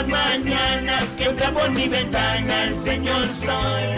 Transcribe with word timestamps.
Las 0.00 0.08
mañanas 0.08 1.04
que 1.18 1.24
entra 1.24 1.50
por 1.50 1.70
mi 1.72 1.86
ventana 1.86 2.64
el 2.64 2.78
Señor 2.78 3.22
Sol. 3.34 3.94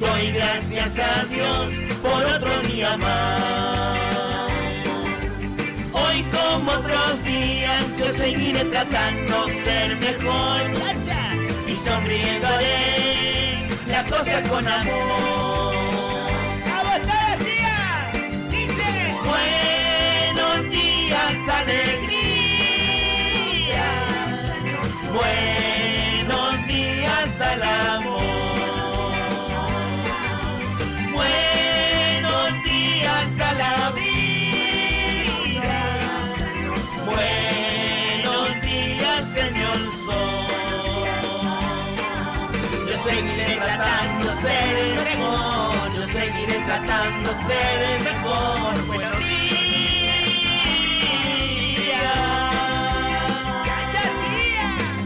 Doy 0.00 0.32
gracias 0.32 0.98
a 0.98 1.24
Dios 1.26 1.68
por 2.02 2.24
otro 2.24 2.50
día 2.62 2.96
más. 2.96 4.50
Hoy 5.92 6.24
como 6.32 6.72
otros 6.72 7.24
días 7.24 7.84
yo 7.96 8.08
seguiré 8.12 8.64
tratando 8.64 9.46
ser 9.64 9.96
mejor 9.98 10.62
y 11.68 11.74
sonriendo 11.76 12.48
haré 12.48 13.68
las 13.86 14.04
cosas 14.06 14.48
con 14.48 14.66
amor. 14.66 15.74
¡Dice! 18.50 19.14
Buenos 19.22 20.70
días, 20.72 21.48
alegría. 21.54 21.97
Seguiré 43.08 43.56
tratando 43.56 44.28
de 44.28 44.34
ser 44.42 44.78
el 44.78 44.92
mejor. 44.96 45.92
Yo 45.94 46.02
seguiré 46.08 46.58
tratando 46.66 47.30
de 47.30 47.36
ser 47.48 47.78
el 47.90 47.98
mejor. 48.04 48.86
Buenos 48.86 49.18
días. 49.18 49.48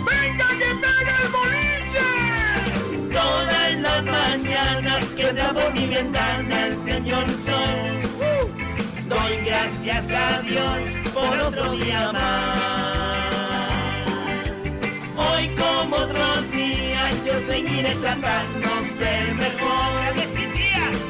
¡Venga 0.09 0.48
que 0.61 0.70
pega 0.84 1.14
el 1.22 1.28
boliche! 1.36 2.06
Todas 3.12 3.70
las 3.86 4.03
mañanas 4.05 5.05
que 5.16 5.27
trabo 5.27 5.62
mi 5.70 5.87
ventana 5.87 6.66
el 6.66 6.77
Señor 6.78 7.27
Sol. 7.47 7.84
Doy 9.09 9.34
gracias 9.47 10.11
a 10.11 10.41
Dios 10.42 10.81
por 11.14 11.39
otro 11.39 11.72
día 11.72 12.12
más. 12.12 12.53
Hoy 15.16 15.48
seguiré 17.44 17.94
tratando 17.96 18.68
ser 18.98 19.34
mejor. 19.34 19.92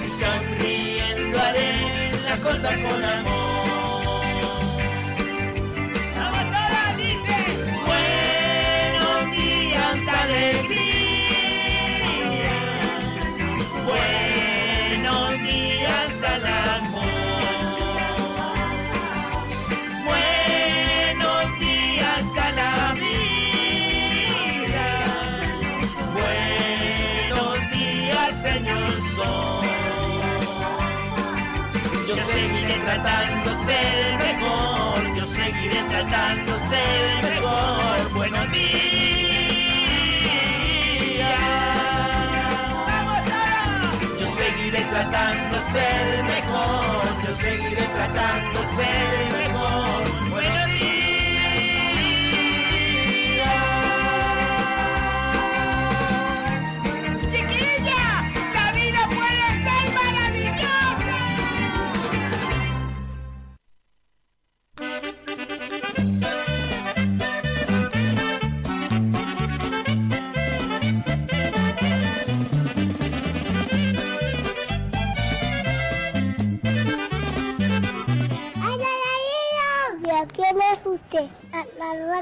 Y 0.04 0.10
sonriendo 0.20 1.38
haré 1.38 2.10
las 2.24 2.38
cosas 2.40 2.76
con 2.78 3.04
amor. 3.04 3.51
Seguiré 35.62 35.82
tratando 35.88 36.52
de 36.52 36.68
ser 36.68 37.04
el 37.10 37.22
mejor. 37.22 38.12
Buenos 38.14 38.52
días. 38.52 38.88
Yo 44.18 44.26
seguiré 44.34 44.80
tratando 44.84 45.56
de 45.56 45.72
ser 45.72 46.08
el 46.18 46.24
mejor, 46.24 47.04
yo 47.26 47.36
seguiré 47.36 47.82
tratando 47.82 48.60
de 48.60 48.66
ser 48.76 49.14
el 49.20 49.26
mejor. 49.26 49.41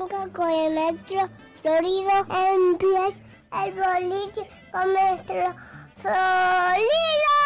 Con 0.09 0.51
el 0.51 0.75
metro 0.75 1.29
florido. 1.61 2.11
Empieza 2.55 3.21
el 3.65 3.73
boliche 3.73 4.49
con 4.73 4.93
nuestro 4.93 5.55
florido. 5.97 7.37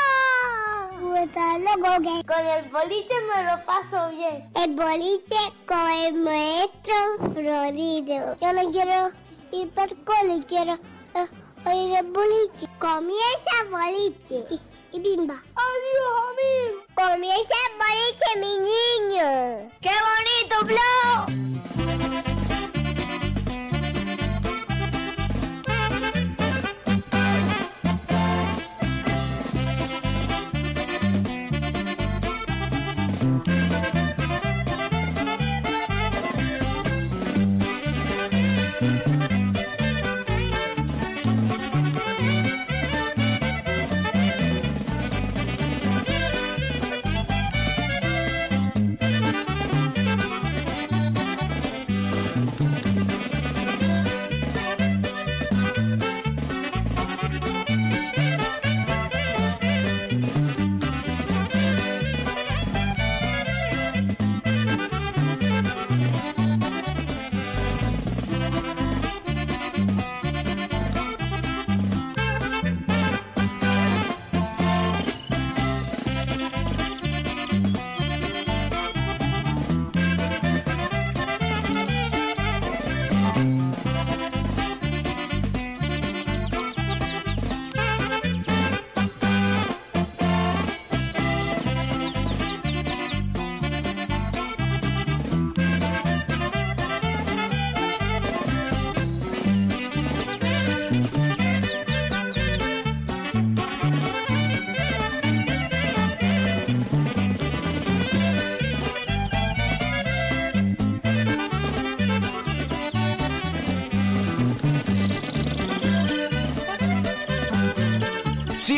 Puta 1.00 1.58
loco 1.58 2.02
que 2.02 2.24
con 2.24 2.46
el 2.46 2.70
boliche 2.70 3.14
me 3.34 3.42
lo 3.44 3.64
paso 3.64 4.10
bien. 4.10 4.50
El 4.54 4.74
boliche 4.74 5.36
con 5.66 5.90
el 5.90 6.14
maestro 6.14 6.94
florido. 7.32 8.36
Yo 8.40 8.52
no 8.52 8.70
quiero 8.70 9.10
ir 9.52 9.70
por 9.70 9.88
cole, 10.04 10.44
quiero 10.46 10.74
eh, 11.14 11.28
oír 11.66 11.96
el 11.98 12.06
boliche. 12.06 12.68
Comienza 12.78 13.50
el 13.62 13.70
boliche. 13.70 14.46
Y, 14.50 14.96
y 14.96 15.00
bimba. 15.00 15.34
Adiós, 15.34 16.14
amigo. 16.30 16.84
Comienza 16.94 17.54
el 17.66 17.72
boliche, 17.82 18.28
mi 18.40 18.52
niño. 18.70 19.70
¡Qué 19.80 19.90
bonito, 19.90 20.66
Flo! 20.66 21.53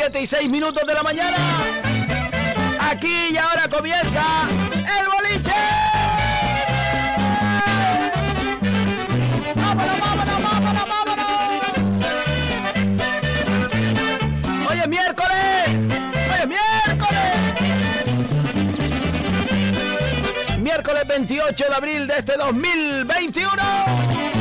7 0.07 0.21
y 0.21 0.27
6 0.27 0.49
minutos 0.49 0.87
de 0.87 0.95
la 0.95 1.03
mañana. 1.03 1.37
Aquí 2.79 3.31
y 3.33 3.37
ahora 3.37 3.67
comienza 3.69 4.23
el 5.01 5.09
boliche. 5.09 5.51
¡Vámonos, 9.57 9.99
vámonos, 9.99 10.43
vámonos, 10.45 10.89
vámonos! 10.89 11.27
¡Hoy 14.71 14.79
es 14.79 14.89
miércoles! 14.89 15.69
¡Hoy 16.31 16.39
es 16.41 16.47
miércoles! 16.47 17.33
Miércoles 20.61 21.03
28 21.09 21.65
de 21.69 21.75
abril 21.75 22.07
de 22.07 22.17
este 22.17 22.37
2021. 22.37 24.36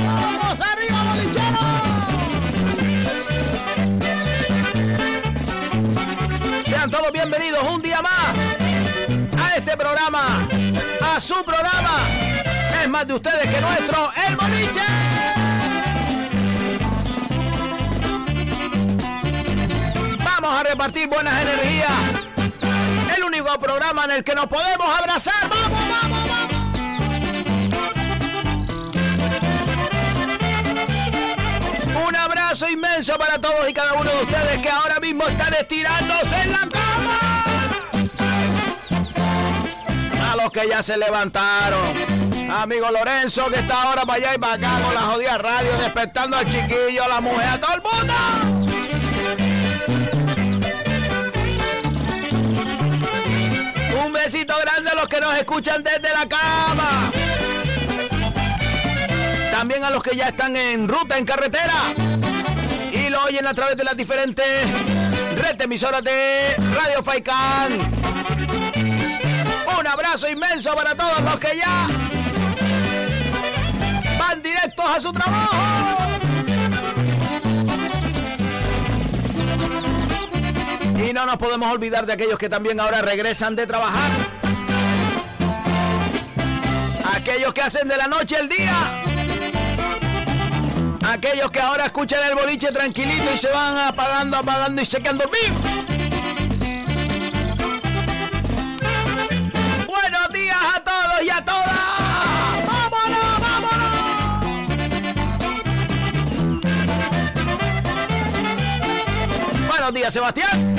Su 11.25 11.43
programa. 11.43 11.97
Es 12.83 12.87
más 12.87 13.07
de 13.07 13.13
ustedes 13.15 13.49
que 13.51 13.59
nuestro, 13.59 14.11
el 14.27 14.35
boliche. 14.35 14.81
Vamos 20.23 20.59
a 20.59 20.63
repartir 20.63 21.09
buenas 21.09 21.33
energías. 21.41 21.89
El 23.17 23.23
único 23.23 23.59
programa 23.59 24.05
en 24.05 24.11
el 24.11 24.23
que 24.23 24.35
nos 24.35 24.45
podemos 24.45 24.87
abrazar. 24.99 25.49
¡Vamos, 25.49 25.89
vamos, 25.89 26.29
vamos! 26.29 26.55
Un 32.07 32.15
abrazo 32.15 32.69
inmenso 32.69 33.17
para 33.17 33.41
todos 33.41 33.67
y 33.67 33.73
cada 33.73 33.93
uno 33.93 34.11
de 34.11 34.23
ustedes 34.25 34.61
que 34.61 34.69
ahora 34.69 34.99
mismo 34.99 35.25
están 35.27 35.53
estirándose 35.55 36.41
en 36.43 36.51
la 36.51 36.59
cama. 36.59 37.54
A 40.45 40.47
los 40.47 40.53
que 40.53 40.69
ya 40.69 40.83
se 40.83 40.95
levantaron. 40.95 41.81
Amigo 42.51 42.91
Lorenzo 42.91 43.47
que 43.47 43.61
está 43.61 43.81
ahora 43.81 44.05
para 44.05 44.17
allá 44.19 44.35
y 44.35 44.37
para 44.37 44.53
acá 44.53 44.79
con 44.85 44.93
la 44.93 45.01
jodida 45.01 45.37
radio, 45.39 45.71
despertando 45.79 46.37
al 46.37 46.45
chiquillo, 46.45 47.03
a 47.03 47.07
la 47.07 47.19
mujer, 47.19 47.47
a 47.47 47.59
todo 47.59 47.73
el 47.73 47.81
mundo. 47.81 48.13
Un 54.05 54.13
besito 54.13 54.53
grande 54.61 54.91
a 54.91 54.93
los 54.93 55.07
que 55.07 55.19
nos 55.19 55.35
escuchan 55.35 55.81
desde 55.81 56.13
la 56.13 56.27
cama. 56.29 57.11
También 59.49 59.83
a 59.83 59.89
los 59.89 60.03
que 60.03 60.15
ya 60.15 60.27
están 60.27 60.55
en 60.55 60.87
ruta, 60.87 61.17
en 61.17 61.25
carretera. 61.25 61.73
Y 62.91 63.09
lo 63.09 63.23
oyen 63.23 63.47
a 63.47 63.53
través 63.55 63.75
de 63.77 63.83
las 63.83 63.97
diferentes 63.97 64.45
redes 65.41 65.59
emisoras 65.59 66.03
de 66.03 66.55
Radio 66.75 67.01
Faikán. 67.01 68.14
Un 69.85 69.91
abrazo 69.91 70.27
inmenso 70.27 70.73
para 70.73 70.95
todos 70.95 71.21
los 71.21 71.37
que 71.37 71.57
ya 71.57 71.87
van 74.17 74.41
directos 74.41 74.83
a 74.83 74.99
su 74.99 75.11
trabajo. 75.11 75.55
Y 81.07 81.13
no 81.13 81.27
nos 81.27 81.37
podemos 81.37 81.71
olvidar 81.71 82.07
de 82.07 82.13
aquellos 82.13 82.39
que 82.39 82.49
también 82.49 82.79
ahora 82.79 83.03
regresan 83.03 83.55
de 83.55 83.67
trabajar. 83.67 84.09
Aquellos 87.15 87.53
que 87.53 87.61
hacen 87.61 87.87
de 87.87 87.95
la 87.95 88.07
noche 88.07 88.37
el 88.39 88.49
día. 88.49 88.75
Aquellos 91.07 91.51
que 91.51 91.59
ahora 91.59 91.85
escuchan 91.85 92.23
el 92.27 92.33
boliche 92.33 92.71
tranquilito 92.71 93.25
y 93.35 93.37
se 93.37 93.51
van 93.51 93.77
apagando, 93.77 94.37
apagando 94.37 94.81
y 94.81 94.85
se 94.85 94.99
quedan 94.99 95.19
dormidos. 95.19 95.74
Buenos 109.85 110.01
días, 110.01 110.13
Sebastián. 110.13 110.75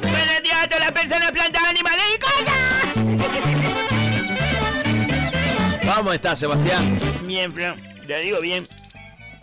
Buenos 0.00 0.42
días 0.42 0.62
a 0.62 0.66
todas 0.66 0.80
las 0.80 0.92
personas, 0.92 1.30
plantas, 1.30 1.62
animales 1.62 2.04
y 2.16 2.18
cosas. 2.18 2.56
¿Cómo 5.94 6.10
estás, 6.10 6.38
Sebastián? 6.38 6.98
Bien, 7.24 7.52
Fran, 7.52 7.78
te 8.06 8.18
digo 8.20 8.40
bien. 8.40 8.66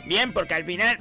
Bien, 0.05 0.33
porque 0.33 0.55
al 0.55 0.65
final. 0.65 0.97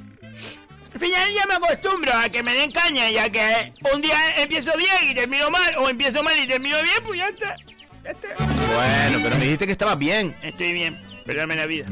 Al 0.93 1.01
final 1.01 1.33
ya 1.33 1.47
me 1.47 1.55
acostumbro 1.55 2.13
a 2.13 2.29
que 2.29 2.43
me 2.43 2.53
den 2.53 2.71
caña, 2.71 3.09
ya 3.09 3.31
que 3.31 3.73
un 3.95 4.03
día 4.03 4.43
empiezo 4.43 4.77
bien 4.77 4.93
y 5.11 5.15
termino 5.15 5.51
mal, 5.51 5.77
o 5.79 5.89
empiezo 5.89 6.23
mal 6.23 6.39
y 6.39 6.47
termino 6.47 6.77
bien, 6.83 6.97
pues 7.03 7.19
ya 7.19 7.29
está. 7.29 7.57
Ya 8.05 8.11
está. 8.11 8.29
Bueno, 8.45 9.21
pero 9.23 9.37
me 9.37 9.45
dijiste 9.45 9.65
que 9.65 9.73
estabas 9.73 9.97
bien. 9.99 10.37
Estoy 10.43 10.75
bien, 10.75 11.01
perdóname 11.25 11.57
la 11.57 11.65
vida. 11.65 11.87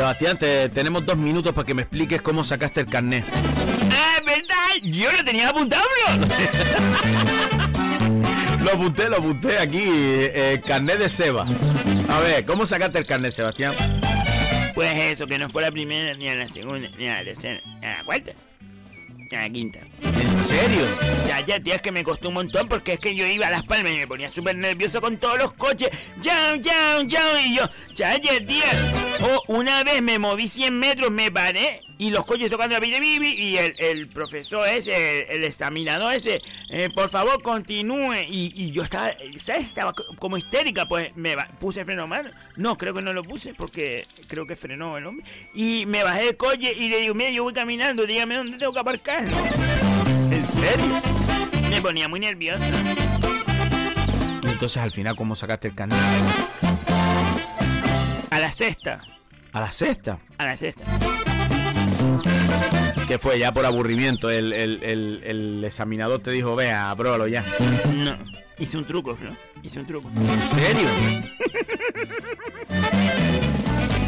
Sebastián, 0.00 0.38
te- 0.38 0.70
tenemos 0.70 1.04
dos 1.04 1.18
minutos 1.18 1.52
para 1.52 1.66
que 1.66 1.74
me 1.74 1.82
expliques 1.82 2.22
cómo 2.22 2.42
sacaste 2.42 2.80
el 2.80 2.88
carnet. 2.88 3.22
Ah, 3.92 4.16
verdad, 4.26 4.80
yo 4.82 5.12
lo 5.12 5.22
tenía 5.22 5.50
apuntado. 5.50 5.82
Lo 8.64 8.70
apunté, 8.72 9.08
lo 9.10 9.16
apunté 9.16 9.58
aquí, 9.58 9.82
eh, 9.84 10.60
carnet 10.66 10.98
de 10.98 11.08
Seba. 11.10 11.46
A 12.08 12.20
ver, 12.20 12.44
¿cómo 12.46 12.64
sacaste 12.66 12.98
el 12.98 13.04
carnet, 13.06 13.32
Sebastián? 13.32 13.74
Pues 14.74 14.94
eso, 15.12 15.26
que 15.26 15.38
no 15.38 15.48
fue 15.50 15.60
la 15.62 15.70
primera, 15.70 16.14
ni 16.14 16.28
a 16.30 16.34
la 16.34 16.48
segunda, 16.48 16.88
ni 16.98 17.06
a 17.08 17.18
la 17.18 17.24
tercera, 17.24 17.60
ni 17.80 17.86
a 17.86 17.98
la 17.98 18.04
cuarta, 18.04 18.32
ni 19.30 19.36
a 19.36 19.40
la 19.42 19.50
quinta. 19.50 19.80
¿En 20.02 20.29
serio? 20.40 20.86
Ya, 21.26 21.40
ya, 21.40 21.60
tía, 21.60 21.76
es 21.76 21.82
que 21.82 21.92
me 21.92 22.02
costó 22.04 22.28
un 22.28 22.34
montón 22.34 22.68
porque 22.68 22.94
es 22.94 23.00
que 23.00 23.14
yo 23.14 23.26
iba 23.26 23.46
a 23.46 23.50
Las 23.50 23.64
Palmas 23.64 23.92
y 23.92 23.96
me 23.96 24.06
ponía 24.06 24.28
súper 24.30 24.56
nervioso 24.56 25.00
con 25.00 25.16
todos 25.18 25.38
los 25.38 25.52
coches. 25.52 25.90
Ya, 26.22 26.56
ya, 26.56 27.02
ya, 27.04 27.40
y 27.42 27.56
yo, 27.56 27.68
ya, 27.94 28.16
ya, 28.18 28.44
tía. 28.44 28.64
O 29.22 29.42
una 29.54 29.84
vez 29.84 30.02
me 30.02 30.18
moví 30.18 30.48
100 30.48 30.78
metros, 30.78 31.10
me 31.10 31.30
paré 31.30 31.82
y 31.98 32.08
los 32.10 32.24
coches 32.24 32.48
tocando 32.48 32.72
la 32.72 32.80
bibi 32.80 33.28
y 33.28 33.58
el, 33.58 34.08
profesor 34.08 34.66
ese, 34.66 35.20
el, 35.28 35.36
el 35.36 35.44
examinador 35.44 36.14
ese, 36.14 36.40
eh, 36.70 36.88
por 36.94 37.10
favor 37.10 37.42
continúe. 37.42 38.14
Y, 38.26 38.70
yo 38.72 38.82
estaba, 38.82 39.12
¿sabes? 39.36 39.64
Estaba 39.64 39.92
co- 39.92 40.04
como 40.18 40.38
histérica, 40.38 40.86
pues 40.86 41.14
me 41.16 41.36
puse 41.58 41.84
freno 41.84 42.06
mal. 42.06 42.32
No, 42.56 42.78
creo 42.78 42.94
que 42.94 43.02
no 43.02 43.12
lo 43.12 43.22
puse 43.22 43.52
porque 43.52 44.06
creo 44.28 44.46
que 44.46 44.56
frenó 44.56 44.96
el 44.96 45.04
hombre. 45.06 45.26
Y 45.52 45.84
me 45.86 46.02
bajé 46.02 46.24
del 46.24 46.36
coche 46.38 46.74
y 46.74 46.88
le 46.88 46.98
digo, 47.00 47.14
mira, 47.14 47.30
yo 47.30 47.42
voy 47.44 47.52
caminando, 47.52 48.06
dígame 48.06 48.36
dónde 48.36 48.56
tengo 48.56 48.72
que 48.72 48.78
aparcar. 48.80 49.24
¿En 50.30 50.46
serio? 50.46 51.00
Me 51.70 51.80
ponía 51.82 52.08
muy 52.08 52.20
nerviosa. 52.20 52.66
Entonces 54.44 54.76
al 54.78 54.92
final, 54.92 55.16
¿cómo 55.16 55.34
sacaste 55.34 55.68
el 55.68 55.74
carnet? 55.74 55.98
A 58.30 58.38
la 58.38 58.52
sexta. 58.52 58.98
A 59.52 59.60
la 59.60 59.72
sexta. 59.72 60.18
A 60.38 60.44
la 60.46 60.56
sexta. 60.56 60.82
Que 63.08 63.18
fue 63.18 63.38
ya 63.38 63.52
por 63.52 63.66
aburrimiento. 63.66 64.30
El, 64.30 64.52
el- 64.52 64.82
el- 64.84 65.22
el 65.24 65.64
examinador 65.64 66.20
te 66.20 66.30
dijo, 66.30 66.54
vea, 66.54 66.90
apruébalo 66.90 67.26
ya. 67.26 67.44
No. 67.94 68.16
Hice 68.58 68.76
un 68.78 68.84
truco, 68.84 69.16
Flo. 69.16 69.30
Hice 69.62 69.80
un 69.80 69.86
truco. 69.86 70.08
¿En 70.14 70.48
serio? 70.60 70.88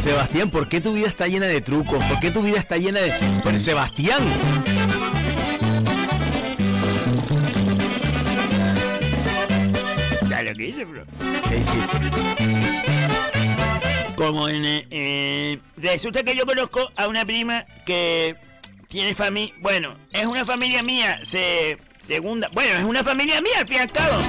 Sebastián, 0.02 0.50
¿por 0.50 0.68
qué 0.68 0.80
tu 0.80 0.92
vida 0.92 1.06
está 1.08 1.26
llena 1.26 1.46
de 1.46 1.60
trucos? 1.60 2.02
¿Por 2.04 2.20
qué 2.20 2.30
tu 2.30 2.42
vida 2.42 2.58
está 2.58 2.76
llena 2.76 3.00
de... 3.00 3.12
Pero 3.44 3.58
Sebastián. 3.58 4.20
¿Qué 10.62 10.68
hiciste? 10.68 11.98
Como 14.14 14.48
en... 14.48 14.64
eh, 14.64 14.86
eh, 14.90 15.58
resulta 15.76 16.22
que 16.22 16.36
yo 16.36 16.46
conozco 16.46 16.88
a 16.96 17.08
una 17.08 17.24
prima 17.24 17.64
que 17.84 18.36
tiene 18.86 19.12
familia... 19.12 19.52
Bueno, 19.58 19.96
es 20.12 20.24
una 20.24 20.44
familia 20.44 20.84
mía. 20.84 21.18
Se... 21.24 21.78
Segunda... 21.98 22.48
Bueno, 22.52 22.78
es 22.78 22.84
una 22.84 23.02
familia 23.02 23.40
mía, 23.40 23.58
al 23.58 23.66
fin 23.66 23.78
y 23.78 23.80
al 23.80 23.90
cabo. 23.90 24.22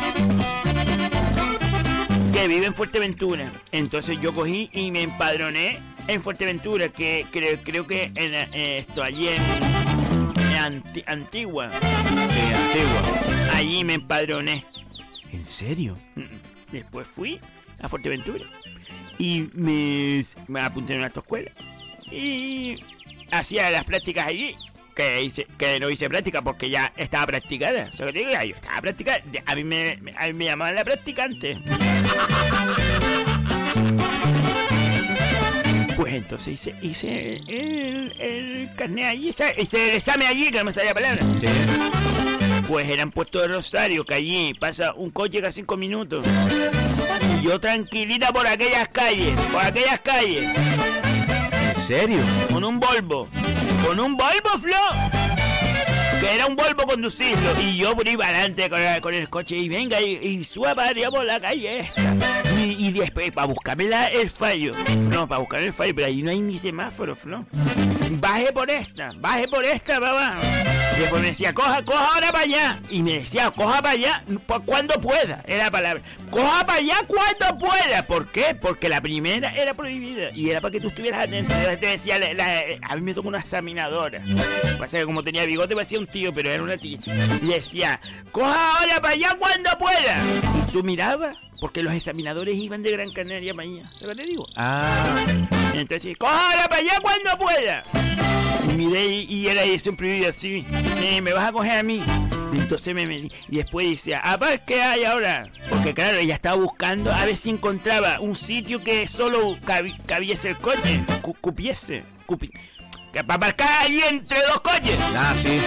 Que 2.34 2.48
vive 2.48 2.66
en 2.66 2.74
Fuerteventura. 2.74 3.52
Entonces 3.72 4.20
yo 4.20 4.34
cogí 4.34 4.72
y 4.74 4.90
me 4.90 5.04
empadroné 5.04 5.80
en 6.08 6.24
Fuerteventura, 6.24 6.90
que 6.90 7.28
creo, 7.32 7.60
creo 7.64 7.86
que 7.86 8.06
en, 8.16 8.34
eh, 8.34 8.80
esto 8.80 9.04
allí 9.04 9.28
en, 9.28 9.42
en 10.52 10.58
Anti- 10.58 11.04
Antigua. 11.06 11.70
Sí, 11.72 12.18
antigua. 12.18 13.02
Allí 13.54 13.84
me 13.84 13.94
empadroné. 13.94 14.66
¿En 15.34 15.44
serio? 15.46 15.98
Después 16.72 17.08
fui 17.08 17.40
a 17.82 17.90
Fuerteventura 17.90 18.46
y 19.18 19.50
me, 19.54 20.24
me 20.48 20.62
apunté 20.62 20.94
en 20.94 21.00
una 21.00 21.08
autoescuela 21.08 21.52
y 22.10 22.76
hacía 23.32 23.70
las 23.72 23.84
prácticas 23.84 24.28
allí. 24.28 24.56
Que, 24.96 25.24
hice, 25.24 25.48
que 25.58 25.80
no 25.80 25.90
hice 25.90 26.08
práctica 26.08 26.44
porque 26.44 26.70
ya 26.70 26.94
estaba 26.96 27.26
practicada. 27.26 27.90
Eso 27.92 28.06
que 28.06 28.14
te 28.14 28.20
digo, 28.20 28.30
ya 28.32 28.44
yo 28.44 28.56
estaba 28.56 28.80
practicada. 28.80 29.24
A 29.48 29.56
mí 29.56 29.64
me, 29.64 30.00
a 30.16 30.28
mí 30.28 30.34
me 30.34 30.46
llamaban 30.46 30.76
la 30.76 30.84
practicante. 30.84 31.58
Pues 35.96 36.16
entonces 36.16 36.54
hice, 36.56 36.76
hice 36.82 37.36
el, 37.48 38.14
el 38.20 38.70
carnet 38.76 39.06
allí, 39.06 39.30
hice 39.30 39.54
hice 39.60 39.90
el 39.92 39.96
examen 39.98 40.28
allí, 40.28 40.50
que 40.50 40.58
no 40.58 40.66
me 40.66 40.72
salía 40.72 40.94
palabra. 40.94 41.22
Sí. 41.40 42.43
Pues 42.74 42.90
era 42.90 43.04
en 43.04 43.12
Puerto 43.12 43.40
de 43.40 43.50
Rosario, 43.50 44.04
que 44.04 44.16
allí 44.16 44.56
pasa 44.56 44.94
un 44.96 45.12
coche 45.12 45.40
cada 45.42 45.52
cinco 45.52 45.78
minutos. 45.78 46.26
Y 47.40 47.44
yo 47.46 47.60
tranquilita 47.60 48.34
por 48.34 48.48
aquellas 48.48 48.88
calles, 48.88 49.40
por 49.52 49.64
aquellas 49.64 50.00
calles, 50.00 50.50
¿En 51.76 51.84
serio? 51.86 52.18
con 52.52 52.64
un 52.64 52.80
Volvo. 52.80 53.30
Con 53.86 54.00
un 54.00 54.18
Volvo, 54.18 54.58
Flo. 54.60 54.76
que 56.20 56.34
era 56.34 56.48
un 56.48 56.56
Volvo 56.56 56.88
conducirlo. 56.88 57.52
Y 57.62 57.78
yo 57.78 57.96
por 57.96 58.08
iba 58.08 58.26
adelante 58.26 58.68
con, 58.72 58.82
el- 58.82 59.02
con 59.02 59.14
el 59.14 59.30
coche 59.30 59.56
y 59.56 59.70
venga 59.70 60.02
y, 60.02 60.14
y 60.16 60.44
suba, 60.44 60.74
digamos, 60.96 61.24
la 61.26 61.40
calle 61.40 61.82
esta. 61.82 62.16
Y, 62.58 62.88
y 62.88 62.92
después, 62.92 63.32
para 63.34 63.46
buscarme 63.46 63.84
la- 63.84 64.08
el 64.08 64.32
fallo. 64.32 64.74
No, 65.12 65.28
para 65.28 65.38
buscar 65.42 65.62
el 65.62 65.74
fallo, 65.74 65.94
pero 65.94 66.08
ahí 66.08 66.24
no 66.24 66.32
hay 66.32 66.40
ni 66.40 66.58
semáforo, 66.58 67.16
¿no? 67.26 67.46
Baje 68.14 68.52
por 68.52 68.72
esta, 68.72 69.12
baje 69.18 69.48
por 69.48 69.64
esta, 69.64 70.00
papá. 70.00 70.38
Y 70.96 71.00
después 71.00 71.22
me 71.22 71.28
decía, 71.30 71.54
coja, 71.54 71.84
coja 71.84 72.08
ahora 72.14 72.32
para 72.32 72.44
allá. 72.44 72.80
Y 72.90 73.02
me 73.02 73.14
decía, 73.20 73.50
coja 73.52 73.82
para 73.82 73.92
allá 73.92 74.24
cuando 74.66 74.94
pueda. 75.02 75.44
Era 75.48 75.66
la 75.66 75.72
palabra. 75.72 76.04
Coja 76.30 76.66
para 76.66 76.80
allá 76.80 76.96
cuando 77.08 77.56
pueda. 77.60 78.06
¿Por 78.06 78.28
qué? 78.32 78.56
Porque 78.60 78.90
la 78.90 79.02
primera 79.02 79.50
era 79.56 79.74
prohibida. 79.74 80.30
Y 80.36 80.50
era 80.50 80.62
para 80.62 80.72
que 80.72 80.80
tú 80.80 80.90
estuvieras 80.90 81.24
atento. 81.28 81.54
Te 81.80 81.88
decía, 81.88 82.20
la- 82.20 82.34
la- 82.34 82.62
a 82.90 82.96
mí 82.96 83.02
me 83.02 83.14
tocó 83.14 83.28
una 83.30 83.40
examinadora. 83.40 84.22
Pasa 84.78 85.00
que 85.00 85.06
como 85.06 85.24
tenía 85.24 85.46
bigote 85.46 85.74
parecía 85.76 86.00
un 86.00 86.08
tío, 86.08 86.32
pero 86.32 86.52
era 86.52 86.62
una 86.64 86.78
tía. 86.78 87.00
Y 87.42 87.48
decía, 87.48 88.00
coja 88.32 88.78
ahora 88.80 89.02
para 89.02 89.14
allá 89.14 89.36
cuando 89.40 89.70
pueda. 89.80 90.18
Y 90.68 90.72
tú 90.72 90.84
mirabas, 90.84 91.36
porque 91.60 91.82
los 91.82 91.94
examinadores 91.94 92.56
iban 92.56 92.82
de 92.84 92.92
Gran 92.92 93.12
Canaria 93.12 93.54
para 93.54 93.68
allá. 93.68 93.84
¿Sabes 93.94 94.02
lo 94.02 94.10
que 94.10 94.16
te 94.16 94.26
digo? 94.28 94.46
Ah, 94.56 95.26
Entonces, 95.74 96.16
coja 96.18 96.52
ahora 96.52 96.68
para 96.70 96.82
allá 96.82 97.00
cuando 97.02 97.38
pueda. 97.38 97.82
Y 98.70 98.74
miré 98.74 99.06
y, 99.08 99.48
era 99.48 99.62
siempre 99.80 100.08
vivía 100.14 100.30
así. 100.30 100.66
Sí, 101.00 101.22
me 101.22 101.34
vas 101.34 101.50
a 101.50 101.52
coger 101.52 101.78
a 101.80 101.84
mí. 101.84 102.02
Entonces 102.54 102.94
me. 102.94 103.04
Y 103.04 103.30
después 103.58 103.88
dice, 103.88 104.16
a 104.16 104.38
ver 104.38 104.62
qué 104.66 104.82
hay 104.82 105.04
ahora. 105.06 105.50
Porque 105.70 105.94
claro, 105.94 106.18
ella 106.18 106.36
estaba 106.36 106.56
buscando 106.56 107.12
a 107.12 107.26
ver 107.26 107.36
si 107.36 107.50
encontraba 107.50 108.20
un 108.20 108.36
sitio 108.36 108.84
que 108.84 109.08
solo 109.08 109.58
cabi- 109.66 109.98
cabiese 110.06 110.50
el 110.52 110.58
coche. 110.58 111.04
Cu- 111.22 111.36
cupiese. 111.40 112.04
Cupi 112.26 112.52
que 113.12 113.24
para 113.24 113.38
marcar 113.38 113.70
ahí 113.84 114.02
entre 114.10 114.40
dos 114.48 114.60
coches. 114.62 114.98
ah, 115.16 115.34
sí. 115.36 115.62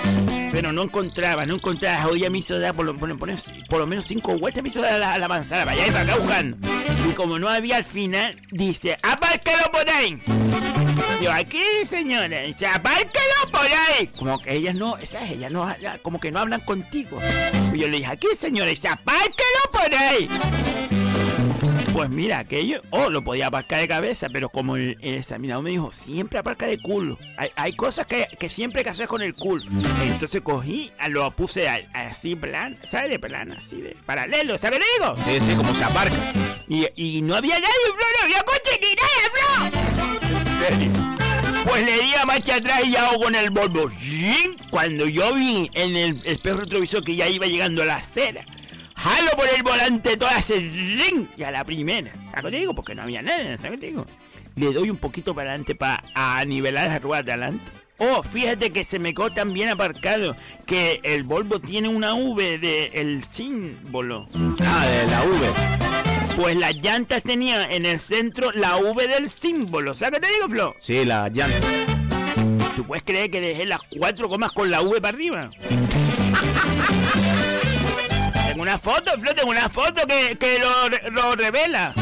Pero 0.51 0.73
no 0.73 0.83
encontraba, 0.83 1.47
no 1.47 1.55
encontraba. 1.55 2.09
Hoy 2.09 2.29
me 2.29 2.39
hizo 2.39 2.59
dar 2.59 2.75
por 2.75 2.85
lo, 2.85 2.97
por 2.97 3.09
lo- 3.09 3.17
por 3.17 3.29
lo- 3.29 3.37
por 3.69 3.79
lo 3.79 3.87
menos 3.87 4.07
cinco 4.07 4.37
vueltas, 4.37 4.65
me 4.65 4.69
hizo 4.71 4.81
dar 4.81 4.99
la, 4.99 5.17
la 5.19 5.29
manzana 5.29 5.65
para 5.65 5.77
allá 5.77 5.87
y 5.87 5.91
para 5.93 6.03
acá 6.03 6.17
buscando. 6.17 6.57
Y 7.09 7.13
como 7.13 7.39
no 7.39 7.49
había 7.49 7.77
al 7.77 7.85
final, 7.85 8.41
dice, 8.51 8.99
apárquelo 9.01 9.63
por 9.73 9.89
ahí. 9.89 10.19
Yo, 11.21 11.33
aquí 11.33 11.63
señora, 11.85 12.39
apárquelo 12.75 13.51
por 13.51 13.63
ahí. 13.63 14.07
Como 14.19 14.39
que 14.41 14.53
ellas 14.55 14.75
no, 14.75 14.97
esas 14.99 15.31
ellas 15.31 15.51
no, 15.51 15.67
como 16.03 16.21
que 16.21 16.31
no 16.31 16.41
hablan 16.41 16.61
contigo. 16.61 17.19
Y 17.73 17.79
yo 17.79 17.89
le 17.89 17.99
dije, 17.99 18.11
aquí 18.11 18.29
señora, 18.39 18.71
apárquelo 18.71 19.61
por 19.73 19.95
ahí. 19.95 20.29
Pues 21.93 22.11
mira, 22.11 22.41
aquello, 22.41 22.83
oh, 22.91 23.09
lo 23.09 23.25
podía 23.25 23.47
aparcar 23.47 23.81
de 23.81 23.89
cabeza, 23.89 24.29
pero 24.31 24.51
como 24.51 24.77
el, 24.77 24.99
el 25.01 25.15
examinador 25.15 25.65
me 25.65 25.71
dijo, 25.71 25.91
siempre 25.93 26.39
aparca 26.39 26.67
de 26.67 26.79
culo. 26.79 27.17
Hay, 27.39 27.51
hay 27.57 27.73
cosas 27.75 28.07
que, 28.07 28.27
que 28.39 28.51
siempre 28.51 28.81
hay 28.81 28.85
que 28.85 28.91
hacer 28.91 29.09
con 29.09 29.23
el 29.23 29.33
culo. 29.33 29.65
Entonces 30.03 30.43
cogí, 30.43 30.93
lo 31.09 31.31
puse 31.31 31.67
a- 31.71 31.81
así 31.95 32.37
plan, 32.37 32.77
¿sabes? 32.85 33.09
De 33.11 33.19
plan, 33.19 33.51
así 33.53 33.81
de 33.81 33.97
paralelo, 34.05 34.59
¿sabes 34.59 34.81
digo? 34.99 35.17
Sí, 35.25 35.41
sí, 35.41 35.57
como 35.57 35.75
se 35.75 35.85
aparca. 35.85 36.15
Y, 36.69 36.87
y 36.97 37.23
no 37.23 37.35
había 37.35 37.55
nadie, 37.55 37.73
Flo, 37.87 38.07
no 38.19 38.25
había 38.25 38.43
coche 38.43 38.79
ni 38.83 38.89
nadie, 38.95 39.81
Flo. 39.81 40.26
Pues 41.65 41.85
le 41.85 41.93
di 42.01 42.15
a 42.15 42.25
marcha 42.25 42.57
atrás 42.57 42.83
y 42.87 42.97
hago 42.97 43.21
con 43.21 43.35
el 43.35 43.51
Volvo. 43.51 43.91
Cuando 44.71 45.07
yo 45.07 45.35
vi 45.35 45.71
en 45.75 45.97
el 45.97 46.21
espejo 46.25 46.59
retrovisor 46.59 47.05
que 47.05 47.17
ya 47.17 47.29
iba 47.29 47.47
llegando 47.47 47.83
a 47.83 47.87
la 47.87 47.97
acera, 47.97 48.45
jalo 48.95 49.31
por 49.37 49.47
el 49.55 49.63
volante 49.63 50.17
toda 50.17 50.39
ese 50.39 50.59
ring 50.59 51.27
y 51.37 51.43
a 51.43 51.51
la 51.51 51.65
primera. 51.65 52.11
¿Sabes 52.31 52.45
qué 52.45 52.51
te 52.51 52.59
digo? 52.59 52.75
Porque 52.75 52.95
no 52.95 53.03
había 53.03 53.23
nada, 53.23 53.57
¿sabes 53.57 53.73
qué 53.73 53.79
te 53.79 53.87
digo? 53.87 54.07
Le 54.57 54.73
doy 54.73 54.91
un 54.91 54.97
poquito 54.97 55.35
para 55.35 55.51
adelante 55.51 55.75
para 55.75 56.45
nivelar 56.47 56.89
las 56.89 57.03
ruedas 57.03 57.27
de 57.27 57.33
adelante. 57.33 57.71
Oh, 57.99 58.23
fíjate 58.23 58.73
que 58.73 58.85
se 58.85 58.99
me 58.99 59.15
quedó 59.15 59.31
tan 59.31 59.53
bien 59.53 59.71
aparcado 59.71 60.37
que 60.67 61.01
el 61.03 61.23
Volvo 61.23 61.61
tiene 61.61 61.89
una 61.89 62.15
V 62.15 62.59
de 62.59 62.87
el 62.95 63.25
símbolo. 63.25 64.29
Ah, 64.65 64.87
de 64.87 65.07
la 65.11 65.23
V. 65.23 66.16
Pues 66.37 66.55
las 66.57 66.75
llantas 66.77 67.23
tenían 67.23 67.71
en 67.73 67.87
el 67.87 67.99
centro 67.99 68.53
la 68.53 68.77
V 68.77 69.09
del 69.09 69.31
símbolo. 69.31 69.95
¿Sabes 69.95 70.21
qué 70.21 70.27
te 70.27 70.33
digo, 70.35 70.49
Flo? 70.49 70.77
Sí, 70.81 71.05
la 71.05 71.29
llanta. 71.31 71.57
¿Tú 72.77 72.85
puedes 72.85 73.03
creer 73.05 73.31
que 73.31 73.41
dejé 73.41 73.65
las 73.65 73.81
cuatro 73.99 74.29
comas 74.29 74.53
con 74.53 74.71
la 74.71 74.83
V 74.83 75.01
para 75.01 75.17
arriba? 75.17 75.49
tengo 78.49 78.63
una 78.63 78.79
foto, 78.79 79.13
Flo, 79.19 79.35
tengo 79.35 79.51
una 79.51 79.69
foto 79.71 80.03
que, 80.07 80.37
que 80.37 80.59
lo, 80.59 81.11
lo 81.11 81.35
revela. 81.37 81.93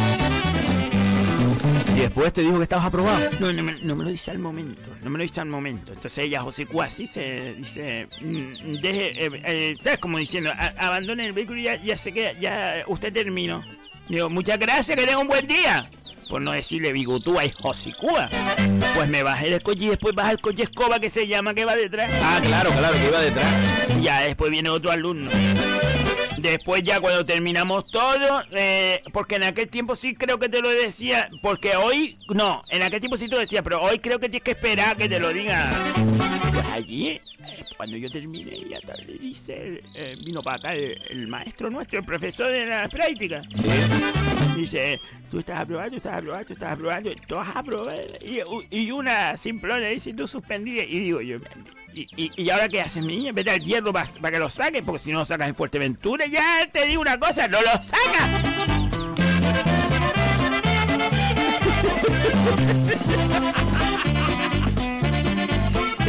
Y 1.97 2.01
después 2.01 2.33
te 2.33 2.41
dijo 2.41 2.57
que 2.57 2.65
estabas 2.65 2.87
aprobado. 2.87 3.31
No, 3.39 3.53
no 3.53 3.63
me, 3.63 3.75
no 3.83 3.95
me 3.95 4.03
lo 4.03 4.11
dice 4.11 4.33
al 4.33 4.41
momento, 4.41 4.83
no 5.05 5.11
me 5.11 5.19
lo 5.19 5.23
dice 5.23 5.41
al 5.41 5.47
momento. 5.47 5.93
Entonces 5.93 6.25
ella, 6.25 6.41
José 6.43 6.67
Cu, 6.67 6.83
así 6.83 7.07
se 7.07 7.55
dice, 7.55 8.09
mm, 8.21 8.81
deje, 8.81 9.27
eh, 9.27 9.31
eh, 9.45 9.77
¿sabes? 9.81 10.01
Como 10.01 10.19
diciendo, 10.19 10.51
"A- 10.51 10.73
abandone 10.89 11.25
el 11.25 11.33
vehículo 11.33 11.61
y 11.61 11.65
ya, 11.65 11.77
ya 11.77 11.97
se 11.97 12.13
queda, 12.13 12.33
ya 12.33 12.83
usted 12.89 13.13
terminó. 13.13 13.63
Digo, 14.09 14.29
muchas 14.29 14.59
gracias, 14.59 14.97
que 14.97 15.07
tenga 15.07 15.19
un 15.19 15.29
buen 15.29 15.47
día. 15.47 15.91
Por 16.29 16.43
no 16.43 16.53
decirle 16.53 16.93
bigotúa 16.93 17.45
y 17.45 17.51
Josicúa. 17.51 18.29
Pues 18.95 19.09
me 19.09 19.23
bajé 19.23 19.51
del 19.51 19.63
coche 19.63 19.85
y 19.85 19.89
después 19.89 20.15
baja 20.15 20.31
el 20.33 20.41
coche 20.41 20.65
escoba 20.65 20.99
que 20.99 21.11
se 21.11 21.27
llama 21.27 21.55
que 21.55 21.65
va 21.65 21.77
detrás. 21.77 22.11
Ah, 22.23 22.41
claro, 22.43 22.71
claro, 22.71 22.95
que 22.95 23.07
iba 23.07 23.21
detrás. 23.21 23.47
Ya 24.01 24.21
después 24.23 24.51
viene 24.51 24.71
otro 24.71 24.91
alumno. 24.91 25.31
Después 26.39 26.83
ya 26.83 27.01
cuando 27.01 27.25
terminamos 27.25 27.91
todo, 27.91 28.43
eh, 28.53 29.01
porque 29.13 29.37
en 29.37 29.45
aquel 29.45 29.69
tiempo 29.69 29.97
sí 29.97 30.15
creo 30.15 30.39
que 30.39 30.49
te 30.49 30.61
lo 30.61 30.69
decía, 30.69 31.29
porque 31.41 31.77
hoy, 31.77 32.17
no, 32.29 32.61
en 32.69 32.83
aquel 32.83 33.01
tiempo 33.01 33.17
sí 33.17 33.29
te 33.29 33.35
lo 33.35 33.41
decía, 33.41 33.63
pero 33.63 33.81
hoy 33.81 33.99
creo 33.99 34.19
que 34.19 34.29
tienes 34.29 34.43
que 34.43 34.51
esperar 34.51 34.97
que 34.97 35.09
te 35.09 35.19
lo 35.19 35.33
diga. 35.33 35.71
Allí, 36.73 37.21
cuando 37.77 37.97
yo 37.97 38.11
terminé, 38.11 38.59
ya 38.69 38.81
tarde, 38.81 39.17
dice, 39.21 39.83
eh, 39.95 40.17
vino 40.25 40.43
para 40.43 40.57
acá 40.57 40.75
el, 40.75 41.01
el 41.11 41.29
maestro 41.29 41.71
nuestro, 41.71 42.01
el 42.01 42.05
profesor 42.05 42.49
de 42.49 42.67
la 42.67 42.89
práctica. 42.89 43.43
Dice, 44.57 45.01
tú 45.31 45.39
estás 45.41 45.61
aprobado, 45.61 45.91
tú 45.91 45.97
estás 45.97 46.15
aprobado, 46.15 46.45
tú 46.45 46.53
estás 46.53 46.73
aprobado, 46.73 47.11
tú 47.27 47.35
vas 47.37 47.49
a 47.49 47.59
aprobar. 47.59 48.01
Y, 48.23 48.41
y 48.71 48.91
una 48.91 49.37
simplona 49.37 49.89
dice, 49.89 50.15
tú 50.15 50.27
suspendida. 50.27 50.83
Y 50.83 51.01
digo 51.01 51.21
yo, 51.21 51.39
¿y, 51.93 52.07
y, 52.17 52.31
y 52.43 52.51
ahora 52.51 52.69
qué 52.69 52.81
haces, 52.81 53.03
niña? 53.03 53.33
Vete 53.33 53.51
al 53.51 53.61
hierro 53.63 53.93
para, 53.93 54.31
que 54.31 54.39
lo 54.39 54.49
saques, 54.49 54.83
porque 54.83 55.01
si 55.01 55.13
no 55.13 55.21
lo 55.21 55.25
sacas 55.25 55.49
en 55.49 55.55
Fuerteventura, 55.55 56.27
ya 56.27 56.69
te 56.73 56.87
digo 56.87 57.01
una 57.03 57.19
cosa, 57.19 57.49
no 57.49 57.59
lo 57.61 57.71
sacas. 57.71 58.55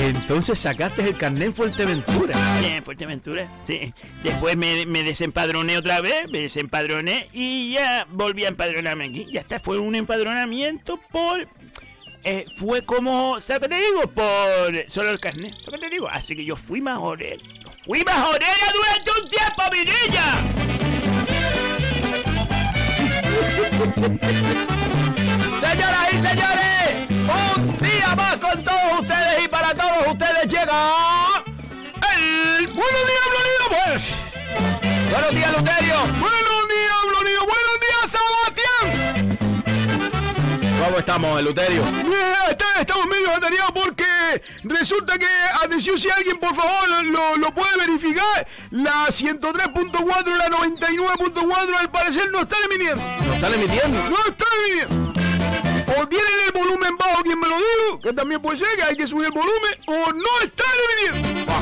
Entonces 0.06 0.60
sacaste 0.60 1.02
el 1.08 1.18
carnet 1.18 1.48
en 1.48 1.54
Fuerteventura. 1.54 2.36
Sí, 2.60 2.66
en 2.66 2.84
Fuerteventura, 2.84 3.48
sí. 3.66 3.94
Después 4.24 4.56
me, 4.56 4.86
me 4.86 5.04
desempadroné 5.04 5.78
otra 5.78 6.02
vez, 6.02 6.30
me 6.30 6.40
desempadroné 6.42 7.30
y 7.34 7.74
ya 7.74 8.06
volví 8.12 8.46
a 8.46 8.50
empadronarme 8.50 9.06
aquí. 9.06 9.26
Ya 9.32 9.42
está, 9.42 9.60
fue 9.60 9.80
un 9.80 9.96
empadronamiento 9.96 11.00
por... 11.12 11.48
eh, 12.24 12.44
fue 12.58 12.84
como, 12.84 13.42
¿sabes 13.42 13.64
qué 13.64 13.70
te 13.76 13.82
digo? 13.82 14.02
Por 14.04 14.86
solo 14.90 15.10
el 15.10 15.20
carnet, 15.20 15.54
¿sabes 15.64 15.80
qué 15.80 15.88
te 15.88 15.94
digo? 15.96 16.08
Así 16.10 16.36
que 16.36 16.46
yo 16.46 16.56
fui 16.56 16.82
majorero. 16.82 17.42
¡Fui 17.86 18.04
majorera 18.04 18.74
durante 18.74 19.12
un 19.22 19.30
tiempo, 19.30 19.64
mi 19.72 19.86
niña! 19.86 20.26
Señoras 25.60 26.08
y 26.12 26.22
señores, 26.22 27.08
un 27.10 27.78
día 27.80 28.16
más 28.16 28.38
con 28.38 28.64
todos 28.64 29.00
ustedes 29.00 29.46
y 29.46 29.48
para 29.48 29.74
todos 29.74 30.08
ustedes 30.08 30.48
llega 30.48 30.92
el 32.14 32.68
Buenos 32.68 33.06
días, 33.08 33.26
Florido, 33.32 33.66
pues. 33.70 34.14
Buenos 35.12 35.32
días, 35.32 35.52
Luterio. 35.58 35.96
Buenos 36.20 36.68
días, 36.68 37.00
Florido. 37.10 37.42
Buenos 37.46 37.78
días, 37.86 38.06
Sebastián. 38.12 39.38
¿Cómo 40.84 40.98
estamos, 41.00 41.42
Luterio? 41.42 41.84
estamos 42.80 43.08
medio 43.08 43.32
atareados 43.32 43.72
porque 43.72 44.06
resulta 44.64 45.18
que, 45.18 45.28
atención, 45.64 45.98
si 45.98 46.10
alguien 46.10 46.38
por 46.38 46.54
favor 46.54 47.04
lo, 47.06 47.36
lo 47.38 47.54
puede 47.54 47.78
verificar, 47.78 48.46
la 48.72 49.08
103.4 49.08 50.36
la 50.36 50.50
99.4 50.50 51.76
al 51.80 51.90
parecer 51.90 52.30
no 52.32 52.42
están 52.42 52.60
emitiendo. 52.66 53.04
¿No 53.26 53.34
están 53.34 53.54
emitiendo? 53.54 54.10
No 54.10 54.18
están 54.18 54.48
emitiendo. 54.70 55.15
O 55.88 56.08
tienen 56.08 56.34
el 56.48 56.52
volumen 56.52 56.98
bajo, 56.98 57.24
quien 57.24 57.40
me 57.40 57.48
lo 57.48 57.56
dijo, 57.58 58.00
que 58.02 58.14
también 58.14 58.42
puede 58.42 58.58
ser 58.58 58.68
que 58.78 58.84
hay 58.84 58.96
que 58.98 59.08
subir 59.08 59.26
el 59.28 59.32
volumen, 59.32 59.74
o 59.88 60.12
no 60.14 60.40
están 60.44 60.68
emitiendo. 61.14 61.54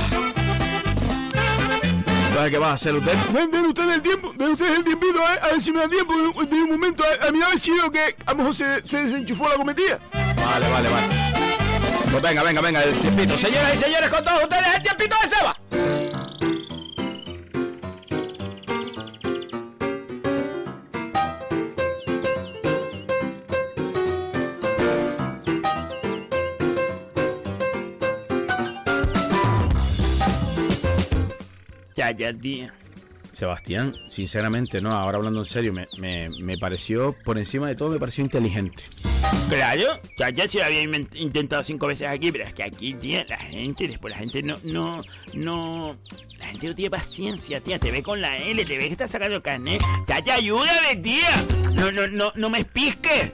¿Sabes 2.33 2.51
qué 2.51 2.57
va 2.57 2.71
a 2.71 2.73
hacer 2.73 2.95
usted? 2.95 3.13
Den 3.31 3.65
ustedes 3.65 3.95
el 3.95 4.01
tiempo, 4.01 4.33
den 4.35 4.51
ustedes 4.51 4.77
el 4.77 4.83
tiempito, 4.83 5.23
a, 5.23 5.33
a 5.33 5.47
ver 5.51 5.61
si 5.61 5.71
me 5.71 5.79
dan 5.81 5.89
tiempo 5.91 6.13
de, 6.17 6.55
un- 6.61 6.69
momento, 6.69 7.03
a, 7.03 7.27
a 7.27 7.31
mirar 7.31 7.49
a 7.49 7.51
ver 7.51 7.59
si 7.59 7.71
veo 7.71 7.91
que 7.91 8.15
a 8.25 8.31
lo 8.31 8.37
mejor 8.37 8.55
se, 8.55 8.83
se 8.87 9.03
desenchufó 9.03 9.47
la 9.49 9.55
cometida. 9.55 9.99
Vale, 10.13 10.69
vale, 10.69 10.89
vale. 10.89 11.07
Pues 12.11 12.21
venga, 12.23 12.43
venga, 12.43 12.61
venga, 12.61 12.83
el 12.83 12.93
tiempito. 12.99 13.37
Señoras 13.37 13.75
y 13.75 13.77
señores, 13.77 14.09
con 14.09 14.23
todos 14.23 14.43
ustedes, 14.43 14.67
el 14.77 14.83
tiempito 14.83 15.15
de 15.23 15.29
Seba. 15.29 15.57
Ya, 32.03 32.11
ya, 32.11 32.33
tía. 32.33 32.73
Sebastián, 33.31 33.95
sinceramente, 34.09 34.81
no, 34.81 34.91
ahora 34.91 35.17
hablando 35.17 35.39
en 35.39 35.45
serio, 35.45 35.71
me, 35.71 35.85
me, 35.97 36.27
me 36.41 36.57
pareció, 36.57 37.15
por 37.23 37.37
encima 37.37 37.67
de 37.69 37.75
todo, 37.75 37.89
me 37.91 37.99
pareció 37.99 38.25
inteligente. 38.25 38.83
Claro, 39.47 40.01
ya, 40.17 40.29
ya 40.29 40.47
se 40.47 40.59
lo 40.59 40.65
había 40.65 40.83
intentado 40.83 41.63
cinco 41.63 41.87
veces 41.87 42.09
aquí, 42.09 42.31
pero 42.31 42.43
es 42.43 42.53
que 42.53 42.61
aquí, 42.63 42.93
tía, 42.93 43.25
la 43.29 43.37
gente, 43.37 43.87
después 43.87 44.11
la 44.11 44.19
gente 44.19 44.43
no, 44.43 44.57
no, 44.63 45.01
no, 45.33 45.97
la 46.37 46.45
gente 46.47 46.67
no 46.67 46.75
tiene 46.75 46.91
paciencia, 46.91 47.61
tía, 47.61 47.79
te 47.79 47.89
ve 47.89 48.03
con 48.03 48.19
la 48.19 48.37
L, 48.37 48.65
te 48.65 48.77
ve 48.77 48.87
que 48.87 48.91
está 48.91 49.07
sacando 49.07 49.41
carnet, 49.41 49.81
ya, 50.05 50.19
ya, 50.19 50.35
ayúdame, 50.35 50.97
tía, 51.01 51.29
no, 51.73 51.89
no, 51.91 52.07
no, 52.07 52.33
no 52.35 52.49
me 52.49 52.59
espisques. 52.59 53.29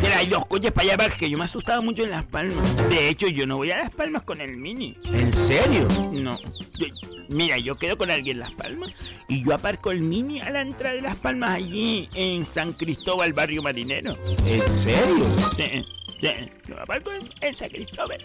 Mira, 0.00 0.18
hay 0.18 0.28
dos 0.28 0.46
coches 0.46 0.72
para 0.72 0.94
allá, 0.94 1.10
que 1.10 1.28
yo 1.28 1.36
me 1.36 1.44
asustaba 1.44 1.82
mucho 1.82 2.04
en 2.04 2.10
Las 2.10 2.24
Palmas. 2.24 2.88
De 2.88 3.08
hecho, 3.08 3.28
yo 3.28 3.46
no 3.46 3.58
voy 3.58 3.70
a 3.72 3.78
Las 3.78 3.90
Palmas 3.90 4.22
con 4.22 4.40
el 4.40 4.56
Mini. 4.56 4.96
¿En 5.12 5.32
serio? 5.32 5.86
No. 6.12 6.38
Mira, 7.32 7.56
yo 7.58 7.74
quedo 7.74 7.96
con 7.96 8.10
alguien 8.10 8.36
en 8.36 8.40
Las 8.40 8.52
Palmas 8.52 8.94
y 9.26 9.42
yo 9.44 9.54
aparco 9.54 9.90
el 9.90 10.00
Mini 10.00 10.40
a 10.40 10.50
la 10.50 10.60
entrada 10.60 10.94
de 10.94 11.00
Las 11.00 11.16
Palmas 11.16 11.50
allí 11.50 12.08
en 12.14 12.44
San 12.44 12.72
Cristóbal, 12.72 13.32
barrio 13.32 13.62
marinero. 13.62 14.16
¿En 14.44 14.70
serio? 14.70 15.24
Sí, 15.56 15.84
sí, 16.20 16.28
yo 16.68 16.80
aparco 16.80 17.10
en, 17.12 17.30
en 17.40 17.54
San 17.54 17.70
Cristóbal. 17.70 18.22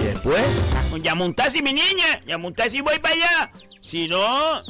¿Y 0.00 0.04
después? 0.04 0.74
Ya 1.02 1.14
montás 1.14 1.56
y 1.56 1.62
mi 1.62 1.72
niña, 1.72 2.22
ya 2.26 2.38
montás 2.38 2.72
y 2.74 2.80
voy 2.80 2.98
para 2.98 3.14
allá. 3.14 3.52
Si 3.80 4.08
no, 4.08 4.62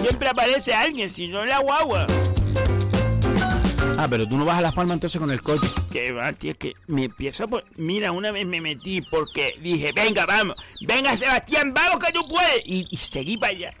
siempre 0.00 0.28
aparece 0.28 0.74
alguien, 0.74 1.08
si 1.08 1.28
no 1.28 1.44
la 1.44 1.58
guagua. 1.58 2.06
Ah, 3.98 4.06
pero 4.08 4.26
tú 4.26 4.36
no 4.36 4.44
vas 4.44 4.58
a 4.58 4.60
Las 4.62 4.74
Palmas 4.74 4.96
entonces 4.96 5.20
con 5.20 5.30
el 5.30 5.42
coche. 5.42 5.66
Que 5.90 6.12
va, 6.12 6.32
tío, 6.32 6.54
que 6.56 6.74
me 6.86 7.04
empiezo 7.04 7.46
por... 7.46 7.64
Mira, 7.76 8.12
una 8.12 8.32
vez 8.32 8.46
me 8.46 8.60
metí 8.60 9.00
porque 9.02 9.54
dije, 9.60 9.92
venga, 9.92 10.26
vamos, 10.26 10.56
venga 10.86 11.16
Sebastián, 11.16 11.72
vamos 11.74 12.04
que 12.04 12.12
tú 12.12 12.26
puedes. 12.28 12.62
Y, 12.64 12.96
seguí 12.96 13.36
para 13.36 13.52
allá. 13.52 13.74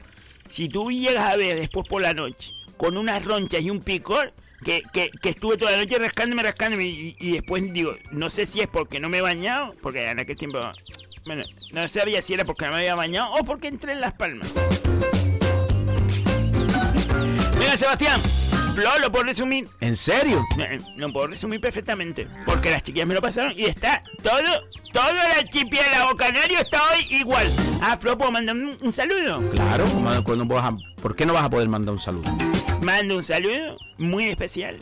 Si 0.50 0.68
tú 0.68 0.90
llegas 0.90 1.32
a 1.32 1.36
ver 1.36 1.58
después 1.58 1.88
por 1.88 2.02
la 2.02 2.14
noche, 2.14 2.52
con 2.76 2.96
unas 2.96 3.24
ronchas 3.24 3.62
y 3.62 3.70
un 3.70 3.80
picor, 3.80 4.32
que, 4.64 4.82
que, 4.92 5.10
estuve 5.28 5.56
toda 5.56 5.72
la 5.72 5.78
noche 5.78 5.98
rascándome, 5.98 6.42
rascándome, 6.42 6.84
y, 6.84 7.16
y 7.18 7.32
después 7.32 7.72
digo, 7.72 7.96
no 8.12 8.30
sé 8.30 8.46
si 8.46 8.60
es 8.60 8.68
porque 8.68 9.00
no 9.00 9.08
me 9.08 9.18
he 9.18 9.22
bañado, 9.22 9.74
porque 9.80 10.08
en 10.08 10.20
aquel 10.20 10.36
tiempo... 10.36 10.58
Bueno, 11.24 11.44
no 11.72 11.86
sabía 11.88 12.20
si 12.20 12.34
era 12.34 12.44
porque 12.44 12.64
no 12.64 12.72
me 12.72 12.78
había 12.78 12.96
bañado 12.96 13.32
o 13.34 13.44
porque 13.44 13.68
entré 13.68 13.92
en 13.92 14.00
Las 14.00 14.12
Palmas. 14.12 14.52
Mira, 17.58 17.76
Sebastián, 17.76 18.20
Flo, 18.74 18.90
lo 19.00 19.12
puedo 19.12 19.24
resumir. 19.24 19.68
¿En 19.80 19.96
serio? 19.96 20.44
Eh, 20.58 20.80
Lo 20.96 21.12
puedo 21.12 21.26
resumir 21.28 21.60
perfectamente. 21.60 22.26
Porque 22.46 22.70
las 22.70 22.82
chiquillas 22.82 23.06
me 23.06 23.14
lo 23.14 23.20
pasaron 23.20 23.52
y 23.56 23.66
está 23.66 24.00
todo, 24.22 24.40
todo 24.92 25.10
el 25.10 25.18
archipiélago 25.38 26.16
canario 26.16 26.58
está 26.58 26.80
hoy 26.92 27.06
igual. 27.10 27.46
Ah, 27.82 27.96
Flo, 28.00 28.16
¿puedo 28.16 28.30
mandar 28.32 28.56
un, 28.56 28.78
un 28.80 28.92
saludo? 28.92 29.40
Claro, 29.50 29.84
cuando 30.24 30.58
a- 30.58 30.74
¿por 31.00 31.14
qué 31.16 31.26
no 31.26 31.32
vas 31.34 31.44
a 31.44 31.50
poder 31.50 31.68
mandar 31.68 31.92
un 31.92 32.00
saludo? 32.00 32.30
Mando 32.80 33.16
un 33.16 33.22
saludo 33.22 33.74
muy 33.98 34.26
especial 34.28 34.78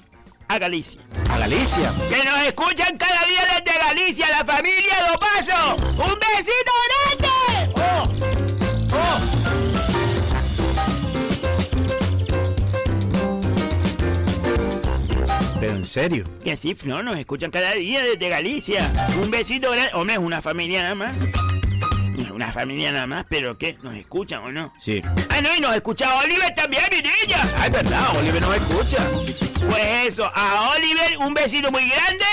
a 0.49 0.59
Galicia. 0.59 1.00
A 1.30 1.38
Galicia. 1.38 1.92
Que 2.09 2.25
nos 2.25 2.38
escuchan 2.42 2.97
cada 2.97 3.25
día 3.26 3.41
desde 3.65 3.78
Galicia, 3.78 4.26
la 4.30 4.45
familia 4.45 4.95
Do 5.12 5.19
Paso. 5.21 5.76
¡Un 5.76 6.19
besito 6.19 6.73
grande! 6.88 7.20
Pero 15.60 15.73
en 15.75 15.84
serio. 15.86 16.25
Que 16.42 16.56
sí, 16.56 16.75
Flo, 16.75 17.02
nos 17.02 17.16
escuchan 17.18 17.50
cada 17.50 17.75
día 17.75 18.02
desde 18.02 18.28
Galicia. 18.30 18.90
Un 19.23 19.30
besito 19.30 19.70
grande. 19.70 19.90
Hombre, 19.92 20.14
es 20.14 20.20
una 20.20 20.40
familia 20.40 20.82
nada 20.82 20.94
más. 20.94 21.14
Es 22.18 22.30
una 22.30 22.52
familia 22.52 22.92
nada 22.92 23.06
más, 23.06 23.26
pero 23.28 23.58
¿qué? 23.58 23.76
¿Nos 23.82 23.94
escuchan 23.94 24.42
o 24.42 24.50
no? 24.50 24.73
Sí. 24.80 25.02
Ah, 25.28 25.40
no, 25.42 25.54
y 25.54 25.60
nos 25.60 25.75
escucha 25.75 26.18
Oliver 26.20 26.50
también, 26.54 26.82
mi 26.90 26.96
niña. 26.96 27.38
Ah, 27.56 27.66
es 27.66 27.73
verdad, 27.73 28.16
Oliver 28.18 28.40
nos 28.40 28.56
escucha. 28.56 28.99
Pues 29.68 30.06
eso, 30.06 30.30
a 30.34 30.70
Oliver 30.76 31.18
un 31.18 31.34
besito 31.34 31.70
muy 31.70 31.82
grande. 31.88 32.25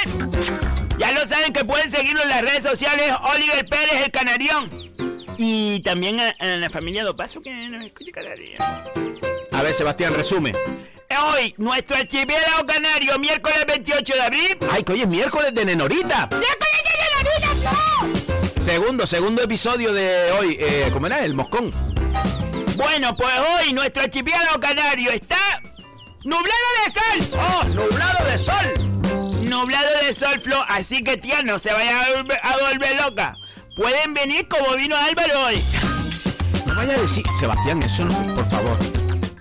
Ya 0.98 1.12
lo 1.12 1.28
saben 1.28 1.54
que 1.54 1.64
pueden 1.66 1.92
seguirlo 1.92 2.24
en 2.24 2.30
las 2.30 2.42
redes 2.42 2.64
sociales, 2.64 3.14
Oliver 3.36 3.66
Pérez, 3.70 4.06
el 4.06 4.12
Canarión. 4.12 4.70
Y 5.38 5.82
también 5.82 6.20
a, 6.20 6.34
a 6.40 6.46
la 6.46 6.70
familia 6.70 7.04
Do 7.04 7.16
Paso 7.16 7.42
que 7.42 7.54
nos 7.70 7.84
escucha 7.84 8.12
cada 8.14 8.34
día. 8.36 8.58
A 9.52 9.62
ver, 9.62 9.74
Sebastián, 9.74 10.14
resume. 10.16 10.54
Hoy, 11.10 11.54
nuestro 11.58 11.96
archipiélago 11.96 12.66
canario, 12.66 13.18
miércoles 13.18 13.66
28 13.66 14.14
de 14.14 14.22
abril. 14.22 14.58
¡Ay, 14.70 14.84
que 14.84 14.92
hoy 14.92 15.02
es 15.02 15.08
miércoles 15.08 15.54
de 15.54 15.64
Nenorita! 15.66 16.28
¡Miércoles 16.32 16.82
de 16.84 17.24
Nenorita, 17.24 17.72
Flo! 17.72 18.64
Segundo, 18.64 19.08
segundo 19.08 19.42
episodio 19.42 19.94
de 19.94 20.32
hoy. 20.34 20.58
Eh, 20.60 20.90
¿Cómo 20.92 21.08
era? 21.08 21.24
El 21.24 21.34
moscón. 21.34 21.72
Bueno, 22.76 23.16
pues 23.18 23.34
hoy 23.40 23.72
nuestro 23.74 24.04
archipiélago 24.04 24.60
canario 24.60 25.12
está 25.12 25.38
nublado 26.26 26.68
de 26.86 26.94
sol. 26.94 27.40
¡Oh, 27.40 27.64
nublado 27.70 28.26
de 28.30 28.38
sol! 28.38 29.44
Nublado 29.50 29.90
de 30.04 30.14
sol, 30.14 30.42
Flo, 30.42 30.62
así 30.68 31.02
que 31.04 31.16
tía, 31.16 31.42
no 31.42 31.58
se 31.58 31.72
vaya 31.72 32.02
a 32.02 32.18
volver, 32.18 32.40
a 32.44 32.58
volver 32.58 33.02
loca. 33.02 33.34
Pueden 33.78 34.14
venir 34.14 34.46
como 34.50 34.76
vino 34.76 34.98
Álvaro 34.98 35.46
hoy. 35.46 35.64
No 36.66 36.76
vaya 36.76 36.96
a 36.96 37.02
decir, 37.02 37.24
Sebastián, 37.40 37.82
eso 37.82 38.04
no, 38.04 38.36
por 38.36 38.50
favor. 38.50 38.78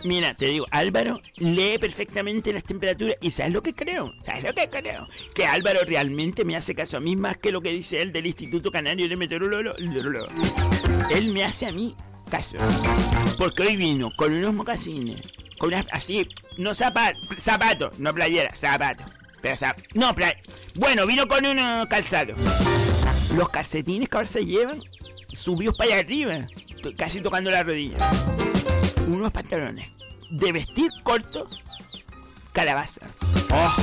Mira, 0.06 0.34
te 0.34 0.46
digo, 0.46 0.66
Álvaro 0.70 1.20
lee 1.38 1.78
perfectamente 1.80 2.52
las 2.52 2.62
temperaturas 2.62 3.16
y 3.20 3.32
¿sabes 3.32 3.52
lo 3.52 3.60
que 3.60 3.74
creo? 3.74 4.14
¿Sabes 4.22 4.44
lo 4.44 4.54
que 4.54 4.68
creo? 4.68 5.08
Que 5.34 5.46
Álvaro 5.46 5.80
realmente 5.84 6.44
me 6.44 6.54
hace 6.54 6.76
caso 6.76 6.96
a 6.96 7.00
mí 7.00 7.16
más 7.16 7.38
que 7.38 7.50
lo 7.50 7.60
que 7.60 7.72
dice 7.72 8.00
él 8.00 8.12
del 8.12 8.26
Instituto 8.26 8.70
Canario 8.70 9.08
de 9.08 9.16
Meteorología. 9.16 9.72
Él 11.10 11.32
me 11.32 11.42
hace 11.42 11.66
a 11.66 11.72
mí 11.72 11.96
caso. 12.30 12.56
Porque 13.36 13.64
hoy 13.64 13.76
vino 13.76 14.12
con 14.16 14.32
unos 14.32 14.54
mocasines, 14.54 15.20
con 15.58 15.74
así, 15.74 16.28
no 16.56 16.72
zapatos, 16.72 17.20
zapatos, 17.38 17.98
no 17.98 18.14
playera, 18.14 18.54
zapatos. 18.54 19.06
Pero 19.42 19.56
zap- 19.56 19.82
no, 19.94 20.14
play. 20.14 20.34
Bueno, 20.76 21.04
vino 21.04 21.26
con 21.26 21.44
unos 21.44 21.88
calzados. 21.88 22.38
Los 23.36 23.48
calcetines 23.48 24.08
que 24.08 24.16
ahora 24.16 24.28
se 24.28 24.46
llevan, 24.46 24.80
subidos 25.32 25.76
para 25.76 25.90
allá 25.94 26.00
arriba, 26.00 26.46
casi 26.96 27.20
tocando 27.20 27.50
la 27.50 27.64
rodilla 27.64 27.96
unos 29.06 29.32
pantalones 29.32 29.88
de 30.30 30.52
vestir 30.52 30.90
corto, 31.02 31.46
calabaza. 32.52 33.02
¡Oh! 33.52 33.74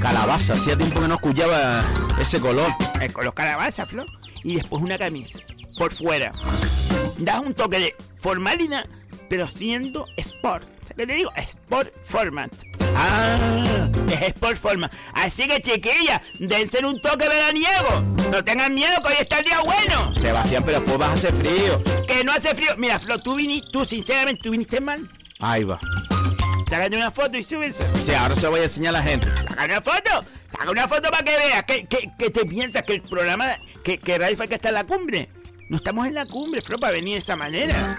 Calabaza, 0.00 0.52
hacía 0.52 0.76
tiempo 0.76 1.00
que 1.00 1.08
no 1.08 1.14
escuchaba 1.14 1.82
ese 2.20 2.40
color. 2.40 2.70
Con 3.12 3.24
los 3.24 3.34
calabazas, 3.34 3.88
Flor. 3.88 4.06
Y 4.42 4.56
después 4.56 4.82
una 4.82 4.98
camisa 4.98 5.38
por 5.78 5.92
fuera. 5.92 6.32
Das 7.18 7.40
un 7.40 7.54
toque 7.54 7.78
de 7.78 7.94
formalidad, 8.18 8.86
pero 9.28 9.48
siendo 9.48 10.06
sport. 10.16 10.66
¿Qué 10.96 11.06
te 11.06 11.14
digo? 11.14 11.32
Sport 11.36 11.92
format. 12.04 12.52
¡Ah! 12.96 13.88
Es 14.10 14.22
sport 14.28 14.56
format. 14.56 14.92
Así 15.12 15.46
que, 15.46 15.60
chiquilla, 15.60 16.22
dense 16.38 16.84
un 16.84 17.00
toque 17.00 17.28
veraniego. 17.28 18.02
No 18.30 18.42
tengan 18.42 18.74
miedo 18.74 18.94
que 19.02 19.08
hoy 19.08 19.16
está 19.20 19.40
el 19.40 19.44
día 19.44 19.60
bueno. 19.60 20.14
Sebastián, 20.14 20.62
pero 20.64 20.80
después 20.80 20.98
vas 20.98 21.10
a 21.10 21.14
hacer 21.14 21.34
frío. 21.34 21.82
Que 22.06 22.24
no 22.24 22.32
hace 22.32 22.54
frío. 22.54 22.70
Mira, 22.78 22.98
Flor, 22.98 23.22
tú 23.22 23.34
viniste, 23.34 23.68
tú 23.70 23.84
sinceramente, 23.84 24.42
tú 24.42 24.50
viniste 24.50 24.80
mal. 24.80 25.08
Ahí 25.40 25.64
va. 25.64 25.78
Sácate 26.68 26.96
una 26.96 27.10
foto 27.10 27.36
y 27.36 27.44
súbese. 27.44 27.86
Sí, 28.04 28.12
ahora 28.14 28.34
se 28.34 28.42
lo 28.42 28.50
voy 28.52 28.60
a 28.60 28.64
enseñar 28.64 28.96
a 28.96 28.98
la 28.98 29.04
gente. 29.04 29.28
Saca 29.28 29.64
una 29.64 29.80
foto, 29.82 30.24
saca 30.50 30.70
una 30.70 30.88
foto 30.88 31.10
para 31.10 31.22
que 31.22 31.36
veas. 31.36 31.64
¿Qué, 31.64 31.86
qué, 31.86 32.10
qué 32.18 32.30
te 32.30 32.44
piensas 32.44 32.82
que 32.82 32.94
el 32.94 33.02
programa, 33.02 33.56
que, 33.84 33.98
que 33.98 34.18
Radio 34.18 34.36
Falca 34.36 34.56
está 34.56 34.68
en 34.68 34.74
la 34.74 34.84
cumbre? 34.84 35.28
No 35.68 35.76
estamos 35.76 36.06
en 36.06 36.14
la 36.14 36.26
cumbre, 36.26 36.62
Flo, 36.62 36.78
para 36.78 36.92
venir 36.92 37.14
de 37.14 37.18
esa 37.18 37.36
manera. 37.36 37.96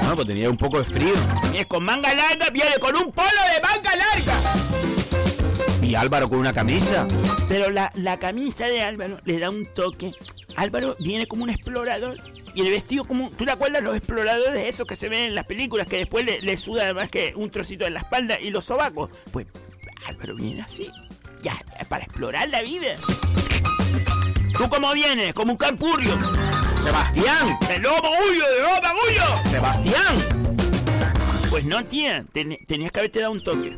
Bueno, 0.00 0.16
pues 0.16 0.28
tenía 0.28 0.50
un 0.50 0.56
poco 0.56 0.78
de 0.78 0.84
frío. 0.84 1.14
Vienes 1.44 1.66
con 1.66 1.84
manga 1.84 2.12
larga, 2.14 2.50
viene 2.50 2.76
con 2.80 2.96
un 2.96 3.12
polo 3.12 3.28
de 3.28 3.60
manga 3.62 3.96
larga. 3.96 4.34
Y 5.82 5.94
Álvaro 5.94 6.28
con 6.28 6.38
una 6.38 6.52
camisa. 6.52 7.06
Pero 7.48 7.70
la, 7.70 7.92
la 7.94 8.18
camisa 8.18 8.66
de 8.66 8.82
Álvaro 8.82 9.18
le 9.24 9.38
da 9.38 9.50
un 9.50 9.66
toque. 9.66 10.12
Álvaro 10.56 10.94
viene 10.98 11.26
como 11.26 11.44
un 11.44 11.50
explorador. 11.50 12.16
Y 12.54 12.60
el 12.60 12.70
vestido 12.70 13.04
como... 13.04 13.30
¿Tú 13.30 13.44
te 13.44 13.50
acuerdas 13.50 13.82
los 13.82 13.96
exploradores 13.96 14.64
esos 14.66 14.86
que 14.86 14.96
se 14.96 15.08
ven 15.08 15.20
en 15.30 15.34
las 15.34 15.46
películas? 15.46 15.86
Que 15.86 15.96
después 15.98 16.24
le, 16.24 16.42
le 16.42 16.56
suda 16.56 16.84
además 16.84 17.08
que 17.08 17.32
un 17.34 17.50
trocito 17.50 17.86
en 17.86 17.94
la 17.94 18.00
espalda 18.00 18.38
y 18.38 18.50
los 18.50 18.66
sobacos. 18.66 19.10
Pues 19.32 19.46
Álvaro 20.06 20.34
viene 20.34 20.62
así. 20.62 20.90
Ya, 21.42 21.56
para 21.88 22.04
explorar 22.04 22.48
la 22.50 22.62
vida. 22.62 22.94
¿Tú 24.56 24.68
cómo 24.68 24.92
vienes? 24.92 25.32
Como 25.32 25.52
un 25.52 25.58
campurrio. 25.58 26.12
¡Sebastián! 26.82 27.58
¡De 27.68 27.78
lobo 27.78 28.08
huyo, 28.28 28.44
de 28.48 28.60
lobo 28.62 29.02
huyo! 29.08 29.50
¡Sebastián! 29.50 30.16
Pues 31.50 31.64
no, 31.64 31.84
tía. 31.84 32.24
ten- 32.32 32.58
tenías 32.66 32.90
que 32.90 33.00
haberte 33.00 33.20
dado 33.20 33.32
un 33.32 33.42
toque. 33.42 33.76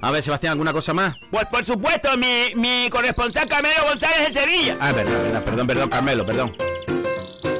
A 0.00 0.10
ver, 0.10 0.22
Sebastián, 0.22 0.52
¿alguna 0.52 0.72
cosa 0.72 0.92
más? 0.94 1.14
Pues 1.30 1.46
por 1.46 1.64
supuesto, 1.64 2.16
mi, 2.16 2.54
mi 2.56 2.88
corresponsal 2.90 3.46
Camilo 3.48 3.74
González 3.88 4.28
de 4.32 4.40
Sevilla. 4.40 4.76
Ah, 4.80 4.92
verdad, 4.92 5.22
verdad. 5.22 5.44
Perdón, 5.44 5.66
perdón, 5.66 5.90
Carmelo, 5.90 6.26
perdón. 6.26 6.56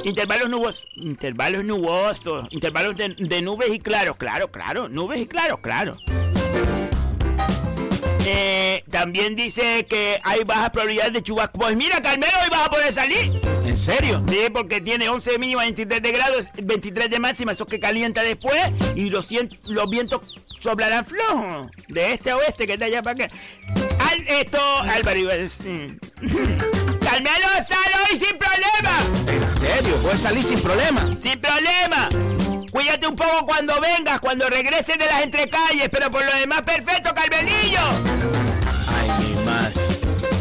Intervalos 0.03 0.49
nubosos. 0.49 0.87
Intervalos 0.95 1.63
nubosos. 1.63 2.47
Intervalos 2.51 2.97
de, 2.97 3.15
de 3.17 3.41
nubes 3.41 3.69
y 3.71 3.79
claros. 3.79 4.17
Claro, 4.17 4.49
claro. 4.51 4.89
Nubes 4.89 5.21
y 5.21 5.27
claros, 5.27 5.59
claro. 5.61 5.93
Eh, 8.25 8.83
también 8.89 9.35
dice 9.35 9.85
que 9.85 10.19
hay 10.23 10.43
bajas 10.43 10.69
probabilidades 10.69 11.13
de 11.13 11.23
chubasco. 11.23 11.59
Pues 11.59 11.75
mira, 11.75 12.01
Carmelo, 12.01 12.33
hoy 12.43 12.49
vas 12.49 12.67
a 12.67 12.69
poder 12.69 12.93
salir. 12.93 13.31
¿En 13.65 13.77
serio? 13.77 14.23
Sí, 14.29 14.45
porque 14.53 14.81
tiene 14.81 15.09
11 15.09 15.31
de 15.31 15.39
mínima, 15.39 15.61
23 15.63 16.01
de 16.01 16.11
grados, 16.11 16.45
23 16.61 17.09
de 17.09 17.19
máxima, 17.19 17.51
eso 17.51 17.65
que 17.65 17.79
calienta 17.79 18.23
después. 18.23 18.61
Y 18.95 19.09
los, 19.09 19.27
los 19.67 19.89
vientos 19.89 20.21
soplarán 20.61 21.05
flojos. 21.05 21.67
De 21.87 22.13
este 22.13 22.31
a 22.31 22.37
oeste, 22.37 22.65
que 22.67 22.73
está 22.73 22.85
allá 22.85 23.03
para 23.03 23.25
acá. 23.25 23.35
Al, 24.09 24.27
esto, 24.27 24.59
Álvaro 24.81 25.19
iba 25.19 25.33
a 25.33 25.37
decir. 25.37 25.99
Carmelo, 27.03 27.47
sal 27.67 27.77
hoy 28.09 28.17
sin 28.17 28.37
problema. 28.37 29.03
¿En 29.27 29.47
serio? 29.49 29.95
¿Puedes 30.01 30.21
salir 30.21 30.43
sin 30.43 30.59
problema? 30.61 31.09
Sin 31.21 31.39
problema. 31.39 32.09
Cuídate 32.71 33.05
un 33.07 33.15
poco 33.15 33.45
cuando 33.45 33.79
vengas, 33.79 34.19
cuando 34.19 34.49
regreses 34.49 34.97
de 34.97 35.05
las 35.05 35.21
entrecalles, 35.21 35.89
pero 35.91 36.09
por 36.09 36.25
lo 36.25 36.33
demás, 36.35 36.63
perfecto, 36.63 37.13
Carmelillo. 37.13 38.12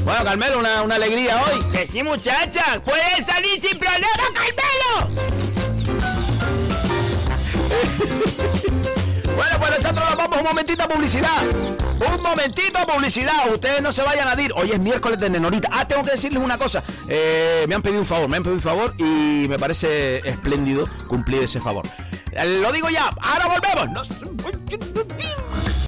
Bueno, 0.05 0.25
Carmelo, 0.25 0.59
una, 0.59 0.83
una 0.83 0.97
alegría 0.97 1.41
hoy. 1.43 1.63
Que 1.71 1.87
sí, 1.87 2.03
muchacha. 2.03 2.81
Puedes 2.85 3.25
salir 3.25 3.61
sin 3.61 3.79
problema, 3.79 4.25
Carmelo. 4.35 5.09
bueno, 9.37 9.59
pues 9.59 9.71
nosotros 9.71 10.09
nos 10.09 10.17
vamos 10.17 10.39
un 10.39 10.45
momentito 10.45 10.83
a 10.83 10.89
publicidad. 10.89 11.43
Un 12.15 12.21
momentito 12.21 12.79
a 12.79 12.87
publicidad. 12.87 13.49
Ustedes 13.53 13.81
no 13.81 13.93
se 13.93 14.03
vayan 14.03 14.27
a 14.27 14.43
ir. 14.43 14.53
Hoy 14.57 14.73
es 14.73 14.81
miércoles 14.81 15.21
de 15.21 15.31
Nenorita. 15.31 15.69
Ah, 15.71 15.87
tengo 15.87 16.03
que 16.03 16.11
decirles 16.11 16.43
una 16.43 16.59
cosa. 16.59 16.83
Eh, 17.09 17.65
me 17.69 17.77
han 17.77 17.83
pedido 17.83 18.01
un 18.01 18.07
favor, 18.07 18.29
me 18.29 18.39
han 18.39 18.43
pedido 18.43 18.57
un 18.57 18.63
favor 18.63 18.95
y 18.99 19.47
me 19.49 19.57
parece 19.59 20.19
espléndido 20.29 20.85
cumplir 21.07 21.45
ese 21.45 21.61
favor. 21.61 21.87
Lo 22.61 22.73
digo 22.73 22.89
ya, 22.89 23.09
ahora 23.21 23.47
volvemos. 23.47 24.09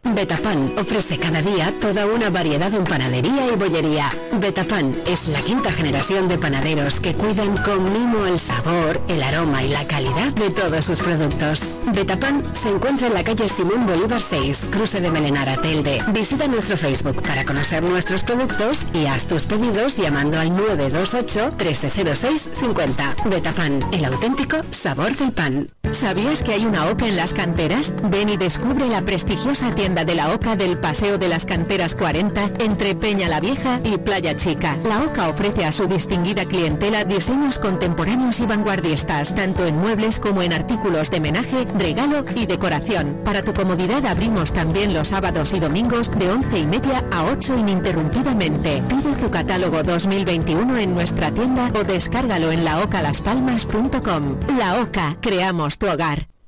Betapan 0.05 0.71
ofrece 0.79 1.19
cada 1.19 1.41
día 1.41 1.73
toda 1.81 2.07
una 2.07 2.29
variedad 2.29 2.73
en 2.75 2.85
panadería 2.85 3.47
y 3.51 3.57
bollería. 3.57 4.13
Betapan 4.33 4.95
es 5.07 5.29
la 5.29 5.41
quinta 5.41 5.73
generación 5.73 6.29
de 6.29 6.37
panaderos 6.37 7.01
que 7.01 7.15
cuidan 7.15 7.57
con 7.57 7.91
mimo 7.91 8.27
el 8.27 8.39
sabor, 8.39 9.01
el 9.09 9.23
aroma 9.23 9.63
y 9.65 9.69
la 9.69 9.87
calidad 9.87 10.33
de 10.35 10.51
todos 10.51 10.85
sus 10.85 11.01
productos. 11.01 11.63
Betapan 11.93 12.43
se 12.55 12.71
encuentra 12.71 13.09
en 13.09 13.15
la 13.15 13.25
calle 13.25 13.49
Simón 13.49 13.87
Bolívar 13.87 14.21
6, 14.21 14.67
cruce 14.71 15.01
de 15.01 15.11
Melenara 15.11 15.57
Telde. 15.57 16.03
Visita 16.13 16.47
nuestro 16.47 16.77
Facebook 16.77 17.23
para 17.23 17.45
conocer 17.45 17.83
nuestros 17.83 18.25
productos 18.25 18.83
y 18.93 19.07
haz 19.07 19.27
tus 19.27 19.47
pedidos 19.47 19.97
llamando 19.97 20.39
al 20.39 20.55
928 20.57 21.57
1306 21.57 22.51
50. 22.53 23.17
Betapan, 23.27 23.81
el 23.93 24.05
auténtico 24.05 24.59
sabor 24.71 25.15
del 25.17 25.33
pan. 25.33 25.69
¿Sabías 25.93 26.43
que 26.43 26.53
hay 26.53 26.65
una 26.65 26.91
OCA 26.91 27.07
en 27.07 27.17
las 27.17 27.35
canteras? 27.35 27.95
Ven 28.11 28.29
y 28.29 28.37
descubre 28.37 28.89
la 28.89 29.03
prestigiosa 29.03 29.73
tienda 29.77 30.05
de 30.05 30.17
la 30.17 30.35
OCA 30.35 30.57
del 30.57 30.77
Paseo 30.77 31.19
de 31.19 31.29
las 31.29 31.45
Canteras 31.45 31.95
40 31.95 32.51
entre 32.59 32.97
Peña 32.97 33.29
la 33.29 33.39
Vieja 33.39 33.79
y 33.85 33.99
Playa 33.99 34.35
Chica. 34.35 34.77
La 34.85 35.03
OCA 35.03 35.29
ofrece 35.29 35.65
a 35.65 35.71
su 35.71 35.87
distinguida 35.87 36.47
clientela 36.47 37.05
diseños 37.05 37.61
contemporáneos 37.61 38.41
y 38.41 38.47
vanguardistas, 38.47 39.37
tanto 39.37 39.67
en 39.67 39.77
muebles 39.77 40.19
como 40.19 40.43
en 40.43 40.53
artículos 40.53 41.11
de 41.11 41.21
menaje, 41.21 41.65
regalo 41.75 42.25
y 42.35 42.47
decoración. 42.47 43.21
Para 43.25 43.43
tu 43.43 43.53
comodidad 43.53 44.05
abrimos 44.07 44.53
también 44.53 44.95
los 44.95 45.09
sábados 45.09 45.53
y 45.55 45.61
domingos 45.61 46.11
de 46.19 46.31
11 46.31 46.59
y 46.59 46.67
media 46.67 47.05
a 47.11 47.25
8 47.25 47.57
ininterrumpidamente. 47.59 48.83
Pide 48.89 49.15
tu 49.17 49.31
catálogo 49.31 49.83
2021 49.83 50.79
en 50.79 50.95
nuestra 50.95 51.33
tienda 51.33 51.71
o 51.75 51.85
descárgalo 51.85 52.53
en 52.53 52.65
laocalaspalmas.com. 52.65 54.41
La 54.59 54.81
OCA, 54.81 55.17
creamos 55.21 55.79
tu 55.79 55.89
hogar. 55.89 56.34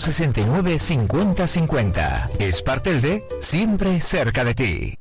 69 0.00 0.78
50 0.78 1.46
50. 1.46 2.30
Es 2.38 2.62
parte 2.62 3.00
de 3.00 3.24
siempre 3.40 4.00
cerca 4.00 4.44
de 4.44 4.54
ti. 4.54 4.94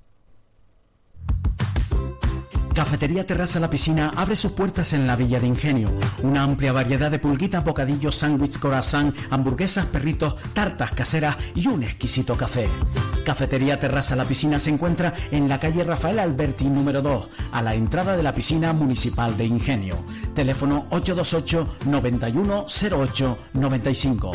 Cafetería 2.80 3.28
Terraza 3.28 3.60
La 3.60 3.70
Piscina 3.70 4.12
abre 4.16 4.38
sus 4.38 4.54
puertas 4.54 4.94
en 4.94 5.06
la 5.06 5.18
Villa 5.18 5.40
de 5.40 5.48
Ingenio. 5.48 5.90
Una 6.24 6.44
amplia 6.44 6.72
variedad 6.72 7.12
de 7.12 7.20
pulguitas, 7.20 7.64
bocadillos, 7.66 8.16
sándwiches, 8.16 8.58
corazón, 8.58 9.14
hamburguesas, 9.30 9.86
perritos, 9.88 10.36
tartas 10.54 10.92
caseras 10.94 11.36
y 11.56 11.68
un 11.68 11.84
exquisito 11.84 12.38
café. 12.38 12.70
Cafetería 13.26 13.80
Terraza 13.82 14.16
La 14.16 14.24
Piscina 14.24 14.60
se 14.60 14.70
encuentra 14.70 15.14
en 15.30 15.50
la 15.50 15.60
calle 15.60 15.84
Rafael 15.84 16.20
Alberti 16.20 16.70
número 16.70 17.02
2, 17.02 17.30
a 17.52 17.62
la 17.62 17.76
entrada 17.76 18.16
de 18.16 18.24
la 18.24 18.34
piscina 18.34 18.72
municipal 18.72 19.36
de 19.36 19.44
Ingenio. 19.44 19.98
Teléfono 20.34 20.86
828 20.90 21.80
9108 21.86 23.38
95. 23.54 24.32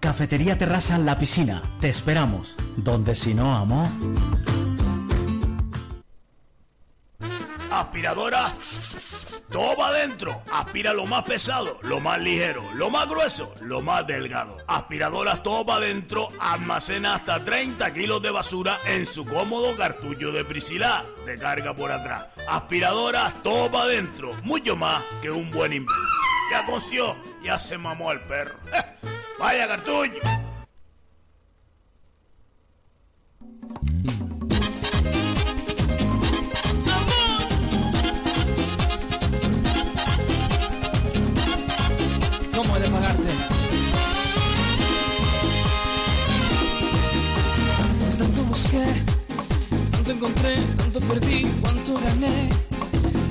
Cafetería 0.00 0.56
Terraza 0.56 0.96
La 0.98 1.18
Piscina. 1.18 1.62
Te 1.80 1.88
esperamos. 1.88 2.56
Donde 2.76 3.14
si 3.14 3.34
no, 3.34 3.54
amo. 3.54 3.90
Aspiradora, 7.70 8.52
todo 9.50 9.76
va 9.76 9.88
adentro. 9.88 10.42
Aspira 10.52 10.92
lo 10.92 11.06
más 11.06 11.24
pesado, 11.24 11.78
lo 11.82 12.00
más 12.00 12.20
ligero, 12.20 12.62
lo 12.74 12.90
más 12.90 13.08
grueso, 13.08 13.52
lo 13.62 13.80
más 13.80 14.06
delgado. 14.06 14.54
Aspiradoras 14.66 15.42
todo 15.42 15.64
va 15.64 15.76
adentro, 15.76 16.28
almacena 16.40 17.16
hasta 17.16 17.44
30 17.44 17.92
kilos 17.92 18.22
de 18.22 18.30
basura 18.30 18.78
en 18.86 19.04
su 19.04 19.24
cómodo 19.24 19.76
cartucho 19.76 20.32
de 20.32 20.44
Priscila, 20.44 21.04
de 21.26 21.36
carga 21.36 21.74
por 21.74 21.92
atrás. 21.92 22.28
Aspiradoras 22.48 23.42
todo 23.42 23.70
va 23.70 23.82
adentro, 23.82 24.32
mucho 24.42 24.74
más 24.74 25.02
que 25.20 25.30
un 25.30 25.50
buen 25.50 25.72
invento. 25.72 25.94
Ya 26.50 26.64
coció, 26.66 27.16
ya 27.42 27.58
se 27.58 27.76
mamó 27.78 28.12
el 28.12 28.20
perro. 28.22 28.56
Vaya 29.38 29.68
cartucho. 29.68 30.20
¿Cómo 42.54 42.76
he 42.76 42.80
de 42.80 42.88
pagarte? 42.88 43.22
Tanto 48.18 48.42
busqué, 48.42 48.84
tanto 49.92 50.10
encontré, 50.10 50.56
tanto 50.76 51.00
perdí, 51.00 51.46
cuánto 51.60 51.94
gané. 52.00 52.48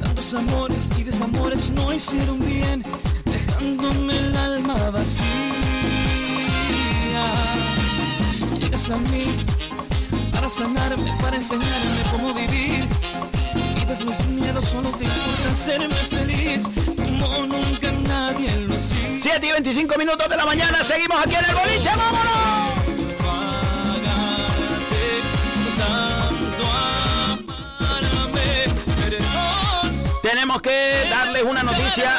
Tantos 0.02 0.34
amores 0.36 0.90
y 0.98 1.04
desamores 1.04 1.70
no 1.72 1.94
hicieron 1.94 2.40
bien, 2.46 2.84
dejándome 3.26 4.18
el 4.18 4.36
alma 4.38 4.90
vacía. 4.92 5.27
A 8.90 8.96
mí 9.12 9.36
para 10.32 10.50
sanarme, 10.50 11.14
para 11.22 11.36
enseñarme 11.36 12.04
cómo 12.10 12.34
vivir. 12.34 12.88
Quitas 13.76 14.06
mis 14.06 14.26
miedos, 14.28 14.64
solo 14.64 14.90
te 14.92 15.04
importa 15.04 15.52
hacerme 15.52 15.94
feliz, 15.96 16.64
como 16.96 17.48
nunca 17.48 17.92
nadie 18.08 18.50
lo 18.62 18.76
hacía. 18.76 19.20
7 19.20 19.46
y 19.46 19.52
25 19.52 19.98
minutos 19.98 20.30
de 20.30 20.38
la 20.38 20.46
mañana, 20.46 20.82
seguimos 20.86 21.20
aquí 21.20 21.36
en 21.36 21.44
el 21.44 21.56
boliche, 21.56 21.90
vámonos. 21.98 22.72
Tenemos 30.22 30.62
que 30.62 31.08
darles 31.10 31.44
una 31.44 31.64
noticia. 31.64 32.18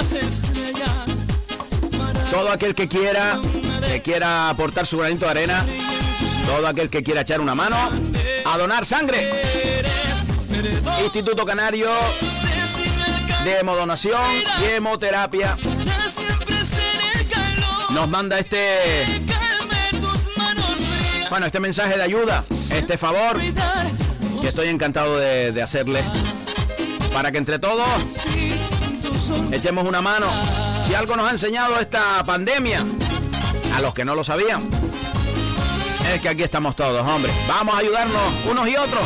Todo 2.31 2.52
aquel 2.52 2.74
que 2.74 2.88
quiera, 2.88 3.40
que 3.87 4.02
quiera 4.02 4.50
aportar 4.50 4.87
su 4.87 4.98
granito 4.98 5.24
de 5.24 5.31
arena, 5.31 5.64
todo 6.48 6.66
aquel 6.66 6.88
que 6.88 7.02
quiera 7.02 7.20
echar 7.20 7.42
una 7.42 7.54
mano, 7.54 7.76
a 8.46 8.56
donar 8.56 8.87
sangre. 8.87 9.42
Instituto 11.04 11.44
Canario 11.44 11.90
de 13.44 13.58
Hemodonación 13.58 14.22
y 14.62 14.64
Hemoterapia 14.64 15.56
nos 17.90 18.08
manda 18.08 18.38
este 18.38 19.22
bueno 21.30 21.46
este 21.46 21.61
mensaje 21.61 21.96
de 21.96 22.02
ayuda 22.02 22.44
este 22.72 22.98
favor 22.98 23.38
que 24.40 24.48
estoy 24.48 24.68
encantado 24.68 25.18
de, 25.18 25.52
de 25.52 25.62
hacerle 25.62 26.04
para 27.12 27.30
que 27.30 27.38
entre 27.38 27.58
todos 27.58 27.88
echemos 29.52 29.87
una 29.87 30.02
mano 30.02 30.26
si 30.87 30.94
algo 30.94 31.14
nos 31.14 31.28
ha 31.28 31.30
enseñado 31.30 31.78
esta 31.78 32.24
pandemia 32.24 32.84
a 33.76 33.80
los 33.80 33.94
que 33.94 34.04
no 34.04 34.14
lo 34.14 34.24
sabían 34.24 34.88
es 36.14 36.20
que 36.20 36.28
aquí 36.28 36.42
estamos 36.42 36.76
todos 36.76 37.06
hombre 37.06 37.32
vamos 37.46 37.74
a 37.74 37.78
ayudarnos 37.78 38.22
unos 38.50 38.68
y 38.68 38.76
otros 38.76 39.04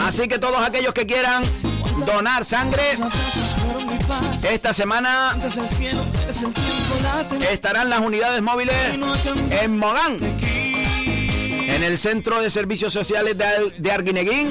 Así 0.00 0.28
que 0.28 0.38
todos 0.38 0.62
aquellos 0.62 0.92
que 0.92 1.06
quieran 1.06 1.42
donar 2.04 2.44
sangre, 2.44 2.82
esta 4.50 4.74
semana 4.74 5.36
estarán 7.50 7.88
las 7.88 8.00
unidades 8.00 8.42
móviles 8.42 8.76
en 9.50 9.78
Mogán, 9.78 10.18
en 10.20 11.82
el 11.82 11.98
Centro 11.98 12.40
de 12.42 12.50
Servicios 12.50 12.92
Sociales 12.92 13.36
de, 13.78 13.90
Arguineguín. 13.90 14.48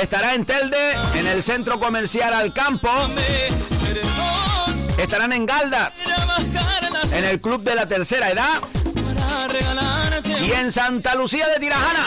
Estará 0.00 0.34
en 0.34 0.44
Telde, 0.44 0.94
en 1.14 1.26
el 1.26 1.42
Centro 1.42 1.78
Comercial 1.78 2.32
Alcampo. 2.32 2.90
Estarán 4.96 5.32
en 5.32 5.46
Galda, 5.46 5.92
en 7.12 7.24
el 7.24 7.40
Club 7.40 7.62
de 7.62 7.74
la 7.74 7.86
Tercera 7.86 8.30
Edad. 8.30 8.60
Y 10.42 10.52
en 10.52 10.72
Santa 10.72 11.14
Lucía 11.14 11.48
de 11.48 11.58
Tirajana, 11.58 12.06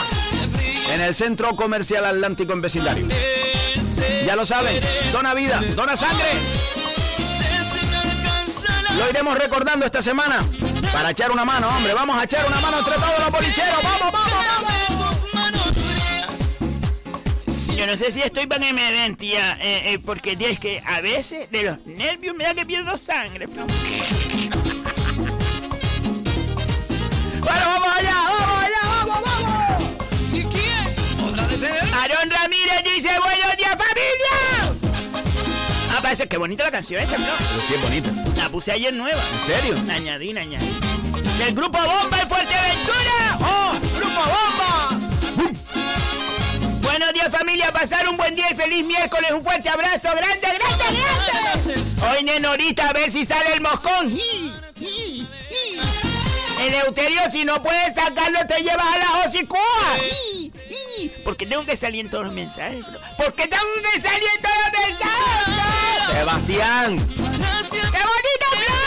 en 0.92 1.00
el 1.00 1.14
Centro 1.14 1.54
Comercial 1.56 2.04
Atlántico 2.04 2.52
en 2.52 2.60
vecindario. 2.60 3.06
Ya 4.26 4.36
lo 4.36 4.46
saben, 4.46 4.80
dona 5.12 5.34
vida, 5.34 5.60
dona 5.74 5.96
sangre. 5.96 6.26
Lo 8.96 9.10
iremos 9.10 9.38
recordando 9.38 9.86
esta 9.86 10.02
semana 10.02 10.40
para 10.92 11.10
echar 11.10 11.30
una 11.30 11.44
mano, 11.44 11.68
hombre. 11.68 11.94
Vamos 11.94 12.16
a 12.18 12.24
echar 12.24 12.46
una 12.46 12.60
mano 12.60 12.78
entre 12.78 12.94
todos 12.94 13.18
los 13.18 13.30
bolicheros. 13.30 13.82
¡Vamos, 13.82 14.12
vamos, 14.12 14.32
vamos! 14.32 14.52
Yo 17.76 17.86
no 17.86 17.96
sé 17.96 18.12
si 18.12 18.20
estoy 18.20 18.46
para 18.46 18.64
que 18.64 18.72
me 18.72 18.92
den, 18.92 19.16
tía, 19.16 19.58
eh, 19.60 19.94
eh, 19.94 19.98
porque 20.04 20.36
tía, 20.36 20.50
es 20.50 20.60
que 20.60 20.80
a 20.86 21.00
veces 21.00 21.50
de 21.50 21.64
los 21.64 21.84
nervios 21.86 22.36
me 22.36 22.44
da 22.44 22.54
que 22.54 22.64
pierdo 22.64 22.96
sangre. 22.96 23.48
Flo. 23.48 23.66
Bueno, 27.52 27.66
vamos 27.68 27.88
allá, 27.98 28.14
vamos 28.14 28.64
allá, 28.64 28.82
vamos, 29.04 29.20
vamos. 29.26 29.84
¿Y 30.32 30.42
quién? 30.44 30.94
¿Otra 31.28 31.46
de 31.46 31.68
Aarón 31.68 32.30
Ramírez 32.30 32.82
dice, 32.82 33.10
buenos 33.18 33.56
días, 33.58 33.70
familia. 33.70 34.72
Ah, 35.90 35.98
parece 36.00 36.26
que 36.26 36.38
bonita 36.38 36.64
la 36.64 36.70
canción 36.70 37.02
esta, 37.02 37.18
¿no? 37.18 37.26
Pero 37.26 37.60
sí 37.68 37.74
es 37.74 37.82
bonita. 37.82 38.10
La 38.36 38.48
puse 38.48 38.72
ayer 38.72 38.94
nueva. 38.94 39.20
¿En 39.32 39.38
serio? 39.46 39.76
Añadí, 39.92 40.30
añadí. 40.30 40.80
Del 41.38 41.54
grupo 41.54 41.78
Bomba 41.78 42.20
en 42.20 42.28
Fuerteventura. 42.28 43.38
¡Oh! 43.40 43.72
¡Grupo 43.98 44.20
Bomba! 44.20 44.98
Buenos 46.80 47.12
días 47.12 47.28
familia, 47.30 47.70
pasar 47.72 48.08
un 48.08 48.16
buen 48.16 48.34
día 48.34 48.50
y 48.50 48.54
feliz 48.54 48.84
miércoles, 48.84 49.30
un 49.32 49.42
fuerte 49.42 49.68
abrazo, 49.68 50.08
grande, 50.14 50.40
grande, 50.40 50.84
grande. 51.00 51.82
Hoy 52.06 52.24
Nenorita, 52.24 52.88
a 52.88 52.92
ver 52.92 53.10
si 53.10 53.26
sale 53.26 53.54
el 53.54 53.60
moscón. 53.60 54.18
Eleuterio, 56.62 57.28
si 57.28 57.44
no 57.44 57.60
puedes 57.60 57.92
sacarlo, 57.94 58.38
te 58.46 58.62
llevas 58.62 58.86
a 58.86 58.98
la 58.98 59.24
hocicúa. 59.24 59.98
Ji, 60.10 60.52
ji. 60.68 61.08
¿Por 61.24 61.36
qué 61.36 61.44
tengo 61.46 61.64
que 61.64 61.76
salir 61.76 62.04
en 62.04 62.10
todos 62.10 62.24
los 62.24 62.32
mensajes, 62.32 62.86
bro? 62.86 63.00
¿Por 63.16 63.34
qué 63.34 63.48
tengo 63.48 63.64
que 63.92 64.00
salir 64.00 64.28
en 64.36 64.42
todos 64.42 64.56
los 64.62 64.72
mensajes? 64.88 66.14
Sebastián. 66.14 66.96
¡Qué 67.68 68.02
bonito, 68.12 68.46
Flo! 68.62 68.82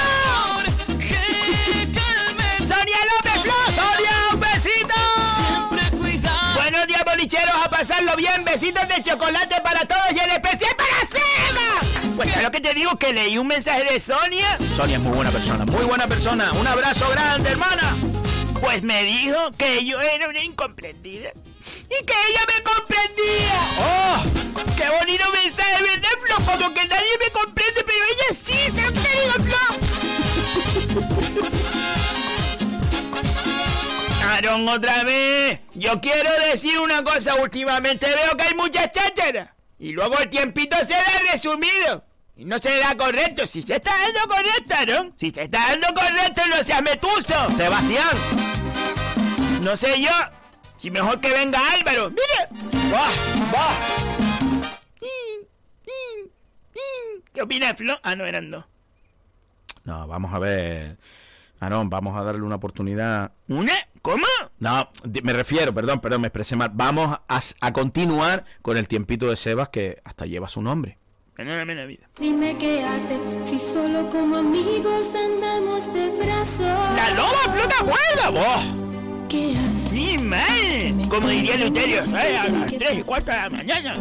Sonia 2.59 2.97
López, 3.11 3.41
Flo, 3.41 3.53
Sonia, 3.75 4.15
un 4.33 4.39
besito. 4.39 4.95
Buenos 6.55 6.88
días, 6.88 7.03
bolicheros, 7.03 7.55
a 7.61 7.69
pasarlo 7.69 8.15
bien. 8.15 8.45
Besitos 8.45 8.88
de 8.88 9.03
chocolate 9.03 9.59
para 9.61 9.85
todos 9.85 10.11
y 10.13 10.19
en 10.19 10.31
especial. 10.31 10.74
Pues 12.15 12.30
es 12.34 12.43
lo 12.43 12.51
que 12.51 12.62
te 12.62 12.73
digo, 12.73 12.97
que 12.97 13.12
leí 13.13 13.38
un 13.38 13.47
mensaje 13.47 13.84
de 13.84 13.99
Sonia. 13.99 14.58
Sonia 14.78 14.95
es 14.95 15.01
muy 15.01 15.13
buena 15.15 15.32
persona, 15.32 15.65
muy 15.65 15.84
buena 15.84 16.08
persona. 16.08 16.51
Un 16.54 16.65
abrazo 16.65 17.10
grande, 17.10 17.49
hermana. 17.49 17.93
Pues 18.62 18.84
me 18.84 19.04
dijo 19.04 19.51
que 19.58 19.86
yo 19.86 19.99
era 19.99 20.30
una 20.30 20.41
incomprendida. 20.41 21.32
Y 21.86 22.06
que 22.06 22.13
ella 22.30 22.41
me 22.47 22.63
comprendía. 22.63 23.60
¡Oh! 23.80 24.23
¡Qué 24.78 24.89
bonito 24.97 25.25
mensaje, 25.43 25.84
¿verdad, 25.84 26.10
Flo? 26.25 26.36
Como 26.45 26.73
que 26.73 26.88
nadie 26.88 27.17
me 27.19 27.32
comprende, 27.32 27.84
pero 27.84 27.99
ella 28.12 28.34
sí, 28.34 28.71
siempre 28.73 29.10
digo, 29.21 29.34
Flo. 29.43 29.63
Aaron, 34.30 34.67
otra 34.69 35.04
vez. 35.04 35.60
Yo 35.73 35.99
quiero 35.99 36.30
decir 36.49 36.80
una 36.80 37.04
cosa. 37.04 37.36
Últimamente 37.36 38.08
veo 38.08 38.38
que 38.38 38.43
hay 38.43 38.56
muchas 38.56 38.89
chácharas. 38.91 39.55
Y 39.77 39.91
luego 39.91 40.17
el 40.19 40.29
tiempito 40.29 40.75
se 40.77 40.93
da 40.93 41.31
resumido. 41.31 42.05
Y 42.38 42.45
no 42.45 42.59
se 42.59 42.77
da 42.79 42.95
correcto. 42.95 43.47
Si 43.47 43.61
se 43.61 43.75
está 43.75 43.91
dando 43.91 44.21
correcto, 44.27 44.73
Aaron. 44.73 45.13
Si 45.17 45.31
se 45.31 45.43
está 45.43 45.59
dando 45.69 45.88
correcto, 45.88 46.41
no 46.49 46.63
seas 46.63 46.81
metuso. 46.81 47.57
Sebastián. 47.57 48.17
No 49.61 49.75
sé 49.75 50.01
yo. 50.01 50.11
Si 50.77 50.91
mejor 50.91 51.19
que 51.19 51.31
venga 51.31 51.59
Álvaro. 51.73 52.09
¡Mire! 52.09 52.93
Va, 52.93 53.07
va. 53.53 54.25
¿Qué 57.33 57.41
opina 57.41 57.75
Flo? 57.75 57.99
Ah, 58.01 58.15
no, 58.15 58.25
eran 58.25 58.49
dos. 58.49 58.63
No, 59.83 60.07
vamos 60.07 60.33
a 60.33 60.39
ver. 60.39 60.97
Aarón, 61.59 61.89
vamos 61.89 62.15
a 62.15 62.23
darle 62.23 62.41
una 62.41 62.55
oportunidad. 62.55 63.31
¿Una? 63.47 63.73
¿Cómo? 64.06 64.24
No, 64.60 64.88
me 65.24 65.34
refiero, 65.34 65.74
perdón, 65.74 66.00
perdón, 66.00 66.22
me 66.22 66.28
expresé 66.28 66.56
mal. 66.56 66.70
Vamos 66.72 67.18
a, 67.28 67.41
a 67.60 67.74
continuar 67.74 68.46
con 68.62 68.78
el 68.78 68.88
tiempito 68.88 69.28
de 69.32 69.36
Sebas 69.36 69.70
que 69.70 70.00
hasta 70.06 70.28
lleva 70.28 70.48
su 70.48 70.62
nombre. 70.62 71.00
Perdóname 71.36 71.74
la 71.74 71.86
vida. 71.86 72.08
Dime 72.20 72.56
qué 72.60 72.84
hacer 72.84 73.20
si 73.44 73.58
solo 73.58 74.08
como 74.12 74.36
amigos 74.38 75.08
andamos 75.15 75.91
de 75.91 76.10
brazos. 76.24 76.68
¡La 76.96 77.10
loba 77.15 77.52
flota 77.52 77.76
cuerda! 77.80 78.30
¡Vos! 78.30 79.28
¿Qué 79.28 79.50
hacer? 79.54 79.89
Sí, 79.89 80.18
mal. 80.20 81.10
Como 81.10 81.28
diría 81.28 81.58
Luterio, 81.58 82.04
¿sabes? 82.04 82.39
a 82.41 82.48
las 82.48 82.72
3 82.72 83.00
y 83.00 83.02
4 83.02 83.34
de 83.34 83.39
la 83.39 83.50
mañana. 83.50 83.94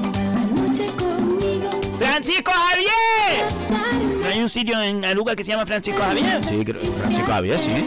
Conmigo. 0.98 1.70
¡Francisco 1.98 2.52
Javier! 2.52 3.48
pasarme. 3.70 4.14
¿No 4.16 4.28
hay 4.28 4.40
un 4.40 4.50
sitio 4.50 4.82
en 4.82 5.02
Aruga 5.02 5.34
que 5.34 5.44
se 5.46 5.52
llama 5.52 5.64
Francisco 5.64 6.02
Javier? 6.02 6.44
Sí, 6.44 6.62
creo, 6.62 6.80
Francisco 6.82 7.26
Javier, 7.26 7.58
sí. 7.58 7.86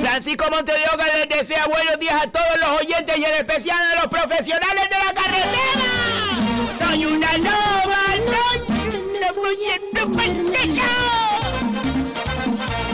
Francisco 0.00 0.44
Montedioca 0.50 1.04
les 1.16 1.28
desea 1.28 1.66
buenos 1.66 1.98
días 1.98 2.22
a 2.22 2.26
todos 2.30 2.58
los 2.60 2.80
oyentes 2.80 3.18
y 3.18 3.24
en 3.24 3.34
especial 3.34 3.78
a 3.78 4.00
los 4.00 4.06
profesionales 4.08 4.88
de 4.88 4.98
la 5.04 5.12
carretera. 5.12 5.90
Soy 6.78 7.04
una 7.06 7.36
loba, 7.38 8.02
no, 8.26 8.70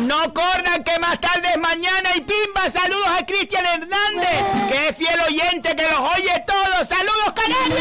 no 0.07 0.35
corran 0.35 0.85
que 0.85 0.99
más 1.01 1.21
tarde 1.21 1.49
es 1.53 1.59
mañana 1.59 2.11
y 2.17 2.21
pimba. 2.21 2.71
Saludos 2.71 3.09
a 3.19 3.25
Cristian 3.25 3.65
Hernández, 3.67 4.43
que 4.69 4.89
es 4.89 4.97
fiel 4.97 5.21
oyente 5.21 5.75
que 5.77 5.83
los 5.83 6.01
oye 6.17 6.45
todos. 6.47 6.89
Saludos, 6.89 7.33
canarios. 7.35 7.81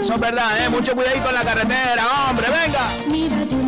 Eso 0.00 0.14
es 0.14 0.20
verdad, 0.20 0.64
¿eh? 0.64 0.68
Mucho 0.68 0.94
cuidadito 0.94 1.28
en 1.28 1.34
la 1.34 1.44
carretera, 1.44 2.06
hombre, 2.28 2.46
venga. 2.48 3.59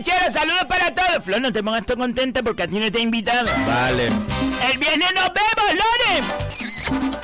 Bolicheros. 0.00 0.32
Saludos 0.32 0.64
para 0.66 0.94
todos. 0.94 1.24
Flor, 1.24 1.40
no 1.42 1.52
te 1.52 1.62
pongas 1.62 1.84
tan 1.84 1.98
contenta 1.98 2.42
porque 2.42 2.62
a 2.62 2.68
ti 2.68 2.78
no 2.78 2.90
te 2.90 2.98
he 2.98 3.02
invitado. 3.02 3.50
Vale. 3.66 4.06
El 4.06 4.78
viernes 4.78 5.08
nos 5.14 5.30
vemos, 5.34 5.74
Lore. 5.74 7.20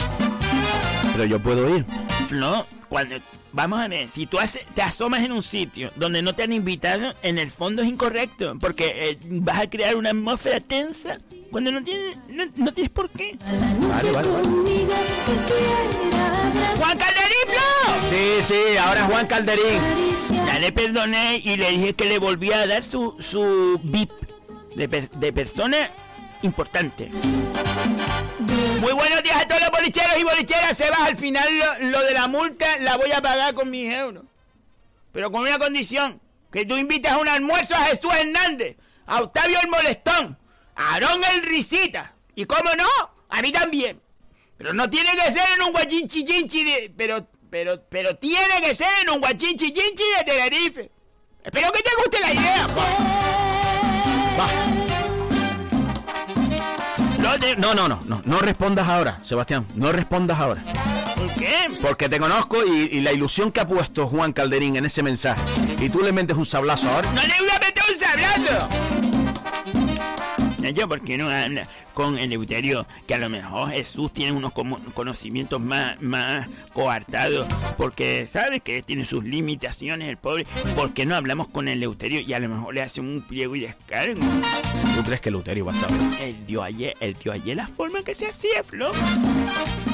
Pero 1.13 1.25
yo 1.25 1.39
puedo 1.41 1.77
ir. 1.77 2.06
Flor, 2.27 2.67
cuando... 2.89 3.17
Vamos 3.53 3.81
a 3.81 3.89
ver, 3.89 4.11
si 4.11 4.27
tú 4.27 4.39
hace- 4.39 4.67
te 4.75 4.83
asomas 4.83 5.23
en 5.23 5.33
un 5.33 5.43
sitio 5.43 5.91
donde 5.97 6.21
no 6.21 6.35
te 6.35 6.43
han 6.43 6.53
invitado, 6.53 7.15
en 7.23 7.39
el 7.39 7.51
fondo 7.51 7.81
es 7.81 7.89
incorrecto, 7.89 8.55
porque 8.61 9.11
eh, 9.11 9.19
vas 9.31 9.61
a 9.61 9.71
crear 9.71 9.97
una 9.97 10.11
atmósfera 10.11 10.61
tensa 10.61 11.17
cuando 11.51 11.73
no 11.73 11.83
tienes, 11.83 12.19
no, 12.29 12.45
no 12.57 12.73
tienes 12.75 12.91
por 12.91 13.09
qué. 13.09 13.35
Vale. 13.89 14.13
¡Juan 16.79 16.99
Calderín! 16.99 17.33
Sí, 18.11 18.43
sí, 18.43 18.77
ahora 18.79 19.05
Juan 19.07 19.27
Calderín. 19.27 19.81
Ya 20.47 20.59
le 20.59 20.73
perdoné 20.73 21.41
y 21.43 21.57
le 21.57 21.71
dije 21.71 21.95
que 21.95 22.05
le 22.05 22.19
volvía 22.19 22.61
a 22.61 22.67
dar 22.67 22.83
su, 22.83 23.17
su 23.21 23.81
VIP 23.83 24.11
de, 24.75 24.89
per- 24.89 25.09
de 25.11 25.33
persona 25.33 25.89
importante. 26.43 27.11
Muy 28.81 28.93
buenos 28.93 29.23
días 29.23 29.37
a 29.43 29.47
todos 29.47 29.61
los 29.61 29.71
bolicheros 29.71 30.19
y 30.19 30.25
bolicheras. 30.25 30.77
Se 30.77 30.91
va 30.91 31.05
al 31.05 31.17
final 31.17 31.49
lo, 31.81 32.03
de 32.03 32.13
la 32.13 32.27
multa, 32.29 32.79
la 32.79 32.97
voy 32.97 33.13
a 33.13 33.21
pagar 33.21 33.55
con 33.55 33.71
mis 33.71 33.93
euros. 33.93 34.25
Pero 35.13 35.31
con 35.31 35.43
una 35.43 35.59
condición: 35.59 36.21
que 36.53 36.65
tú 36.65 36.77
invites 36.77 37.11
a 37.11 37.19
un 37.19 37.29
almuerzo 37.29 37.75
a 37.75 37.85
Jesús 37.87 38.13
Hernández, 38.15 38.77
a 39.07 39.21
Octavio 39.23 39.59
el 39.63 39.69
Molestón, 39.69 40.39
a 40.75 40.95
Aarón 40.95 41.23
el 41.35 41.43
Risita. 41.43 42.15
Y 42.35 42.45
cómo 42.45 42.71
no, 42.77 42.89
a 43.29 43.43
mí 43.43 43.53
también. 43.53 44.01
Pero 44.59 44.73
no 44.73 44.89
tiene 44.89 45.11
que 45.17 45.33
ser 45.33 45.45
en 45.57 45.63
un 45.63 45.73
guachinchi 45.73 46.25
chinchi 46.25 46.65
de. 46.65 46.93
Pero, 46.97 47.27
pero, 47.51 47.83
pero 47.89 48.17
tiene 48.17 48.61
que 48.63 48.75
ser 48.75 48.89
en 49.03 49.11
un 49.11 49.21
guachinchi 49.21 49.73
chinchi 49.73 50.05
de 50.19 50.25
Tenerife. 50.25 50.91
Espero 51.45 51.73
que 51.73 51.83
te 51.83 51.91
guste 51.97 52.21
la 52.21 52.33
idea. 52.33 52.67
Te- 54.37 54.86
No, 57.59 57.75
no, 57.75 57.89
no, 57.89 58.01
no, 58.07 58.23
no 58.25 58.39
respondas 58.39 58.89
ahora, 58.89 59.21
Sebastián, 59.25 59.67
no 59.75 59.91
respondas 59.91 60.39
ahora. 60.39 60.63
¿Por 61.17 61.33
qué? 61.35 61.55
Porque 61.83 62.09
te 62.09 62.19
conozco 62.19 62.65
y, 62.65 62.89
y 62.93 63.01
la 63.01 63.13
ilusión 63.13 63.51
que 63.51 63.61
ha 63.61 63.67
puesto 63.67 64.07
Juan 64.07 64.33
Calderín 64.33 64.77
en 64.77 64.85
ese 64.85 65.03
mensaje. 65.03 65.41
Y 65.81 65.89
tú 65.89 66.03
le 66.03 66.13
metes 66.13 66.37
un 66.37 66.47
sablazo 66.47 66.89
ahora. 66.89 67.11
¡No 67.13 67.23
le 67.23 67.35
voy 67.39 67.51
a 67.51 67.59
meter 67.59 67.83
un 67.93 67.99
sablazo! 67.99 69.06
Yo, 70.71 70.89
¿por 70.89 71.03
qué 71.03 71.19
no 71.19 71.29
habla 71.29 71.67
con 71.95 72.19
Eleuterio? 72.19 72.87
Que 73.07 73.15
a 73.15 73.19
lo 73.19 73.29
mejor 73.29 73.71
Jesús 73.71 74.13
tiene 74.13 74.33
unos 74.33 74.53
conocimientos 74.95 75.61
más, 75.61 76.01
más 76.01 76.49
coartados, 76.73 77.49
porque 77.77 78.27
sabe 78.27 78.61
que 78.61 78.83
tiene 78.83 79.05
sus 79.05 79.25
limitaciones 79.25 80.09
el 80.09 80.17
pobre. 80.17 80.47
¿Por 80.75 80.93
qué 80.95 81.07
no 81.07 81.15
hablamos 81.17 81.49
con 81.49 81.69
Eleuterio 81.69 82.21
y 82.21 82.33
a 82.33 82.41
lo 82.41 82.49
mejor 82.49 82.75
le 82.75 82.83
hace 82.83 83.01
un 83.01 83.23
pliego 83.27 83.57
y 83.57 83.61
descargo? 83.61 84.21
¿Tú 84.95 85.03
crees 85.03 85.21
que 85.21 85.29
Eleuterio 85.29 85.65
va 85.65 85.73
a 85.73 85.77
saber? 85.77 86.01
Él 86.21 86.37
dio 86.47 86.63
ayer, 86.63 86.95
él 87.01 87.17
dio 87.23 87.33
ayer 87.33 87.57
la 87.57 87.67
forma 87.67 88.03
que 88.03 88.15
se 88.15 88.27
hacía, 88.27 88.63
Flo. 88.65 88.91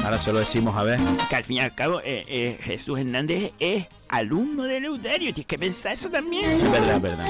Ahora 0.04 0.18
se 0.18 0.32
lo 0.32 0.38
decimos 0.40 0.76
a 0.76 0.82
ver. 0.82 1.00
Que 1.28 1.36
al 1.36 1.44
fin 1.44 1.56
y 1.56 1.60
al 1.60 1.74
cabo, 1.74 2.00
eh, 2.00 2.24
eh, 2.26 2.58
Jesús 2.62 2.98
Hernández 2.98 3.52
es 3.58 3.86
alumno 4.08 4.64
de 4.64 4.78
Eleuterio. 4.78 5.32
Tienes 5.32 5.46
que 5.46 5.58
pensar 5.58 5.92
eso 5.92 6.10
también. 6.10 6.50
Es 6.50 6.70
verdad, 6.70 7.00
verdad. 7.00 7.26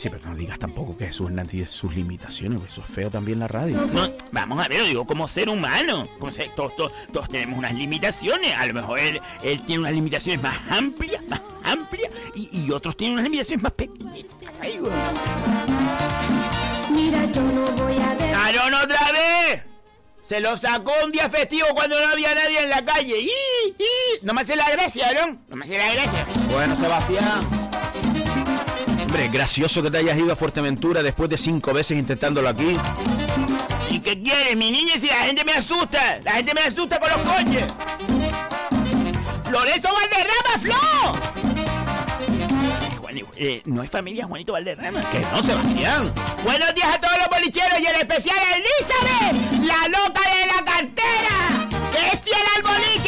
Sí, 0.00 0.08
pero 0.10 0.28
no 0.28 0.34
digas 0.36 0.58
tampoco 0.58 0.96
que 0.96 1.06
Jesús 1.06 1.26
Hernández 1.28 1.50
tiene 1.50 1.66
sus 1.66 1.94
limitaciones, 1.94 2.58
porque 2.60 2.72
eso 2.72 2.82
es 2.88 2.94
feo 2.94 3.10
también 3.10 3.38
la 3.38 3.48
radio. 3.48 3.80
No, 3.92 4.12
vamos 4.32 4.64
a 4.64 4.68
ver, 4.68 4.80
lo 4.80 4.86
digo 4.86 5.06
como 5.06 5.26
ser 5.26 5.48
humano. 5.48 6.06
Como 6.18 6.30
ser- 6.32 6.50
todos, 6.54 6.76
todos- 6.76 6.92
todos 7.12 7.28
tenemos 7.28 7.58
unas 7.58 7.74
limitaciones. 7.74 8.54
A 8.56 8.66
lo 8.66 8.74
mejor 8.74 8.98
él, 8.98 9.20
él 9.42 9.60
tiene 9.62 9.80
unas 9.80 9.92
limitaciones 9.92 10.42
más 10.42 10.56
amplias, 10.70 11.22
más 11.28 11.40
amplias, 11.64 12.10
y, 12.34 12.48
y 12.66 12.70
otros 12.70 12.96
tienen 12.96 13.14
unas 13.14 13.24
limitaciones 13.24 13.62
más 13.62 13.72
pequeñitas. 13.72 14.36
Ay, 14.60 14.78
güey. 14.78 14.92
Mira, 16.92 17.24
yo 17.26 17.42
no 17.42 17.62
voy 17.72 17.96
a 17.98 18.14
ver. 18.14 18.34
¡Aarón 18.34 18.74
otra 18.74 19.12
vez! 19.12 19.62
Se 20.24 20.40
lo 20.40 20.56
sacó 20.56 20.92
un 21.04 21.12
día 21.12 21.30
festivo 21.30 21.66
cuando 21.74 22.00
no 22.00 22.06
había 22.08 22.34
nadie 22.34 22.62
en 22.62 22.70
la 22.70 22.84
calle. 22.84 23.20
¡Y! 23.20 23.28
¡Y! 23.78 23.84
No 24.24 24.34
me 24.34 24.40
hace 24.42 24.56
la 24.56 24.68
gracia, 24.70 25.06
Aarón. 25.08 25.40
No 25.48 25.56
me 25.56 25.64
hace 25.64 25.78
la 25.78 25.92
gracia. 25.94 26.24
Bueno, 26.52 26.76
Sebastián. 26.76 27.40
Hombre, 29.06 29.28
gracioso 29.28 29.82
que 29.82 29.90
te 29.90 29.98
hayas 29.98 30.18
ido 30.18 30.32
a 30.32 30.36
Fuerteventura 30.36 31.02
después 31.02 31.30
de 31.30 31.38
cinco 31.38 31.72
veces 31.72 31.96
intentándolo 31.96 32.48
aquí. 32.48 32.76
¿Y 33.90 34.00
qué 34.00 34.20
quieres, 34.20 34.56
mi 34.56 34.70
niña? 34.72 34.94
Si 34.98 35.06
la 35.06 35.14
gente 35.16 35.44
me 35.44 35.52
asusta. 35.52 36.18
La 36.24 36.32
gente 36.32 36.52
me 36.54 36.62
asusta 36.62 36.98
con 36.98 37.08
los 37.10 37.20
coches. 37.20 37.72
¡Lorenzo 39.50 39.88
Valderrama, 39.92 40.58
Flo! 40.60 40.76
Juan- 43.00 43.20
eh, 43.36 43.62
no 43.64 43.82
es 43.84 43.90
familia 43.90 44.26
Juanito 44.26 44.52
Valderrama. 44.52 45.00
Que 45.12 45.20
no, 45.20 45.42
Sebastián. 45.42 46.12
Buenos 46.42 46.74
días 46.74 46.88
a 46.94 46.98
todos 47.00 47.16
los 47.18 47.28
bolicheros 47.38 47.80
y 47.80 47.86
en 47.86 47.94
especial 47.96 48.36
a 48.36 48.56
Elizabeth, 48.56 49.64
la 49.64 49.88
loca 49.88 50.20
de 50.34 50.46
la 50.46 50.64
cartera, 50.64 51.68
que 51.92 52.06
es 52.08 52.20
fiel 52.22 52.44
al 52.56 52.62
boliche, 52.62 53.05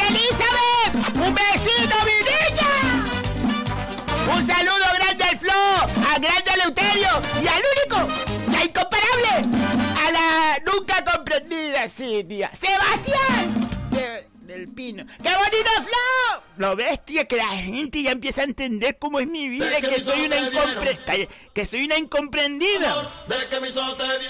al 6.19 6.23
grande 6.23 6.51
Eleuterio 6.55 7.09
y 7.43 7.47
al 7.47 7.63
único, 7.77 8.13
la 8.51 8.65
incomparable, 8.65 9.59
a 10.07 10.11
la 10.11 10.59
nunca 10.73 11.05
comprendida 11.05 11.89
Silvia. 11.89 12.51
Sebastián 12.55 13.69
de- 13.91 14.27
del 14.41 14.69
Pino. 14.69 15.05
¡Qué 15.23 15.29
bonito 15.29 15.71
Flo! 15.77 16.43
Lo 16.57 16.75
bestia 16.75 17.27
que 17.27 17.37
la 17.37 17.47
gente 17.49 18.03
ya 18.03 18.11
empieza 18.13 18.41
a 18.41 18.45
entender 18.45 18.99
cómo 18.99 19.21
es 19.21 19.29
mi 19.29 19.49
vida, 19.49 19.81
que 19.81 20.01
soy 20.01 20.27
una 20.27 20.37
incompre- 20.39 21.29
que 21.53 21.65
soy 21.65 21.85
una 21.85 21.97
incomprendida. 21.99 23.11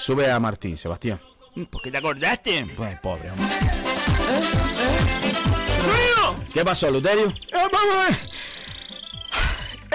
Sube 0.01 0.29
a 0.31 0.39
Martín, 0.39 0.77
Sebastián. 0.77 1.19
¿Por 1.71 1.81
qué 1.81 1.89
te 1.91 1.97
acordaste? 1.97 2.65
Pues 2.77 2.99
pobre 2.99 3.31
hombre. 3.31 3.45
¡Ruido! 5.83 6.35
¿Qué 6.53 6.63
pasó, 6.63 6.91
Luterio? 6.91 7.27
Eh, 7.27 7.33
vamos 7.51 7.81
a 7.95 8.03
ver. 8.09 8.29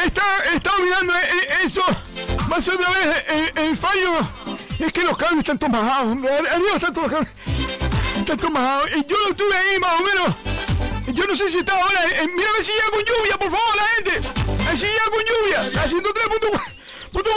Estaba 0.07 0.79
mirando 0.83 1.13
eh, 1.15 1.19
eh, 1.33 1.49
eso. 1.65 1.83
Más 2.49 2.69
otra 2.69 2.89
vez 2.91 3.25
el, 3.29 3.63
el 3.65 3.77
fallo. 3.77 4.19
Es 4.79 4.93
que 4.93 5.03
los 5.03 5.17
cables 5.17 5.41
están 5.41 5.59
todos. 5.59 5.75
Ar- 5.75 6.07
Arriba 6.07 6.75
están 6.75 6.93
todos 6.93 7.11
los 7.11 7.13
cables. 7.13 7.29
Están 8.19 8.37
todos 8.39 8.51
majados. 8.53 8.91
Y 8.91 9.05
yo 9.07 9.17
lo 9.19 9.31
estuve 9.31 9.57
ahí 9.57 9.79
más 9.81 10.01
o 10.01 10.03
menos. 10.05 10.37
Yo 11.17 11.27
no 11.27 11.37
sé 11.37 11.51
si 11.51 11.59
está 11.59 11.73
ahora. 11.75 12.01
eh, 12.13 12.29
mira 12.35 12.49
a 12.49 12.53
ver 12.53 12.63
si 12.65 12.73
llega 12.73 12.91
con 12.91 13.01
lluvia, 13.05 13.39
por 13.39 13.51
favor, 13.51 13.77
la 13.77 13.87
gente. 14.13 14.29
A 14.65 14.69
ver 14.69 14.79
si 14.79 14.87
llega 14.87 15.05
con 15.11 15.23
lluvia. 15.25 15.87
103.4. 15.89 16.61
punto 17.13 17.31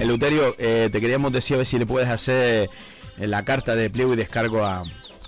Eleuterio, 0.00 0.54
eh, 0.58 0.88
te 0.90 1.00
queríamos 1.00 1.32
decir 1.32 1.54
a 1.54 1.58
ver 1.58 1.66
si 1.66 1.78
le 1.78 1.86
puedes 1.86 2.08
hacer 2.08 2.68
eh, 3.18 3.26
la 3.26 3.44
carta 3.44 3.76
de 3.76 3.88
pliego 3.88 4.14
y 4.14 4.16
descargo 4.16 4.64
a, 4.64 4.82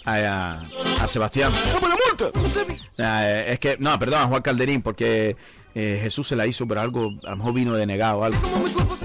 a, 0.04 0.60
a- 1.00 1.06
Sebastián. 1.08 1.52
¡Vamos 1.74 1.88
la 1.88 1.96
multa! 1.96 2.40
Ah, 2.98 3.22
eh, 3.26 3.52
es 3.52 3.58
que, 3.58 3.76
no, 3.78 3.98
perdón, 3.98 4.20
a 4.22 4.26
Juan 4.26 4.42
Calderín, 4.42 4.82
porque 4.82 5.36
eh, 5.74 5.98
Jesús 6.02 6.28
se 6.28 6.36
la 6.36 6.46
hizo, 6.46 6.66
pero 6.66 6.80
algo, 6.80 7.14
a 7.24 7.30
lo 7.30 7.36
mejor 7.36 7.52
vino 7.52 7.74
denegado 7.74 8.18
o 8.18 8.24
algo. 8.24 8.38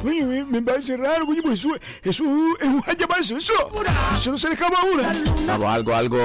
Oye, 0.06 0.24
me, 0.24 0.44
me 0.46 0.62
parece 0.62 0.96
raro, 0.98 1.26
oye, 1.28 1.42
pues 1.42 1.56
Jesús, 1.62 1.80
Jesús 2.04 2.28
es 2.62 2.68
un 2.68 2.84
llamarse 2.98 3.36
eso. 3.36 3.54
Eso 4.16 4.32
no 4.32 4.38
se 4.38 4.48
le 4.48 4.54
escapa 4.54 4.80
a 4.80 4.86
una. 4.86 5.12
Vamos, 5.48 5.66
algo, 5.66 5.96
algo. 5.96 6.18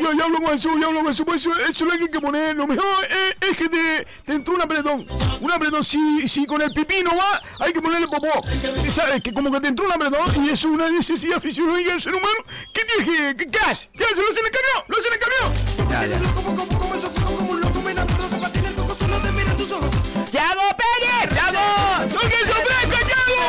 Yo, 0.00 0.12
yo 0.12 0.24
hablo 0.24 0.38
con 0.38 0.48
Jesús, 0.52 0.72
yo 0.80 0.86
hablo 0.88 1.00
con 1.00 1.08
Jesús, 1.08 1.26
pues 1.26 1.40
eso, 1.44 1.58
eso 1.58 1.84
lo 1.84 1.92
hay 1.92 2.08
que 2.08 2.20
poner. 2.20 2.56
Lo 2.56 2.66
mejor 2.66 2.86
es, 3.10 3.50
es 3.50 3.56
que 3.56 3.68
te, 3.68 4.06
te 4.24 4.32
entró 4.34 4.54
un 4.54 4.62
apretón. 4.62 5.06
Un 5.40 5.52
apretón, 5.52 5.82
si, 5.84 6.28
si 6.28 6.46
con 6.46 6.62
el 6.62 6.72
pipí 6.72 7.02
no 7.02 7.10
va, 7.16 7.42
hay 7.60 7.72
que 7.72 7.82
ponerle 7.82 8.08
popó. 8.08 8.42
Sabes 8.88 9.20
que 9.22 9.32
como 9.32 9.50
que 9.50 9.60
te 9.60 9.68
entró 9.68 9.86
un 9.86 9.92
apretón 9.92 10.44
y 10.44 10.50
eso 10.50 10.68
es 10.68 10.74
una 10.74 10.88
necesidad 10.88 11.40
fisiológica 11.40 11.92
del 11.92 12.00
ser 12.00 12.14
humano. 12.14 12.44
¿Qué 12.72 12.82
tienes 12.84 13.06
que, 13.06 13.36
qué, 13.36 13.50
qué 13.50 13.58
haces? 13.58 13.90
¿Qué 13.92 14.04
haces? 14.04 14.18
¿Lo 14.18 14.34
se 14.34 14.42
le 14.42 14.50
cambió? 14.50 14.84
¿Lo 14.88 14.96
se 15.02 15.10
le 15.10 15.18
cambió? 15.18 15.90
Ya, 15.90 16.06
ya. 16.06 17.73
¡Chago 20.30 20.62
Pérez! 20.76 21.34
¡Chago! 21.34 21.64
¡No 22.12 22.20
que 22.20 22.38
sorprenda, 22.46 22.98
Chago! 23.08 23.44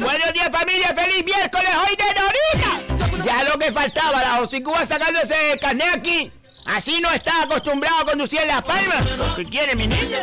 Buenos 0.00 0.32
días, 0.32 0.50
familia. 0.50 0.94
¡Feliz 0.94 1.24
miércoles! 1.24 1.70
¡Hoy 1.76 1.96
de 1.96 2.04
Norita! 2.20 3.24
Ya 3.24 3.44
lo 3.44 3.58
que 3.58 3.72
faltaba, 3.72 4.22
la 4.22 4.36
Josicúa 4.36 4.86
sacando 4.86 5.20
ese 5.20 5.58
carnet 5.60 5.88
aquí. 5.94 6.32
Así 6.64 7.00
no 7.00 7.10
está 7.10 7.42
acostumbrado 7.42 8.00
a 8.00 8.06
conducir 8.06 8.40
en 8.40 8.48
Las 8.48 8.62
Palmas. 8.62 9.04
¿Qué 9.36 9.44
quiere, 9.44 9.74
mi 9.74 9.86
niña? 9.86 10.18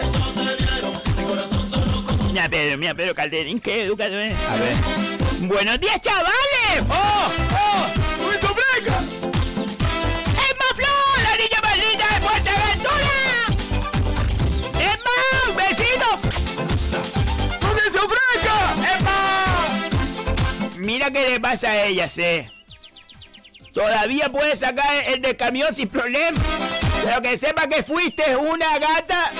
Mira, 2.31 2.49
Pedro, 2.49 2.77
mira, 2.79 2.95
Pedro 2.95 3.13
Calderín, 3.13 3.59
qué 3.59 3.83
educado 3.83 4.19
es. 4.19 4.35
A 4.35 4.55
ver. 4.55 4.75
¡Buenos 5.41 5.79
días, 5.79 6.01
chavales! 6.01 6.83
¡Oh! 6.89 7.31
¡Oh! 7.55 8.02
Mira 20.83 21.09
qué 21.11 21.29
le 21.29 21.39
pasa 21.39 21.71
a 21.71 21.85
ella, 21.85 22.09
sé. 22.09 22.51
Todavía 23.71 24.29
puedes 24.29 24.59
sacar 24.59 24.85
el 25.07 25.21
del 25.21 25.37
camión 25.37 25.73
sin 25.73 25.87
problema. 25.87 26.37
Pero 27.05 27.21
que 27.21 27.37
sepa 27.37 27.67
que 27.67 27.83
fuiste 27.83 28.35
una 28.35 28.77
gata. 28.79 29.31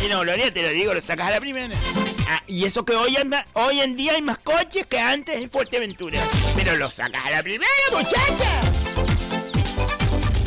Pino 0.02 0.20
Gloria, 0.22 0.54
te 0.54 0.62
lo 0.62 0.70
digo, 0.70 0.94
lo 0.94 1.02
sacas 1.02 1.28
a 1.28 1.32
la 1.32 1.40
primera. 1.40 1.76
Ah, 2.30 2.42
y 2.48 2.66
eso 2.66 2.84
que 2.86 2.96
hoy, 2.96 3.16
anda- 3.18 3.46
hoy 3.54 3.82
en 3.82 3.96
día 3.96 4.14
hay 4.14 4.22
más 4.22 4.38
coches 4.40 4.86
que 4.88 5.00
antes 5.00 5.36
en 5.38 5.50
Fuerteventura. 5.52 6.20
Pero 6.56 6.76
lo 6.78 6.90
sacas 6.90 7.26
a 7.26 7.30
la 7.32 7.44
primera, 7.44 7.70
muchacha. 7.92 8.62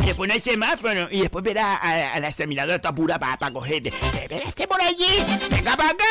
Y 0.07 0.11
después 0.11 0.29
no 0.29 0.35
hay 0.35 0.41
semáforo. 0.41 1.09
Y 1.11 1.23
después 1.23 1.45
verás 1.45 1.81
a, 1.83 2.13
a 2.13 2.21
la 2.21 2.29
examinadora 2.29 2.79
toda 2.81 2.95
pura 2.95 3.19
para 3.19 3.51
cogerte. 3.51 3.89
Esperaste 3.89 4.69
por 4.69 4.81
allí. 4.81 5.05
Venga 5.51 5.77
para 5.77 5.91
acá. 5.91 6.05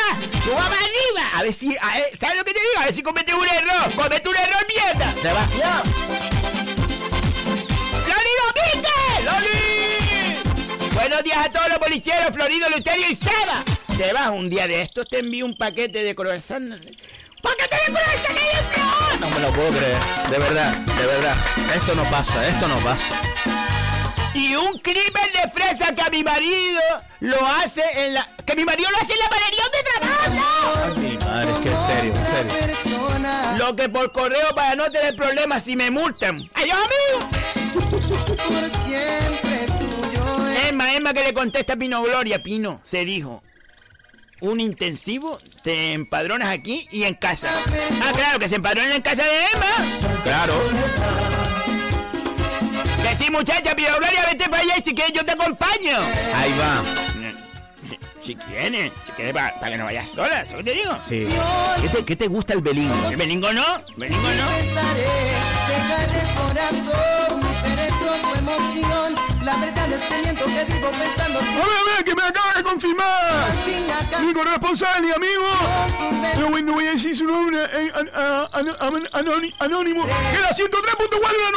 Suba 0.44 0.68
para 0.68 0.76
arriba. 0.76 1.30
A 1.34 1.42
ver 1.42 1.54
si. 1.54 1.74
a 1.80 1.96
ver, 1.96 2.18
¿Sabes 2.20 2.36
lo 2.36 2.44
que 2.44 2.52
te 2.52 2.60
digo? 2.60 2.82
A 2.82 2.84
ver 2.84 2.94
si 2.94 3.02
comete 3.02 3.34
un 3.34 3.46
error. 3.46 3.90
Comete 3.94 4.28
un 4.28 4.36
error, 4.36 4.66
mierda. 4.68 5.14
Sebastián. 5.14 5.82
¡Florido 8.04 8.44
Pique! 8.54 9.24
¡Loli! 9.24 10.94
Buenos 10.94 11.24
días 11.24 11.46
a 11.46 11.50
todos 11.50 11.68
los 11.70 11.78
bolicheros, 11.78 12.34
Florido, 12.34 12.68
Luterio 12.68 13.10
y 13.10 13.14
Seba. 13.14 13.64
Seba, 13.96 14.30
un 14.30 14.50
día 14.50 14.68
de 14.68 14.82
estos 14.82 15.08
te 15.08 15.20
envío 15.20 15.46
un 15.46 15.54
paquete 15.56 16.04
de 16.04 16.14
croissant. 16.14 16.68
¡Paquete 17.40 17.76
de 17.86 17.92
croissant 17.94 18.36
hay 18.36 18.62
flor! 18.74 19.20
No 19.20 19.30
me 19.30 19.40
lo 19.40 19.52
puedo 19.54 19.70
creer. 19.70 19.96
De 20.28 20.38
verdad, 20.38 20.72
de 20.74 21.06
verdad. 21.06 21.34
Esto 21.74 21.94
no 21.94 22.04
pasa, 22.10 22.46
esto 22.46 22.68
no 22.68 22.76
pasa. 22.80 23.55
Y 24.36 24.54
un 24.54 24.78
crimen 24.80 25.32
de 25.32 25.50
fresa 25.50 25.94
que 25.94 26.02
a 26.02 26.10
mi 26.10 26.22
marido 26.22 26.80
lo 27.20 27.46
hace 27.46 27.82
en 27.94 28.14
la... 28.14 28.28
Que 28.44 28.54
mi 28.54 28.66
marido 28.66 28.90
lo 28.90 28.98
hace 28.98 29.14
en 29.14 29.18
la 29.18 29.28
panadería 29.28 29.62
donde 29.64 29.78
trabaja. 29.90 30.84
Ay, 30.84 30.92
mi 31.02 31.16
madre, 31.24 31.52
es 31.52 31.58
que 31.60 31.70
en 31.70 31.86
serio, 31.86 32.12
en 32.14 32.50
serio. 32.50 32.76
Lo 33.56 33.74
que 33.74 33.88
por 33.88 34.12
correo 34.12 34.54
para 34.54 34.76
no 34.76 34.90
tener 34.90 35.16
problemas 35.16 35.64
si 35.64 35.74
me 35.74 35.90
multan. 35.90 36.48
¡Ay, 36.52 36.70
amigo! 36.70 37.30
Emma, 40.68 40.94
Emma 40.94 41.14
que 41.14 41.24
le 41.24 41.32
contesta 41.32 41.72
a 41.72 41.76
Pino 41.76 42.02
Gloria. 42.02 42.42
Pino, 42.42 42.82
se 42.84 43.06
dijo. 43.06 43.42
Un 44.42 44.60
intensivo, 44.60 45.38
te 45.64 45.94
empadronas 45.94 46.50
aquí 46.50 46.86
y 46.92 47.04
en 47.04 47.14
casa. 47.14 47.48
Ah, 48.02 48.12
claro, 48.14 48.38
que 48.38 48.50
se 48.50 48.56
empadronen 48.56 48.92
en 48.92 49.02
casa 49.02 49.22
de 49.24 49.46
Emma. 49.54 50.20
Claro. 50.24 50.60
Que 53.06 53.14
sí, 53.14 53.30
muchacha, 53.30 53.76
Pino 53.76 53.96
Gloria, 53.98 54.26
vete 54.32 54.50
para 54.50 54.64
allá 54.64 54.74
quieres 54.92 55.12
yo 55.12 55.24
te 55.24 55.30
acompaño. 55.30 55.96
Ahí 56.34 56.52
va. 56.58 57.45
Si 58.26 58.34
quieres, 58.34 58.90
si 59.06 59.12
quieres 59.12 59.32
para, 59.32 59.70
que 59.70 59.78
no 59.78 59.84
vayas 59.84 60.10
sola, 60.10 60.40
¿eso 60.40 60.56
que 60.56 60.64
te 60.64 60.72
digo? 60.72 60.90
Sí. 61.08 61.28
¿Qué 61.80 61.88
te, 61.88 62.04
qué 62.04 62.16
te 62.16 62.26
gusta 62.26 62.54
el 62.54 62.60
belingo? 62.60 62.92
¿El 63.08 63.16
belingo 63.16 63.52
no? 63.52 63.62
¿Belingo 63.96 64.20
no? 64.20 64.48
Dejar 65.68 66.10
el 66.10 66.26
tu 68.00 68.38
emoción. 68.40 69.14
La 69.44 69.56
verdad 69.58 69.92
es 69.92 70.02
que 70.02 70.22
miento 70.22 70.44
que 70.44 70.64
vivo 70.74 70.90
pensando. 70.90 71.38
A 71.38 71.42
ver, 71.42 71.62
a 71.62 71.94
ver, 71.94 72.04
que 72.04 72.14
me 72.16 72.22
acaba 72.24 72.52
de 72.54 72.62
confirmar 72.64 73.52
mi 74.20 74.34
corresponsal 74.34 75.04
y 75.04 75.12
amigo. 75.12 75.46
No 76.40 76.50
voy, 76.50 76.62
no 76.64 76.72
voy 76.72 76.86
a 76.88 76.90
decir 76.94 77.14
su 77.14 77.22
nombre, 77.22 77.58
eh, 77.74 77.92
anónimo. 79.60 80.04
Que 80.04 80.40
la 80.40 80.50
103.4 80.50 81.20
la 81.30 81.50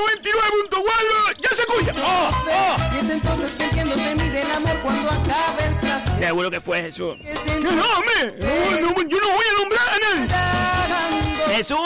99.4 0.69 1.41
ya 1.41 1.49
se 1.49 1.61
escucha. 1.63 1.93
¡Oh, 1.99 2.29
oh! 2.47 2.95
Y 2.95 2.99
es 2.99 3.09
entonces 3.09 3.57
que 3.57 3.63
entiendo 3.63 3.95
se 3.95 4.13
mide 4.13 4.41
el 4.43 4.51
amor 4.51 4.77
cuando 4.83 5.09
acabe 5.09 5.65
el 5.65 5.75
placer. 5.77 6.08
Seguro 6.19 6.51
que 6.51 6.59
fue 6.59 6.81
Jesús. 6.81 7.15
Que 7.23 7.59
no, 7.61 7.69
hombre, 7.69 8.35
no, 8.39 8.91
no, 8.91 9.01
yo 9.07 9.17
no 9.19 9.29
voy 9.29 9.45
a 9.45 9.59
nombrar 9.59 9.89
a 9.89 9.99
nadie. 9.99 11.55
Jesús, 11.55 11.79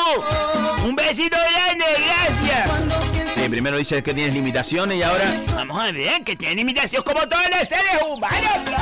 un 0.84 0.96
besito 0.96 1.38
grande, 1.38 1.86
gracias. 2.06 2.72
Sí, 3.36 3.50
primero 3.50 3.78
dices 3.78 4.04
que 4.04 4.14
tienes 4.14 4.34
limitaciones 4.34 4.98
y 4.98 5.04
ahora. 5.04 5.34
Vamos 5.56 5.80
a 5.80 5.92
ver, 5.92 6.24
que 6.24 6.36
tiene 6.36 6.62
imitación 6.62 7.04
como 7.04 7.22
todos 7.28 7.44
los 7.50 7.68
seres 7.68 8.02
humanos, 8.08 8.66
bro. 8.66 8.78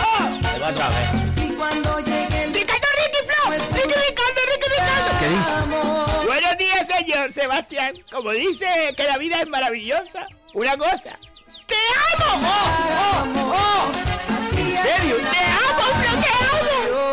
Se 0.52 0.60
va 0.60 0.70
¡Ricardo, 2.54 2.88
Ricky, 2.98 3.22
Flo! 3.28 3.52
¡Ricky, 3.52 3.96
Ricardo, 4.10 4.42
Ricky, 4.52 4.68
Ricardo! 4.70 5.12
¿Qué 5.20 5.28
dice? 5.30 6.28
Buenos 6.28 6.58
días, 6.58 6.88
señor 6.88 7.32
Sebastián. 7.32 7.94
Como 8.10 8.32
dice 8.32 8.66
que 8.96 9.04
la 9.04 9.18
vida 9.18 9.42
es 9.42 9.48
maravillosa, 9.48 10.26
una 10.54 10.78
cosa. 10.78 11.20
¡Te 11.68 11.76
amo! 12.16 12.48
¡Oh, 12.48 13.26
oh, 13.36 13.56
oh! 13.56 14.51
¿En 14.72 14.82
serio? 14.82 15.16
¡Te 15.18 15.44
amo, 15.68 15.86
Flo, 16.00 16.12
te 16.22 16.30
amo! 16.56 17.04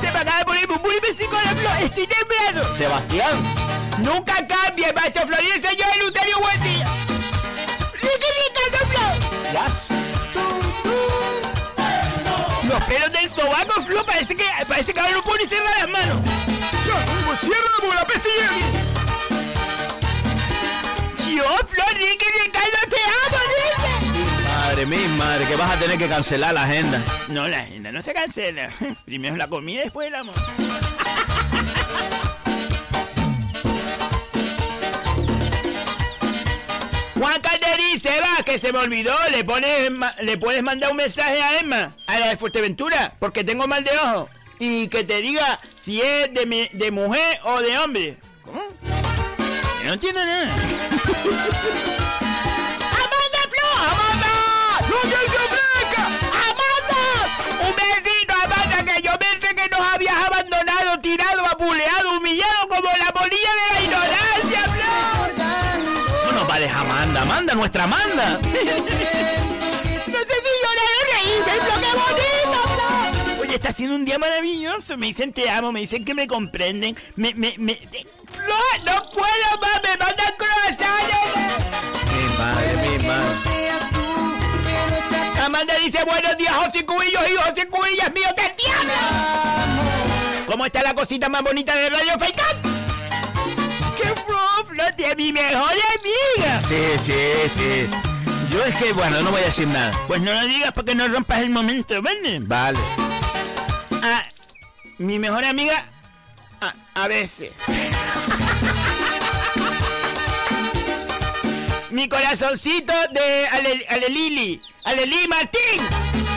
Se 0.00 0.08
me 0.12 0.18
acaba 0.20 0.38
de 0.38 0.44
poner 0.44 0.68
muy 0.68 1.00
besico 1.00 1.34
la 1.34 1.50
Flo. 1.50 1.70
Estoy 1.80 2.06
temblando. 2.06 2.76
Sebastián. 2.76 3.42
Nunca 3.98 4.46
cambie, 4.46 4.92
maestro 4.92 5.26
Florín, 5.26 5.60
señor 5.60 5.88
Luterio, 6.02 6.38
buen 6.38 6.62
día. 6.62 6.84
Ricky, 7.94 8.30
Ricardo, 8.40 8.78
Flo. 8.90 9.06
Yes. 9.50 9.88
Los 12.68 12.82
pelos 12.84 13.12
del 13.12 13.28
sobaco, 13.28 13.82
Flo, 13.82 14.06
parece 14.06 14.36
que, 14.36 14.46
parece 14.68 14.94
que 14.94 15.00
ahora 15.00 15.12
no 15.14 15.22
puedo 15.24 15.38
ni 15.38 15.46
cerrar 15.46 15.76
las 15.80 15.88
manos. 15.88 16.18
Pues 17.26 17.40
cierra 17.40 17.70
porque 17.80 17.96
la 17.96 18.04
peste 18.04 18.28
llega. 18.28 18.52
Yo, 21.36 21.48
Flor, 21.66 21.94
Ricky, 21.94 22.26
Ricardo, 22.44 22.78
te 22.88 23.00
amo, 23.02 23.38
Ricky. 23.48 23.71
Madre 24.72 24.86
mía, 24.86 25.06
madre, 25.18 25.44
que 25.44 25.54
vas 25.54 25.70
a 25.70 25.78
tener 25.78 25.98
que 25.98 26.08
cancelar 26.08 26.54
la 26.54 26.62
agenda. 26.64 26.98
No, 27.28 27.46
la 27.46 27.58
agenda 27.60 27.92
no 27.92 28.00
se 28.00 28.14
cancela. 28.14 28.70
Primero 29.04 29.36
la 29.36 29.46
comida 29.46 29.80
y 29.82 29.84
después 29.84 30.08
el 30.08 30.14
amor. 30.14 30.34
Juan 37.18 37.40
Calderí 37.40 37.98
se 37.98 38.20
va, 38.20 38.42
que 38.44 38.58
se 38.58 38.72
me 38.72 38.78
olvidó. 38.80 39.14
Le 39.30 39.44
pones, 39.44 39.90
le 40.22 40.38
puedes 40.38 40.62
mandar 40.62 40.90
un 40.90 40.96
mensaje 40.96 41.40
a 41.40 41.58
Emma, 41.60 41.92
a 42.06 42.18
la 42.18 42.28
de 42.28 42.36
Fuerteventura, 42.36 43.14
porque 43.18 43.44
tengo 43.44 43.66
mal 43.68 43.84
de 43.84 43.90
ojo. 43.98 44.28
Y 44.58 44.88
que 44.88 45.04
te 45.04 45.20
diga 45.20 45.60
si 45.80 46.00
es 46.00 46.32
de, 46.32 46.46
mi- 46.46 46.68
de 46.72 46.90
mujer 46.90 47.38
o 47.44 47.60
de 47.60 47.78
hombre. 47.78 48.16
¿Cómo? 48.44 48.62
Yo 49.80 49.86
no 49.86 49.92
entiendo 49.94 50.24
nada. 50.24 50.54
¡Amanda 54.92 54.92
Flo! 54.92 54.92
¡Amanda! 54.92 54.92
¡No 54.92 55.00
que 55.00 55.16
se! 55.16 56.12
¡Amanda! 56.42 57.02
Un 57.66 57.74
besito, 57.76 58.34
Amanda, 58.44 58.76
que 58.84 59.02
yo 59.02 59.12
pensé 59.18 59.54
que 59.54 59.68
nos 59.68 59.80
habías 59.92 60.16
abandonado, 60.26 61.00
tirado, 61.00 61.46
apuleado, 61.46 62.18
humillado 62.18 62.68
como 62.68 62.88
la 62.98 63.12
polilla 63.12 63.52
de 63.54 63.64
la 63.74 63.80
ignorancia, 63.82 64.62
Flo. 64.72 64.92
No 66.26 66.32
nos 66.32 66.48
va 66.50 66.54
a 66.54 66.60
dejar 66.60 66.84
Amanda, 66.84 67.22
Amanda, 67.22 67.54
nuestra 67.54 67.84
Amanda. 67.84 68.40
No 70.12 70.18
sé 70.18 70.34
si 70.44 70.50
llorar 70.62 70.90
o 70.98 71.04
reírme, 71.14 71.52
Flo, 71.64 71.74
qué 71.80 71.92
bonito. 71.96 73.42
Oye, 73.42 73.54
está 73.54 73.72
siendo 73.72 73.94
un 73.96 74.04
día 74.04 74.18
maravilloso. 74.18 74.96
Me 74.98 75.06
dicen 75.06 75.32
te 75.32 75.48
amo, 75.48 75.72
me 75.72 75.80
dicen 75.80 76.04
que 76.04 76.14
me 76.14 76.26
comprenden. 76.26 76.96
Me, 77.16 77.32
me, 77.34 77.54
me... 77.56 77.80
No 78.84 79.10
puedo 79.10 79.60
más, 79.60 79.80
me 79.82 79.96
mandan 79.96 80.34
dice 85.84 86.04
buenos 86.04 86.36
días, 86.36 86.54
José 86.54 86.84
Cubillos 86.86 87.22
y 87.28 87.36
José 87.36 87.66
Cubillas 87.68 88.12
mío, 88.12 88.28
te 88.36 88.46
entiendo. 88.46 88.94
¿Cómo 90.46 90.66
está 90.66 90.82
la 90.82 90.94
cosita 90.94 91.28
más 91.28 91.42
bonita 91.42 91.74
de 91.74 91.90
Radio 91.90 92.18
Faikan? 92.18 92.62
¡Qué 93.96 94.08
flo, 94.24 94.38
Flo, 94.68 94.84
de 94.96 95.16
mi 95.16 95.32
mejor 95.32 95.72
amiga! 95.98 96.62
Sí, 96.62 96.76
sí, 97.00 97.12
sí. 97.48 97.90
Yo 98.50 98.62
es 98.64 98.74
que, 98.76 98.92
bueno, 98.92 99.20
no 99.22 99.30
voy 99.30 99.40
a 99.40 99.46
decir 99.46 99.66
nada. 99.68 99.90
Pues 100.06 100.20
no 100.20 100.32
lo 100.32 100.42
digas 100.46 100.72
porque 100.72 100.94
no 100.94 101.08
rompas 101.08 101.40
el 101.40 101.50
momento, 101.50 102.00
¿vale? 102.02 102.38
Vale. 102.40 102.78
Ah, 104.02 104.24
mi 104.98 105.18
mejor 105.18 105.44
amiga, 105.44 105.84
a, 106.60 106.74
a 106.94 107.08
veces. 107.08 107.50
Mi 111.92 112.08
corazoncito 112.08 112.92
de 113.12 113.46
Ale, 113.48 113.86
Ale 113.88 114.08
Lili, 114.08 114.60
Ale 114.84 115.06
Lili 115.06 115.28
Martín, 115.28 115.80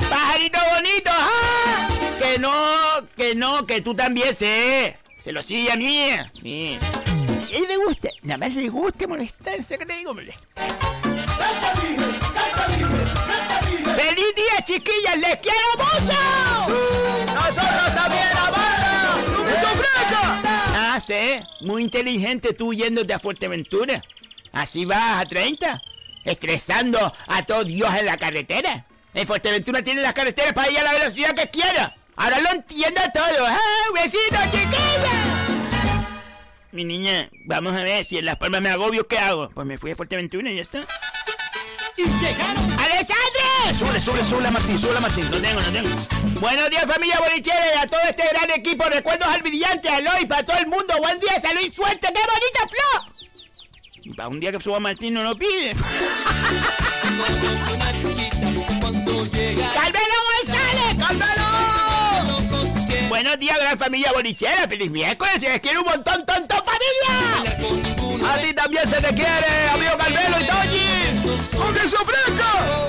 pajarito 0.09 0.59
bonito, 0.75 1.11
¡ah! 1.11 1.87
que 2.19 2.39
no, 2.39 2.51
que 3.15 3.35
no, 3.35 3.65
que 3.65 3.81
tú 3.81 3.95
también 3.95 4.35
sé, 4.35 4.97
se 5.23 5.31
lo 5.31 5.41
sigue 5.41 5.71
a 5.71 5.75
mí, 5.77 6.09
sí. 6.33 6.77
Y 7.49 7.55
él 7.55 7.65
le 7.67 7.77
gusta, 7.77 8.09
nada 8.23 8.37
más 8.37 8.53
le 8.55 8.67
gusta 8.67 9.07
molestarse, 9.07 9.77
¿qué 9.77 9.85
te 9.85 9.93
digo? 9.97 10.13
Molestar. 10.13 10.43
¡Feliz 13.95 14.35
día, 14.35 14.63
chiquillas! 14.63 15.17
¡Les 15.17 15.37
quiero 15.37 15.67
mucho! 15.77 17.33
¡Nosotros 17.33 17.95
también, 17.95 18.27
Amanda! 18.37 19.15
¡Eso 19.23 19.67
fresca! 19.67 20.41
Ah, 20.75 20.99
sí. 20.99 21.39
Muy 21.61 21.83
inteligente 21.83 22.53
tú 22.53 22.73
yéndote 22.73 23.13
a 23.13 23.19
Fuerteventura. 23.19 24.03
Así 24.55 24.85
vas 24.85 25.21
a 25.21 25.25
30, 25.25 25.81
estresando 26.23 27.13
a 27.27 27.45
todo 27.45 27.65
Dios 27.65 27.93
en 27.93 28.05
la 28.05 28.15
carretera. 28.15 28.85
En 29.13 29.27
Fuerteventura 29.27 29.81
tiene 29.81 30.01
las 30.01 30.13
carreteras 30.13 30.53
para 30.53 30.71
ir 30.71 30.79
a 30.79 30.83
la 30.83 30.93
velocidad 30.93 31.35
que 31.35 31.49
quiera. 31.49 31.93
Ahora 32.15 32.39
lo 32.39 32.49
entiendo 32.51 33.01
todo. 33.13 33.45
¡Ah, 33.45 33.59
besito, 33.93 34.37
chiquilla! 34.45 35.35
Mi 36.71 36.85
niña, 36.85 37.29
vamos 37.43 37.75
a 37.75 37.81
ver 37.81 38.05
si 38.05 38.17
en 38.17 38.25
Las 38.25 38.37
Palmas 38.37 38.61
me 38.61 38.69
agobio, 38.69 39.05
¿qué 39.07 39.19
hago? 39.19 39.49
Pues 39.49 39.67
me 39.67 39.77
fui 39.77 39.91
a 39.91 39.95
Fuerteventura 39.97 40.49
y 40.49 40.55
ya 40.55 40.61
está. 40.61 40.79
¡Y 41.97 42.03
llegaron! 42.03 42.79
¡Alessandro! 42.79 43.77
Sube, 43.77 43.99
sube, 43.99 44.23
sube, 44.23 44.51
Martín, 44.51 44.79
sube, 44.79 44.99
Martín. 45.01 45.29
No 45.31 45.41
tengo, 45.41 45.59
no 45.59 45.71
tengo. 45.71 45.89
Buenos 46.39 46.69
días, 46.69 46.85
familia 46.85 47.19
bolichera, 47.19 47.75
y 47.75 47.77
a 47.77 47.87
todo 47.87 48.01
este 48.09 48.23
gran 48.29 48.51
equipo. 48.51 48.85
Recuerdos 48.85 49.27
al 49.27 49.41
brillante, 49.41 49.89
a 49.89 49.97
Eloy, 49.97 50.25
para 50.25 50.43
todo 50.43 50.57
el 50.57 50.67
mundo. 50.67 50.93
Buen 50.99 51.19
día, 51.19 51.37
salud 51.41 51.59
y 51.61 51.71
suerte. 51.71 52.07
¡Qué 52.07 52.21
bonita 52.21 52.69
flor! 52.69 53.14
Para 54.13 54.29
un 54.29 54.39
día 54.39 54.51
que 54.51 54.59
suba 54.59 54.79
Martín 54.79 55.15
no 55.15 55.23
lo 55.23 55.35
pide. 55.35 55.73
¡Calvelo 59.73 60.15
González! 60.37 60.95
¡Calvelo! 60.99 61.45
Buenos 63.09 63.39
días, 63.39 63.57
gran 63.59 63.79
familia 63.79 64.11
bolichera. 64.13 64.67
¡Feliz 64.67 64.91
miércoles! 64.91 65.33
¡Se 65.39 65.47
les 65.49 65.59
quiere 65.59 65.79
un 65.79 65.85
montón, 65.85 66.23
tonto, 66.25 66.55
familia! 66.63 68.29
A 68.29 68.37
ti 68.37 68.53
también 68.53 68.87
se 68.87 69.01
te 69.01 69.13
quiere, 69.15 69.69
amigo 69.73 69.97
Calvelo 69.97 70.39
y 70.39 70.45
Toñi. 70.45 71.57
¡Con 71.57 71.73
que 71.73 71.89
se 71.89 71.95
ofrezca! 71.95 72.87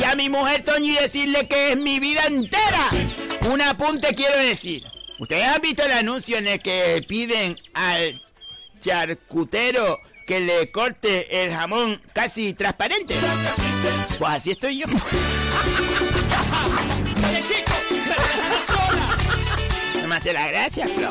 Y 0.00 0.04
a 0.04 0.14
mi 0.14 0.28
mujer 0.28 0.62
Toñi 0.64 0.94
decirle 0.94 1.48
que 1.48 1.72
es 1.72 1.78
mi 1.78 1.98
vida 1.98 2.24
entera. 2.26 2.90
Un 3.50 3.62
apunte 3.62 4.14
quiero 4.14 4.36
decir. 4.36 4.86
¿Ustedes 5.18 5.46
han 5.46 5.62
visto 5.62 5.82
el 5.82 5.92
anuncio 5.92 6.36
en 6.36 6.46
el 6.46 6.60
que 6.60 7.02
piden 7.08 7.58
al 7.72 8.20
charcutero 8.80 9.98
que 10.26 10.40
le 10.40 10.70
corte 10.72 11.44
el 11.44 11.52
jamón 11.52 12.02
casi 12.12 12.52
transparente? 12.52 13.14
Pues 14.18 14.30
así 14.30 14.50
estoy 14.50 14.78
yo. 14.80 14.86
No 20.02 20.08
me 20.08 20.16
hace 20.16 20.32
la 20.32 20.48
gracia, 20.48 20.88
Flo. 20.88 21.08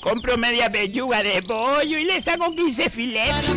Compro 0.00 0.36
media 0.38 0.70
pechuga 0.70 1.22
de 1.22 1.42
pollo 1.42 1.98
y 1.98 2.04
le 2.04 2.20
saco 2.22 2.54
15 2.54 2.90
filetes. 2.90 3.50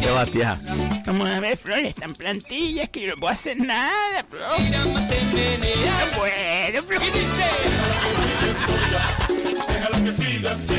Sebastián. 0.00 0.62
Vamos 1.06 1.28
a 1.28 1.40
ver, 1.40 1.56
Flor, 1.56 1.78
están 1.78 2.14
plantillas 2.14 2.88
que 2.88 3.02
yo 3.02 3.08
no 3.08 3.16
puedo 3.16 3.32
hacer 3.32 3.56
nada, 3.58 4.24
Flor. 4.28 4.52
Bueno, 6.16 6.82
Flor. 6.84 7.02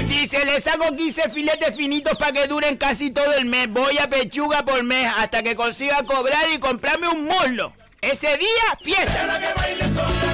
Dice, 0.07 0.45
le 0.45 0.61
saco 0.61 0.95
15 0.95 1.29
filetes 1.29 1.75
finitos 1.75 2.17
para 2.17 2.31
que 2.31 2.47
duren 2.47 2.77
casi 2.77 3.11
todo 3.11 3.33
el 3.33 3.45
mes. 3.45 3.69
Voy 3.69 3.97
a 3.97 4.09
pechuga 4.09 4.63
por 4.63 4.83
mes 4.83 5.09
hasta 5.17 5.43
que 5.43 5.55
consiga 5.55 6.03
cobrar 6.03 6.45
y 6.53 6.57
comprarme 6.57 7.07
un 7.09 7.25
muslo. 7.25 7.73
Ese 8.01 8.37
día, 8.37 8.47
fiesta. 8.81 9.39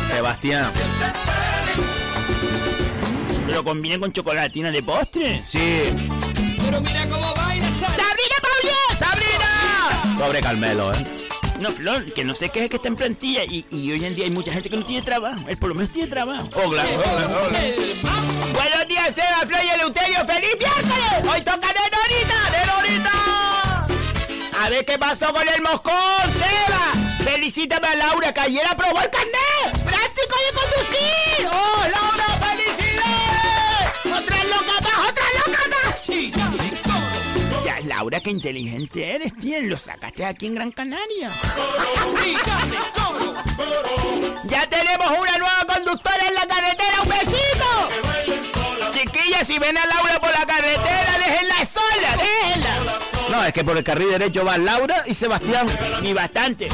Sebastián. 0.07 0.71
¿Lo 3.47 3.63
combine 3.63 3.99
con 3.99 4.11
chocolatina 4.11 4.71
de 4.71 4.83
postre? 4.83 5.43
Sí. 5.47 5.83
Pero 6.63 6.81
mira 6.81 7.07
cómo 7.09 7.33
baila 7.35 7.67
¡Sabrina 7.71 8.37
Paulier! 8.41 8.97
¡Sabrina! 8.97 10.17
Sobre 10.17 10.41
Carmelo, 10.41 10.93
¿eh? 10.93 11.15
No, 11.59 11.71
Flor, 11.71 12.11
que 12.13 12.23
no 12.25 12.33
sé 12.35 12.49
qué 12.49 12.63
es 12.63 12.69
que 12.69 12.75
está 12.77 12.87
en 12.87 12.95
plantilla 12.95 13.43
y, 13.43 13.65
y 13.69 13.91
hoy 13.91 14.03
en 14.03 14.15
día 14.15 14.25
hay 14.25 14.31
mucha 14.31 14.51
gente 14.51 14.69
que 14.69 14.75
no 14.75 14.85
tiene 14.85 15.01
trabajo. 15.01 15.41
Él 15.47 15.57
por 15.57 15.69
lo 15.69 15.75
menos 15.75 15.91
tiene 15.91 16.09
trabajo. 16.09 16.49
Hola, 16.55 16.83
hola, 16.83 17.27
hola. 17.47 17.59
Buenos 18.53 18.87
días, 18.87 19.15
Seba, 19.15 19.43
Flor 19.47 19.61
y 19.63 19.69
Eleuterio. 19.69 20.25
¡Feliz 20.25 20.55
miércoles! 20.57 21.33
Hoy 21.33 21.41
toca 21.41 21.67
de 21.67 21.83
Norita, 21.93 22.39
de 22.51 22.65
Norita. 22.65 23.85
A 24.61 24.69
ver 24.69 24.85
qué 24.85 24.97
pasó 24.97 25.33
con 25.33 25.47
el 25.47 25.61
moscón, 25.61 25.93
Seba. 26.33 27.31
Felicítame 27.31 27.87
a 27.87 27.95
Laura, 27.95 28.33
que 28.33 28.41
ayer 28.41 28.65
aprobó 28.69 28.99
el 29.01 29.09
carnet. 29.09 29.82
Laura, 38.03 38.19
qué 38.19 38.31
inteligente 38.31 39.15
eres, 39.15 39.33
tío. 39.37 39.61
Lo 39.61 39.77
sacaste 39.77 40.25
aquí 40.25 40.47
en 40.47 40.55
Gran 40.55 40.73
Canaria. 40.73 41.31
Ya 44.43 44.67
tenemos 44.67 45.07
una 45.07 45.37
nueva 45.37 45.65
conductora 45.73 46.27
en 46.27 46.33
la 46.33 46.45
carretera. 46.45 47.01
¡Un 47.01 47.09
besito! 47.09 48.91
Chiquillas, 48.91 49.47
si 49.47 49.57
ven 49.57 49.77
a 49.77 49.85
Laura 49.85 50.19
por 50.19 50.31
la 50.31 50.45
carretera, 50.45 51.17
déjenla 51.17 51.65
sola, 51.65 52.17
déjenla. 52.17 52.99
No, 53.29 53.45
es 53.45 53.53
que 53.53 53.63
por 53.63 53.77
el 53.77 53.85
carril 53.85 54.09
derecho 54.09 54.43
van 54.43 54.65
Laura 54.65 55.03
y 55.05 55.13
Sebastián. 55.13 55.65
Ni 56.01 56.11
bastante. 56.11 56.67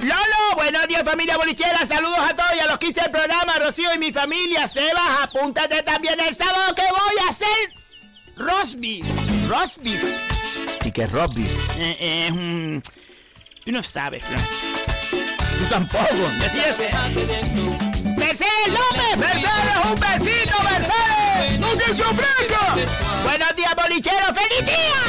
Lolo, 0.00 0.56
buenos 0.56 0.88
días 0.88 1.04
familia 1.04 1.36
bolichera, 1.36 1.86
saludos 1.86 2.18
a 2.18 2.34
todos 2.34 2.56
y 2.56 2.58
a 2.58 2.66
los 2.66 2.80
15 2.80 3.02
del 3.02 3.10
programa, 3.12 3.56
Rocío 3.60 3.94
y 3.94 3.98
mi 3.98 4.12
familia, 4.12 4.66
Sebas, 4.66 5.22
apúntate 5.22 5.84
también 5.84 6.18
el 6.18 6.34
sábado 6.34 6.74
que 6.74 6.82
voy 6.82 7.24
a 7.24 7.30
hacer 7.30 7.81
Rosby. 8.36 9.02
Rosby. 9.48 9.98
¿Y 10.84 10.90
que 10.90 11.02
es 11.02 11.12
Robbie? 11.12 11.46
Eh, 11.76 11.96
eh, 12.00 12.24
es 12.26 12.32
un... 12.32 12.82
Tú 13.64 13.70
no 13.72 13.82
sabes. 13.82 14.24
Tú 15.10 15.64
tampoco. 15.70 16.04
Mercedes 16.38 16.78
López, 18.68 19.16
Mercedes, 19.16 19.76
un 19.84 19.94
besito, 20.00 20.62
Mercedes. 20.62 21.58
¡No 21.60 21.68
se 21.94 22.02
ofrezca! 22.02 22.74
Buenos 23.22 23.54
días, 23.56 23.74
bolichero, 23.76 24.34
feliz 24.34 24.66
día. 24.66 25.02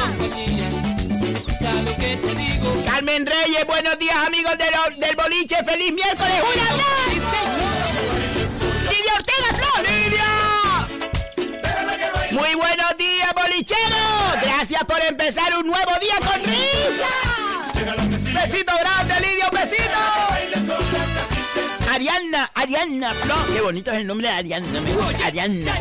Carmen 2.86 3.26
Reyes, 3.26 3.66
buenos 3.66 3.98
días, 3.98 4.16
amigos 4.28 4.56
de 4.58 4.66
lo- 4.72 4.96
del 5.08 5.16
boliche, 5.16 5.56
feliz 5.66 5.92
miércoles, 5.94 6.42
vez. 6.44 7.24
Lidia 8.90 9.14
Ortega, 9.16 9.56
Flor. 9.56 9.82
Lidia. 9.88 10.30
Muy 12.32 12.54
buenos 12.56 12.98
días, 12.98 13.34
bolichero. 13.34 13.98
Gracias 14.42 14.84
por 14.86 15.00
empezar 15.24 15.58
un 15.58 15.68
nuevo 15.68 15.92
día 16.02 16.16
con 16.20 16.42
risa. 16.44 17.08
Besito 18.34 18.74
grande, 18.78 19.14
Lidia, 19.22 19.48
un 19.50 19.58
besito. 19.58 20.00
Arianna, 21.94 22.52
Arianna, 22.54 23.14
Flor. 23.14 23.54
Qué 23.54 23.62
bonito 23.62 23.92
es 23.92 23.98
el 24.02 24.08
nombre 24.08 24.28
de 24.28 24.34
Arianna, 24.34 24.82
me 24.82 24.92
gusta. 24.94 25.26
Arianna. 25.28 25.76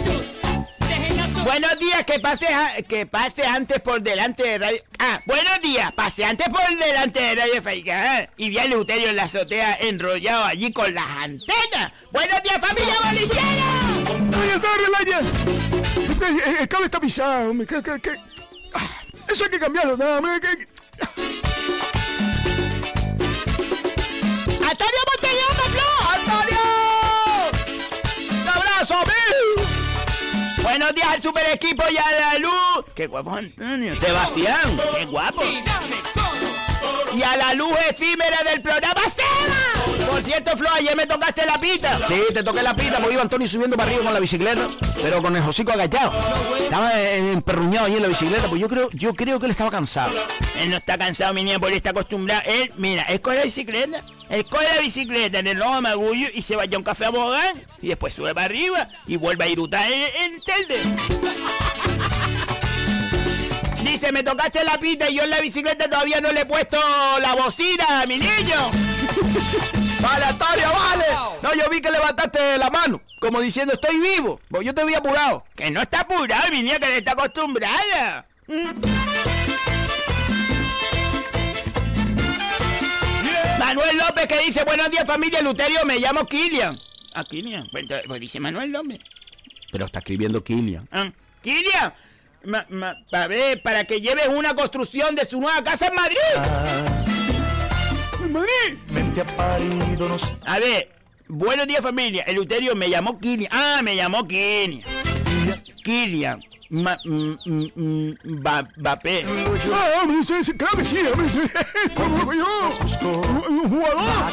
Buenos 1.43 1.77
días, 1.81 2.05
que 2.05 2.21
pase, 2.21 2.47
que 2.89 3.05
pase 3.07 3.45
antes 3.45 3.81
por 3.81 4.01
delante 4.01 4.45
de 4.45 4.59
Radio... 4.59 4.85
Ah, 5.01 5.21
buenos 5.27 5.61
días, 5.61 5.91
pase 5.91 6.25
antes 6.25 6.49
por 6.49 6.63
delante 6.79 7.21
de 7.21 7.35
Radio 7.35 7.61
Faica, 7.63 8.21
¿eh? 8.21 8.31
Y 8.37 8.51
vi 8.51 8.59
a 8.59 8.67
Luterio 8.67 9.09
en 9.11 9.17
la 9.17 9.25
azotea 9.25 9.77
enrollado 9.81 10.45
allí 10.45 10.73
con 10.73 10.95
las 10.95 11.05
antenas. 11.07 11.93
Buenos 12.13 12.41
días, 12.45 12.59
familia 12.61 12.95
bolichera. 13.05 14.37
Buenas 14.37 14.63
tardes, 14.63 14.89
Laia. 15.01 15.19
El, 16.29 16.41
el- 16.49 16.57
el 16.61 16.69
cable 16.69 16.85
está 16.87 17.01
pisado, 17.01 17.51
hombre. 17.51 17.67
que- 17.67 17.83
que- 17.83 18.01
que- 18.01 18.21
Ah, 18.75 18.89
Eso 19.29 19.45
hay 19.45 19.51
que 19.51 19.59
cambiarlo, 19.59 19.97
no, 19.97 20.19
hombre. 20.19 20.41
que- 20.41 20.67
¡Antonio 24.71 25.01
Montellón, 25.11 25.53
Flor! 25.73 26.03
¡Antonio! 26.15 26.61
¡Un 28.43 28.49
abrazo, 28.49 28.95
amigo! 28.95 29.69
Buenos 30.63 30.95
días 30.95 31.09
al 31.09 31.23
super 31.23 31.47
equipo 31.53 31.83
y 31.91 31.97
a 31.97 32.11
la 32.13 32.39
luz. 32.39 32.85
¡Qué 32.95 33.07
guapo, 33.07 33.35
Antonio! 33.35 33.95
Sebastián, 33.97 34.81
¡qué 34.97 35.05
guapo! 35.07 35.43
Y 37.17 37.23
a 37.23 37.37
la 37.37 37.55
luz 37.55 37.73
efímera 37.91 38.43
del 38.45 38.63
programa 38.63 39.01
Seba. 39.03 40.07
Por 40.11 40.23
cierto, 40.23 40.57
Flo, 40.57 40.69
ayer 40.75 40.97
me 40.97 41.07
tocaste 41.07 41.45
la 41.47 41.59
pita. 41.61 41.99
Sí, 42.09 42.21
te 42.33 42.43
toqué 42.43 42.63
la 42.63 42.75
pita 42.75 42.99
porque 42.99 43.15
iba 43.15 43.23
Antonio 43.23 43.49
subiendo 43.49 43.77
para 43.77 43.89
arriba 43.89 44.05
con 44.05 44.15
la 44.15 44.21
bicicleta, 44.21 44.67
pero 45.01 45.23
con 45.23 45.37
el 45.37 45.43
hocico 45.43 45.73
agachado. 45.73 46.13
Estaba 46.59 47.01
emperruñado 47.01 47.87
ahí 47.87 47.97
en 47.97 48.03
la 48.03 48.09
bicicleta, 48.09 48.49
pues 48.49 48.61
yo 48.61 48.69
creo, 48.69 48.91
yo 48.93 49.15
creo 49.15 49.39
que 49.39 49.47
él 49.47 49.53
estaba 49.53 49.71
cansado. 49.71 50.13
Él 50.59 50.71
no 50.71 50.77
está 50.77 50.99
cansado, 50.99 51.33
mi 51.35 51.45
niña, 51.45 51.59
porque 51.59 51.75
él 51.75 51.77
está 51.79 51.91
acostumbrado. 51.91 52.43
Él, 52.47 52.73
mira, 52.77 53.03
él 53.05 53.21
coge 53.21 53.37
la 53.37 53.45
bicicleta, 53.45 54.03
él 54.29 54.45
coge 54.47 54.65
la 54.75 54.81
bicicleta 54.81 55.39
en 55.39 55.47
el 55.47 55.59
de 55.59 55.81
Magullo 55.81 56.29
y 56.35 56.43
se 56.43 56.57
vaya 56.57 56.77
a 56.77 56.79
un 56.79 56.85
café 56.85 57.07
a 57.07 57.11
Bogán 57.11 57.63
y 57.81 57.89
después 57.89 58.15
sube 58.15 58.35
para 58.35 58.47
arriba 58.47 58.89
y 59.07 59.17
vuelve 59.17 59.45
a 59.45 59.49
irutar 59.49 59.91
en, 59.91 60.33
en 60.33 60.43
Telde. 60.43 61.92
Dice, 63.93 64.11
me 64.11 64.23
tocaste 64.23 64.65
la 64.65 64.79
pita 64.79 65.11
y 65.11 65.17
yo 65.17 65.25
en 65.25 65.29
la 65.29 65.41
bicicleta 65.43 65.85
todavía 65.87 66.19
no 66.19 66.33
le 66.33 66.41
he 66.41 66.47
puesto 66.47 66.79
la 67.21 67.35
bocina, 67.35 68.07
mi 68.09 68.17
niño. 68.17 68.71
Vale, 70.01 70.25
Antonio, 70.25 70.67
vale. 70.73 71.05
No, 71.43 71.55
yo 71.55 71.69
vi 71.71 71.81
que 71.81 71.91
levantaste 71.91 72.59
la 72.59 72.71
mano, 72.71 73.01
como 73.21 73.41
diciendo 73.41 73.75
estoy 73.75 74.01
vivo, 74.01 74.41
pues 74.49 74.65
yo 74.65 74.75
te 74.75 74.81
había 74.81 74.99
apurado. 74.99 75.45
Que 75.55 75.71
no 75.71 75.81
está 75.83 76.01
apurado, 76.01 76.51
mi 76.51 76.63
niña, 76.63 76.79
que 76.81 76.87
le 76.87 76.97
está 76.97 77.13
acostumbrada. 77.13 78.27
Manuel 83.59 83.97
López 83.99 84.27
que 84.27 84.39
dice, 84.41 84.65
buenos 84.65 84.91
días 84.91 85.05
familia 85.07 85.41
Luterio, 85.43 85.85
me 85.85 86.01
llamo 86.01 86.27
Kilian. 86.27 86.81
Ah, 87.15 87.25
Kilian, 87.25 87.69
pues, 87.71 87.85
pues 88.09 88.21
dice 88.21 88.41
Manuel 88.41 88.73
López. 88.73 88.99
Pero 89.71 89.85
está 89.85 90.01
escribiendo 90.01 90.43
Kilian. 90.43 90.89
Ah, 90.91 91.13
Kilian, 91.43 91.95
ma- 92.45 92.67
ma- 92.71 92.97
a 93.13 93.27
ver, 93.27 93.63
para 93.63 93.85
que 93.85 94.01
lleves 94.01 94.29
una 94.29 94.55
construcción 94.55 95.15
de 95.15 95.25
su 95.25 95.41
nueva 95.41 95.63
casa 95.63 95.87
en 95.89 95.95
Madrid. 95.95 96.17
¡En 98.23 98.33
Madrid! 98.33 98.79
A 100.47 100.59
ver, 100.59 100.91
buenos 101.29 101.67
días 101.67 101.81
familia. 101.83 102.23
El 102.27 102.39
Uterio 102.39 102.75
me 102.75 102.89
llamó 102.89 103.19
Kilian. 103.19 103.51
Ah, 103.53 103.81
me 103.83 103.97
llamó 103.97 104.27
Kilian. 104.27 104.83
Kilian. 105.85 106.41
Ma, 106.71 106.97
mm, 107.05 107.35
mm, 107.45 107.71
mm, 107.75 108.43
Ba- 108.43 108.67
Mbappé. 108.79 109.25
Ah, 109.75 110.07
claro 110.57 110.79
que 110.79 110.85
sí. 110.85 110.97
Como 111.95 112.33
yo. 112.33 112.69
Un 113.49 113.69
jugador. 113.69 114.33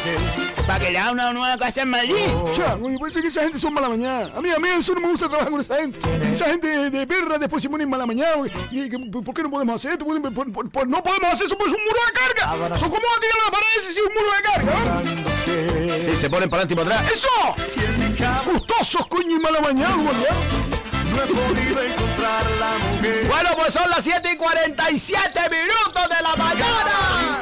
Para 0.70 0.86
que 0.86 0.92
le 0.92 1.00
haga 1.00 1.12
una 1.14 1.34
nueva 1.34 1.58
casa 1.58 1.82
en 1.82 1.90
Madrid. 1.90 2.14
Ya, 2.56 2.76
oye, 2.80 3.00
parece 3.00 3.24
que 3.24 3.30
esa 3.30 3.42
gente 3.42 3.58
son 3.58 3.74
mala 3.74 3.90
mañana. 3.90 4.30
A 4.38 4.40
mí, 4.40 4.52
a 4.52 4.60
mí 4.60 4.70
eso 4.78 4.94
no 4.94 5.00
me 5.02 5.08
gusta 5.08 5.28
trabajar 5.28 5.50
con 5.50 5.62
esa 5.62 5.78
gente. 5.78 5.98
Esa 6.32 6.46
gente 6.46 6.68
de, 6.68 6.90
de 6.92 7.08
perra 7.08 7.40
después 7.40 7.64
se 7.64 7.70
ponen 7.72 7.90
mala 7.90 8.06
mañana. 8.06 8.34
Y, 8.70 8.82
y 8.82 8.90
¿Por 9.10 9.34
qué 9.34 9.42
no 9.42 9.50
podemos 9.50 9.74
hacer 9.78 9.94
esto? 9.94 10.06
Por- 10.06 10.22
por- 10.32 10.54
por- 10.54 10.70
por- 10.70 10.88
no 10.88 11.02
podemos 11.02 11.34
hacer 11.34 11.48
eso, 11.48 11.58
pues 11.58 11.72
es 11.72 11.76
un 11.76 11.84
muro 11.84 12.00
de 12.06 12.12
carga. 12.20 12.78
¿So 12.78 12.86
¿Cómo 12.86 13.02
va 13.02 13.18
a 13.18 13.20
tirar 13.20 13.38
la 13.46 13.52
pared 13.52 13.82
si 13.82 13.90
es 13.90 13.98
un 13.98 14.14
muro 14.14 14.30
de 14.36 14.42
carga? 14.44 16.12
Sí, 16.12 16.18
se 16.18 16.30
ponen 16.30 16.50
para 16.52 16.62
adelante 16.62 16.74
y 16.84 16.86
para 16.86 17.00
atrás. 17.00 17.12
¡Eso! 17.14 18.52
Gustosos, 18.52 19.08
coño, 19.08 19.38
y 19.38 19.40
mala 19.40 19.62
mañana, 19.62 19.96
no 19.96 21.24
he 21.24 21.26
podido 21.26 21.82
encontrar 21.82 22.46
la 22.60 22.78
mujer. 22.92 23.26
Bueno, 23.28 23.50
pues 23.58 23.74
son 23.74 23.90
las 23.90 24.04
7 24.04 24.34
y 24.34 24.38
47 24.38 25.40
minutos 25.50 26.10
de 26.16 26.22
la 26.24 26.36
mañana. 26.36 27.40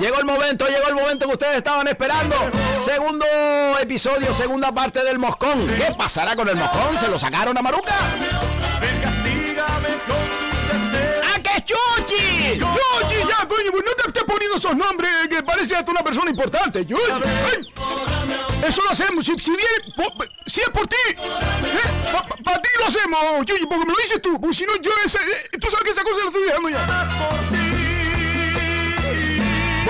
Llegó 0.00 0.18
el 0.18 0.24
momento, 0.24 0.66
llegó 0.66 0.88
el 0.88 0.94
momento 0.94 1.26
que 1.26 1.32
ustedes 1.34 1.56
estaban 1.58 1.86
esperando. 1.86 2.34
Segundo 2.82 3.26
episodio, 3.80 4.32
segunda 4.32 4.72
parte 4.72 5.04
del 5.04 5.18
Moscón. 5.18 5.66
¿Qué 5.66 5.94
pasará 5.96 6.34
con 6.34 6.48
el 6.48 6.56
Moscón? 6.56 6.98
¿Se 6.98 7.08
lo 7.08 7.18
sacaron 7.18 7.56
a 7.58 7.62
Maruca? 7.62 7.94
¡Ah, 11.22 11.38
que 11.42 11.50
es 11.56 11.64
Chuchi! 11.66 12.58
Yuchi, 12.58 13.28
ya, 13.28 13.46
coño, 13.46 13.70
pues 13.72 13.84
no 13.84 13.92
te 13.92 14.08
estés 14.08 14.24
poniendo 14.24 14.56
esos 14.56 14.74
nombres 14.74 15.10
que 15.28 15.42
parece 15.42 15.76
hasta 15.76 15.90
una 15.90 16.02
persona 16.02 16.30
importante. 16.30 16.78
Ay. 16.88 17.72
Eso 18.66 18.82
lo 18.82 18.90
hacemos, 18.90 19.24
si, 19.26 19.38
si 19.38 19.50
viene, 19.50 19.94
po- 19.96 20.12
si 20.46 20.60
es 20.62 20.68
por 20.70 20.86
ti, 20.86 20.96
para 22.44 22.60
ti 22.62 22.68
lo 22.78 22.86
hacemos, 22.86 23.20
Yuchi, 23.46 23.66
porque 23.66 23.84
me 23.86 23.92
lo 23.92 23.98
dices 24.02 24.20
tú, 24.22 24.40
porque 24.40 24.56
si 24.56 24.64
no 24.64 24.76
yo, 24.76 24.90
eh, 24.90 25.58
tú 25.58 25.68
sabes 25.70 25.84
que 25.84 25.90
esa 25.90 26.02
cosa 26.02 26.18
la 26.20 26.26
estoy 26.26 26.42
dejando 26.44 26.68
ya. 26.70 27.79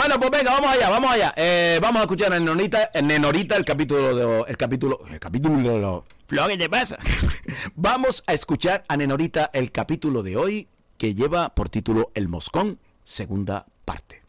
Bueno, 0.00 0.18
pues 0.18 0.30
venga, 0.30 0.52
vamos 0.52 0.70
allá, 0.70 0.88
vamos 0.88 1.10
allá. 1.12 1.34
Eh, 1.36 1.78
vamos 1.82 2.00
a 2.00 2.04
escuchar 2.04 2.32
a 2.32 2.38
Nenorita, 2.38 2.90
en 2.94 3.06
Nenorita 3.06 3.54
el 3.56 3.66
capítulo 3.66 4.14
de 4.14 4.44
el 4.50 4.56
capítulo, 4.56 5.00
el 5.10 5.20
capítulo 5.20 5.56
de 5.58 5.78
lo- 5.78 6.04
Flo, 6.26 6.48
¿qué 6.48 6.56
te 6.56 6.70
pasa? 6.70 6.96
Vamos 7.74 8.24
a 8.26 8.32
escuchar 8.32 8.82
a 8.88 8.96
Nenorita 8.96 9.50
el 9.52 9.70
capítulo 9.70 10.22
de 10.22 10.38
hoy 10.38 10.68
que 10.96 11.14
lleva 11.14 11.50
por 11.54 11.68
título 11.68 12.12
El 12.14 12.28
Moscón, 12.30 12.78
segunda 13.04 13.66
parte. 13.84 14.22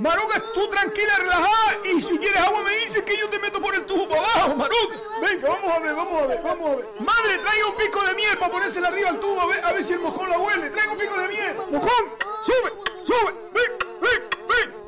Maruca, 0.00 0.42
tú 0.54 0.66
tranquila, 0.68 1.14
relajada, 1.18 1.78
y 1.84 2.00
si 2.00 2.18
quieres 2.18 2.40
agua 2.40 2.62
me 2.62 2.74
dices 2.78 3.04
que 3.04 3.18
yo 3.18 3.28
te 3.28 3.38
meto 3.38 3.60
por 3.60 3.74
el 3.74 3.84
tubo 3.84 4.08
para 4.08 4.22
abajo, 4.22 4.56
Maruca. 4.56 4.96
Venga, 5.20 5.48
vamos 5.50 5.74
a 5.74 5.78
ver, 5.78 5.94
vamos 5.94 6.22
a 6.22 6.26
ver, 6.26 6.40
vamos 6.42 6.70
a 6.70 6.76
ver. 6.76 6.86
Madre, 7.00 7.38
traiga 7.38 7.66
un 7.66 7.76
pico 7.76 8.02
de 8.04 8.14
miel 8.14 8.38
para 8.38 8.50
ponérsela 8.50 8.88
arriba 8.88 9.10
al 9.10 9.20
tubo, 9.20 9.38
a 9.42 9.46
ver, 9.46 9.62
a 9.62 9.72
ver 9.72 9.84
si 9.84 9.92
el 9.92 10.00
moscón 10.00 10.30
la 10.30 10.38
huele. 10.38 10.70
Traiga 10.70 10.92
un 10.92 10.98
pico 10.98 11.20
de 11.20 11.28
miel. 11.28 11.54
Moscón, 11.70 12.04
sube, 12.46 12.72
sube, 13.04 13.34
ven, 13.52 13.78
ven, 14.00 14.30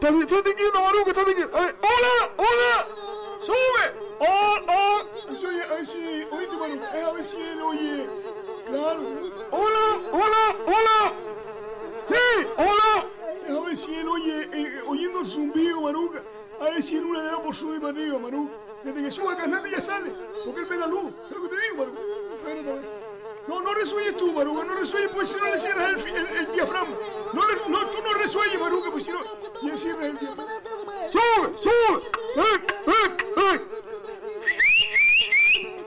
ven. 0.00 0.22
Estate 0.22 0.54
quieto, 0.54 0.82
Maruca, 0.82 1.10
estate 1.10 1.34
quieto. 1.34 1.56
A 1.58 1.60
ver, 1.60 1.76
hola, 1.82 2.30
hola, 2.38 2.86
sube. 3.42 4.12
Oh, 4.18 4.56
oh. 4.66 5.02
Oye, 5.28 5.62
a 5.62 5.74
ver 5.74 5.86
si, 5.86 6.26
oíste, 6.30 6.56
Maruca, 6.56 7.08
a 7.08 7.12
ver 7.12 7.24
si 7.24 7.42
él 7.42 7.60
oye. 7.60 8.06
Claro. 8.66 9.02
Hola, 9.50 10.00
hola, 10.10 10.56
hola. 10.64 11.12
¡Sí! 12.08 12.46
¡Hola! 12.56 13.11
A 13.56 13.60
ver 13.60 13.76
si 13.76 13.94
él 13.94 14.08
oye, 14.08 14.48
eh, 14.52 14.82
oyendo 14.86 15.20
el 15.20 15.26
zumbido, 15.26 15.80
Maruca. 15.80 16.22
A 16.60 16.64
ver 16.64 16.82
si 16.82 16.96
en 16.96 17.04
una 17.06 17.22
le 17.22 17.26
da 17.26 17.42
por 17.42 17.54
subir 17.54 17.80
para 17.80 17.92
arriba, 17.92 18.18
Maruca. 18.18 18.54
Desde 18.82 19.02
que 19.02 19.10
suba 19.10 19.32
el 19.32 19.38
carnete 19.38 19.70
ya 19.70 19.80
sale, 19.80 20.10
porque 20.44 20.60
él 20.60 20.66
ve 20.66 20.76
la 20.76 20.86
luz. 20.86 21.12
¿Sabes 21.28 21.42
lo 21.42 21.48
que 21.48 21.56
te 21.56 21.62
digo, 21.62 21.76
Maruca? 21.76 22.00
No, 23.48 23.60
no 23.60 23.74
resuelles 23.74 24.16
tú, 24.16 24.32
Maruca, 24.32 24.64
no 24.64 24.74
resuelles, 24.74 25.10
porque 25.10 25.26
si 25.26 25.36
no 25.36 25.46
le 25.46 25.58
cierras 25.58 25.92
el, 25.92 26.16
el, 26.16 26.26
el 26.26 26.52
diafragma. 26.52 26.94
No, 27.32 27.42
no, 27.68 27.86
tú 27.88 28.02
no 28.02 28.14
resuelles, 28.14 28.60
Maruca, 28.60 28.90
porque 28.90 29.04
si 29.04 29.10
no, 29.10 29.20
le 29.62 29.76
cierras 29.76 30.04
el 30.04 30.18
diafragma. 30.18 30.52
¡Sube, 31.10 31.58
sube! 31.58 32.02
¡Ven, 32.36 32.66
ven, 32.86 33.16
ven! 33.36 33.60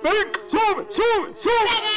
¡Ven, 0.04 0.32
sube, 0.48 0.86
sube, 0.90 1.36
sube! 1.36 1.95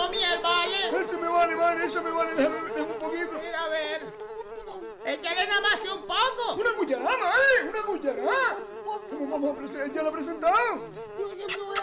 Dale, 0.00 0.08
Euterio, 0.08 0.08
si 0.08 0.08
este 0.08 0.08
pico 0.08 0.08
miel, 0.08 0.40
¿vale? 0.42 1.00
Ese 1.00 1.16
me 1.16 1.28
vale, 1.28 1.54
vale, 1.54 1.84
ese 1.84 2.00
me 2.00 2.10
vale, 2.10 2.34
déjame, 2.34 2.60
déjame 2.70 2.92
un 2.92 2.98
poquito. 2.98 3.32
Mira, 3.42 3.64
a 3.64 3.68
ver. 3.68 4.02
Échale 5.04 5.46
nada 5.46 5.60
más 5.60 5.80
que 5.80 5.88
un 5.90 6.02
poco. 6.02 6.54
¡Una 6.56 6.72
cucharada, 6.74 7.16
madre! 7.16 7.68
¡Una 7.68 7.82
cucharada! 7.82 8.56
¿Cómo 9.10 9.26
vamos 9.30 9.54
a 9.54 9.58
presentar? 9.58 9.92
¡Ya 9.92 10.02
la 10.02 10.10
presentaron! 10.10 10.82
¡Sube! 11.48 11.76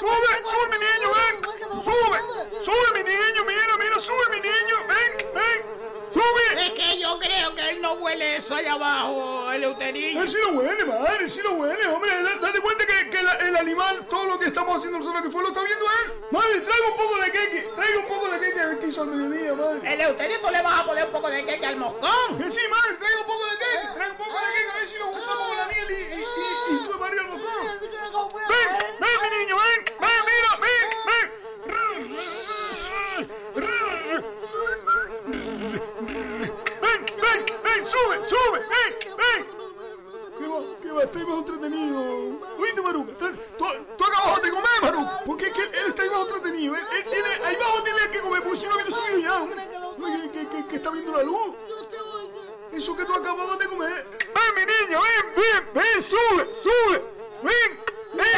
¡Sube 0.00 0.68
mi 0.70 0.78
niño, 0.84 1.08
ven! 1.14 1.36
¡Sube! 1.82 2.18
¡Sube 2.64 2.88
mi 2.94 3.02
niño! 3.10 3.44
¡Mira, 3.46 3.76
mira! 3.78 3.98
¡Sube 3.98 4.28
mi 4.30 4.40
niño! 4.40 4.76
¡Ven, 4.88 5.12
ven! 5.34 5.58
¡Sube! 6.12 6.43
Que 6.94 7.00
yo 7.00 7.18
creo 7.18 7.54
que 7.56 7.70
él 7.70 7.80
no 7.82 7.94
huele 7.94 8.36
eso 8.36 8.54
allá 8.54 8.74
abajo, 8.74 9.50
el 9.50 9.64
Euterio. 9.64 10.22
Él 10.22 10.30
sí 10.30 10.36
lo 10.36 10.50
huele, 10.50 10.84
madre, 10.84 11.24
él 11.24 11.30
sí 11.30 11.40
lo 11.42 11.52
huele, 11.54 11.86
hombre. 11.88 12.22
Da- 12.22 12.36
Date 12.36 12.60
cuenta 12.60 12.86
que, 12.86 13.10
que 13.10 13.20
la- 13.20 13.34
el 13.34 13.56
animal, 13.56 14.06
todo 14.08 14.26
lo 14.26 14.38
que 14.38 14.46
estamos 14.46 14.76
haciendo 14.76 14.98
nosotros 15.00 15.22
que 15.24 15.30
fue, 15.30 15.42
lo 15.42 15.48
está 15.48 15.64
viendo 15.64 15.84
él. 15.84 16.12
Madre, 16.30 16.60
traiga 16.60 16.86
un 16.88 16.96
poco 16.96 17.18
de 17.18 17.32
queque, 17.32 17.68
traiga 17.74 17.98
un 17.98 18.06
poco 18.06 18.28
de 18.28 18.38
queque 18.38 18.78
que 18.80 18.86
hizo 18.86 19.02
al 19.02 19.08
mediodía, 19.08 19.54
madre. 19.54 19.92
El 19.92 20.00
Euterio, 20.02 20.40
tú 20.40 20.50
le 20.50 20.62
vas 20.62 20.80
a 20.80 20.84
poner 20.86 21.04
un 21.06 21.10
poco 21.10 21.28
de 21.30 21.44
queque 21.44 21.66
al 21.66 21.76
moscón. 21.78 22.38
Que 22.38 22.48
sí, 22.50 22.60
madre, 22.70 22.96
traiga 22.96 23.20
un 23.20 23.26
poco 23.26 23.44
de 23.44 23.56
queque, 23.58 23.86
traiga 23.94 24.12
un 24.12 24.18
poco 24.18 24.34
de 24.38 24.46
queque, 24.54 24.70
a 24.70 24.74
ver 24.78 24.88
si 24.88 24.98
lo 24.98 25.06
juntamos 25.06 25.48
con 25.48 25.56
la 25.56 25.66
miel 25.66 25.90
y, 25.90 25.94
y, 25.94 25.98
y, 26.14 26.74
y 26.74 26.78
sube 26.86 27.08
el 27.08 27.24
mojón. 27.24 27.66
Ven, 27.80 28.68
ven, 29.00 29.18
mi 29.22 29.28
niño, 29.38 29.56
ven, 29.56 29.84
ven, 29.98 30.20
mira, 30.30 30.52
ven, 30.62 30.86
ven. 31.08 31.26
Ven, 35.74 37.00
ven, 37.16 37.40
ven, 37.64 37.73
sube, 37.84 38.24
sube, 38.24 38.58
ven, 38.60 39.16
ven. 39.16 39.46
¿Qué 40.38 40.48
va? 40.48 40.60
¿Qué 40.82 40.90
va? 40.90 41.02
Estoy 41.04 41.24
más 41.26 41.38
entretenido. 41.38 42.00
Oíste, 42.58 42.82
Maruca, 42.82 43.12
tú, 43.18 43.26
tú 43.96 44.04
acabas 44.04 44.42
de 44.42 44.50
comer, 44.50 44.82
Maruca. 44.82 45.20
Porque 45.24 45.46
es 45.46 45.52
que 45.54 45.62
él 45.62 45.86
está 45.88 46.02
ahí 46.02 46.10
más 46.10 46.20
entretenido. 46.28 46.74
Él, 46.74 46.82
él 46.96 47.02
tiene, 47.04 47.28
ahí 47.44 47.54
abajo 47.56 47.82
tiene 47.82 48.10
que 48.10 48.20
comer, 48.20 48.42
porque 48.42 48.58
si 48.58 48.66
no 48.66 48.76
viene 48.76 48.90
subido 48.90 49.18
ya. 49.18 49.48
Que, 50.32 50.48
que, 50.48 50.66
que 50.66 50.76
está 50.76 50.90
viendo 50.90 51.12
la 51.16 51.22
luz. 51.22 51.54
Eso 52.72 52.96
que 52.96 53.04
tú 53.04 53.14
acababas 53.14 53.58
de 53.58 53.68
comer. 53.68 54.06
Ven, 54.34 54.54
mi 54.56 54.62
niño, 54.62 55.00
ven, 55.00 55.34
ven, 55.36 55.68
ven, 55.74 56.02
sube, 56.02 56.52
sube. 56.54 57.02
Ven, 57.42 57.80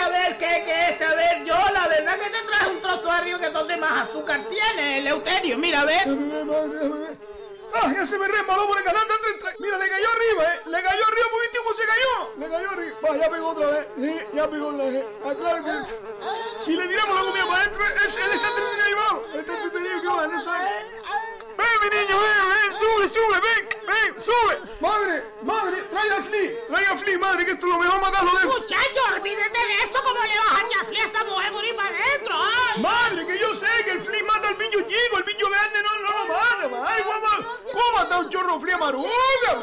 A 0.02 0.08
ver, 0.10 0.36
¿qué, 0.38 0.62
qué 0.64 0.90
este? 0.90 1.04
A 1.04 1.14
ver, 1.14 1.44
yo 1.44 1.54
la 1.72 1.88
verdad 1.88 2.18
que 2.18 2.30
te 2.30 2.42
traje 2.46 2.70
un 2.70 2.80
trozo 2.80 3.04
de 3.04 3.10
arriba 3.12 3.38
que 3.38 3.46
es 3.46 3.52
donde 3.52 3.76
más 3.78 4.08
azúcar 4.08 4.42
tiene, 4.50 4.98
el 4.98 5.06
Euterio. 5.06 5.56
Mira, 5.58 5.80
a 5.80 5.84
ver. 5.84 6.06
Ah, 7.82 7.92
ya 7.94 8.06
se 8.06 8.18
me 8.18 8.26
resbaló 8.28 8.66
por 8.66 8.78
el 8.78 8.84
canal. 8.84 9.02
Tra- 9.06 9.54
Mira, 9.58 9.78
le 9.78 9.88
cayó 9.88 10.08
arriba, 10.10 10.54
eh. 10.54 10.60
Le 10.66 10.82
cayó 10.82 11.04
arriba, 11.06 11.26
¿por 11.30 11.40
viste 11.42 11.58
cómo 11.58 11.74
se 11.74 11.86
cayó? 11.86 12.30
Le 12.38 12.48
cayó 12.48 12.70
arriba. 12.70 12.96
Va, 13.04 13.16
ya 13.16 13.30
pegó 13.30 13.48
otra 13.48 13.66
vez. 13.68 13.86
Sí, 13.96 14.20
ya 14.32 14.48
pegó 14.50 14.68
otra 14.68 14.84
vez. 14.84 15.04
Que- 15.64 16.62
Si 16.62 16.76
le 16.76 16.88
tiramos 16.88 17.14
la 17.16 17.22
comida 17.22 17.46
para 17.46 17.60
adentro, 17.60 17.84
él, 17.86 17.92
él 17.92 18.06
está 18.06 18.48
entretenido 18.48 18.84
ahí 18.84 18.92
abajo. 18.92 19.24
Está 19.34 19.52
entretenido 19.54 20.00
que 20.00 20.06
va, 20.08 20.26
no 20.26 20.40
sabe. 20.42 20.70
Ven, 21.56 21.66
mi 21.80 21.88
niño, 21.98 22.20
ven, 22.20 22.48
ven, 22.50 22.74
sube, 22.74 23.08
sube, 23.08 23.40
ven, 23.40 23.68
ven, 23.86 24.20
sube. 24.20 24.60
Madre, 24.80 25.24
madre, 25.42 25.82
trae 25.90 26.10
al 26.10 26.24
Flea, 26.24 26.50
trae 26.68 26.86
al 26.86 26.98
Flea, 26.98 27.18
madre, 27.18 27.46
que 27.46 27.52
esto 27.52 27.66
es 27.66 27.72
lo 27.72 27.78
mejor 27.78 27.98
matarlo 28.00 28.30
de 28.38 28.44
Muchacho, 28.44 29.00
olvídate 29.14 29.58
de 29.58 29.74
eso. 29.82 30.02
¿Cómo 30.02 30.20
le 30.22 30.38
vas 30.38 30.62
a 30.62 30.68
chaflear 30.68 31.06
a 31.06 31.08
esa 31.10 31.24
mujer 31.24 31.52
por 31.52 31.64
ir 31.64 31.74
para 31.76 31.88
adentro? 31.88 32.34
Ay. 32.34 32.82
Madre, 32.82 33.26
que 33.26 33.38
yo 33.38 33.54
sé 33.54 33.66
que 33.84 33.90
el 33.92 34.00
Flea 34.02 34.22
mata 34.24 34.48
al 34.48 34.54
bicho 34.56 34.80
chico, 34.82 35.16
el 35.16 35.24
bicho 35.24 35.48
grande 35.48 35.82
no, 35.82 35.98
no 35.98 36.10
lo 36.12 36.26
mata, 36.34 36.68
madre. 36.68 37.02
¿Cómo, 37.04 37.26
cómo 37.72 37.92
mata 37.98 38.18
un 38.18 38.28
chorro 38.30 38.60
Flea 38.60 38.78
maruga, 38.78 39.10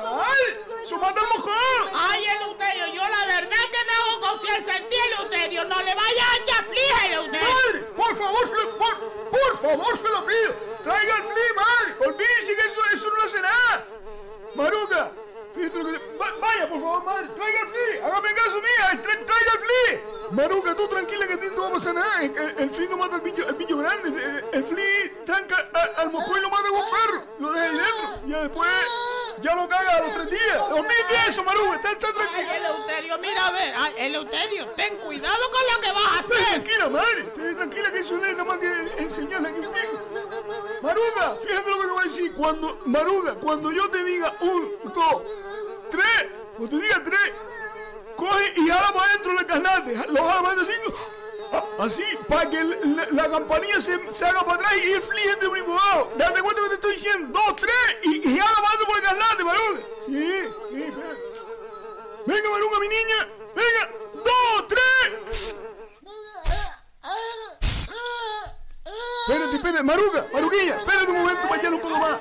madre? 0.04 0.66
Eso 0.86 0.98
mata 0.98 1.22
al 1.22 1.28
mojón. 1.28 1.90
Ay, 1.94 2.26
Eleuterio, 2.26 2.88
yo 2.94 3.02
la 3.10 3.26
verdad 3.26 3.50
que 3.72 3.86
no 3.86 3.94
hago 3.94 4.22
confianza 4.32 4.76
en 4.78 4.90
ti, 4.90 4.96
Eleuterio. 4.96 5.64
No 5.66 5.82
le 5.82 5.96
vayas 5.96 6.28
a 6.40 6.46
chaflear, 6.46 7.06
Eleuterio. 7.06 7.48
Madre, 7.66 7.80
por 7.96 8.18
favor, 8.18 8.48
favor, 8.48 8.50
se 8.50 8.56
lo- 8.66 8.78
por, 8.78 8.98
por 9.32 9.58
favor, 9.62 9.98
se 10.02 10.10
lo 10.10 10.26
pido. 10.26 10.54
Traiga 10.84 11.16
el 11.18 11.24
flea, 11.24 11.54
madre. 11.56 12.08
Olvídese 12.08 12.56
que 12.56 12.62
eso, 12.68 12.82
eso 12.94 13.10
no 13.16 13.24
hace 13.24 13.42
nada. 13.42 13.86
Maruca, 14.56 15.12
fíjate 15.56 15.78
lo 15.80 15.86
que 15.92 16.13
vaya, 16.40 16.70
por 16.70 16.82
favor, 16.82 17.04
madre. 17.04 17.28
Traiga 17.36 17.60
el 17.62 17.68
flea. 17.68 18.08
Hágame 18.08 18.34
caso, 18.34 18.56
mía. 18.62 18.90
tra- 19.04 19.26
traiga 19.26 19.52
el 19.54 19.60
flea. 19.60 20.02
Maruca, 20.32 20.76
tú 20.76 20.88
tranquila 20.88 21.28
que 21.28 21.34
a 21.34 21.40
ti 21.40 21.48
no 21.56 21.62
va 21.64 21.68
a 21.68 21.72
pasar 21.74 21.94
nada. 21.96 22.24
El, 22.24 22.38
el, 22.58 22.90
no 22.90 22.98
mata 22.98 23.16
al 23.16 23.22
bicho, 23.22 23.48
el 23.48 23.56
bicho 23.56 23.78
grande. 23.78 24.10
El, 24.10 24.46
el 24.52 24.64
flea 24.66 25.12
tranca 25.26 25.70
a- 25.74 26.02
al 26.02 26.12
moscú 26.12 26.38
y 26.38 26.42
lo 26.42 26.50
mata 26.50 26.70
con 26.70 26.80
un 26.80 26.86
perro. 26.90 27.24
Lo 27.40 27.52
deja 27.54 27.66
ahí 27.66 27.72
dentro. 27.78 28.28
Ya 28.28 28.42
después, 28.44 28.70
ya 29.42 29.56
lo 29.56 29.68
caga 29.70 29.92
a 29.98 30.00
los 30.02 30.14
tres 30.14 30.30
días. 30.30 30.58
Olvídate 30.72 31.16
eso, 31.28 31.44
Maruca. 31.44 31.76
Está, 31.76 31.92
está 31.92 32.08
Ay, 32.08 32.14
tranquila. 32.14 32.56
Eleuterio, 32.58 33.18
mira 33.20 33.48
a 33.48 33.52
ver. 33.52 33.74
Ay, 33.78 33.94
Eleuterio, 33.98 34.68
ten 34.70 34.98
cuidado 34.98 35.52
con 35.52 35.62
lo 35.76 35.82
que 35.82 35.92
vas 35.92 36.16
a 36.16 36.20
hacer. 36.20 36.38
tranquila, 36.48 36.90
madre. 36.90 37.22
Esté 37.28 37.54
tranquila 37.56 37.92
que 37.92 38.00
eso 38.00 38.18
no 38.18 38.26
es 38.26 38.32
nada 38.32 38.44
más 38.46 38.58
que 38.60 38.94
enseñarle 38.98 39.50
aquí. 39.50 39.62
Maruga, 40.82 41.36
fíjate 41.36 41.70
lo 41.70 41.76
que 41.78 41.82
te 41.88 41.92
voy 41.94 42.02
a 42.02 42.08
decir. 42.08 42.34
Cuando, 42.36 42.80
Maruga, 42.86 43.34
cuando 43.36 43.72
yo 43.72 43.90
te 43.90 44.04
diga 44.04 44.34
un, 44.42 44.70
dos, 44.84 45.22
tres, 45.98 46.28
cuando 46.58 46.78
te 46.78 46.84
diga 46.84 47.02
tres, 47.04 47.32
coge 48.16 48.54
y 48.58 48.68
jala 48.70 48.92
para 48.94 49.06
adentro 49.10 49.32
el 49.40 49.46
canate. 49.48 49.96
Lo 50.10 50.24
jala 50.28 50.42
para 50.42 50.54
adentro 50.54 50.64
así. 50.64 50.96
ah, 51.54 51.64
Así, 51.80 52.04
para 52.28 52.50
que 52.50 52.64
la, 52.64 53.08
la 53.12 53.30
campanilla 53.30 53.82
se, 53.82 54.00
se 54.14 54.26
haga 54.26 54.42
para 54.42 54.56
atrás 54.56 54.74
y 54.84 54.92
el 54.92 55.02
por 55.02 55.52
mismo 55.52 55.76
lado. 55.76 56.12
Date 56.18 56.42
cuenta 56.42 56.62
que 56.64 56.70
te 56.70 56.76
estoy 56.76 56.94
diciendo. 56.96 57.40
Dos, 57.40 57.56
tres, 57.56 57.98
y, 58.04 58.22
jala 58.38 58.56
para 58.56 58.68
adentro 58.68 58.88
por 58.88 58.98
el 58.98 59.04
canate, 59.04 59.44
Maruga. 59.44 59.80
Sí, 60.06 60.44
sí, 60.72 60.84
espera. 60.84 61.16
Venga, 62.26 62.50
Maruga, 62.50 62.80
mi 62.80 62.88
niña. 62.88 63.28
Venga. 63.56 63.90
Dos, 64.26 64.68
tres. 64.68 65.56
Espérate, 69.28 69.56
espérate, 69.56 69.84
Maruca, 69.84 70.26
Maruquilla, 70.34 70.76
espérate 70.78 71.06
un 71.12 71.18
momento 71.18 71.42
para 71.48 71.56
echarle 71.56 71.76
un 71.78 71.82
poco 71.82 71.98
más. 71.98 72.18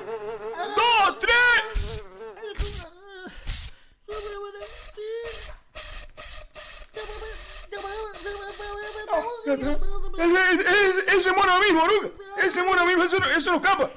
Ese, 10.17 10.61
ese, 10.61 11.17
ese 11.17 11.31
mono 11.31 11.51
a 11.53 11.59
mí, 11.59 11.71
Maruca. 11.73 12.09
Ese 12.37 12.63
mono 12.63 12.85
mí, 12.85 12.93
eso, 13.03 13.19
no- 13.19 13.29
eso 13.29 13.51
no 13.51 13.57
escapa. 13.57 13.91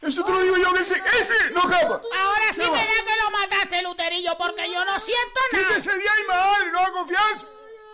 Eso 0.00 0.24
te 0.24 0.32
lo 0.32 0.40
digo 0.42 0.56
yo, 0.56 0.72
que 0.74 0.80
ese, 0.82 1.00
ese 1.18 1.50
no 1.50 1.60
escapa. 1.60 2.02
Ahora 2.16 2.52
sí 2.52 2.62
me 2.70 2.78
da 2.78 3.04
que 3.06 3.22
lo 3.22 3.30
mataste, 3.30 3.82
Luterillo, 3.82 4.36
porque 4.36 4.70
yo 4.70 4.84
no 4.84 4.98
siento 4.98 5.40
nada. 5.52 5.68
Quítese 5.68 5.90
de 5.96 6.08
ahí, 6.08 6.22
madre, 6.26 6.72
no 6.72 6.80
da 6.80 6.90
confianza. 6.92 7.46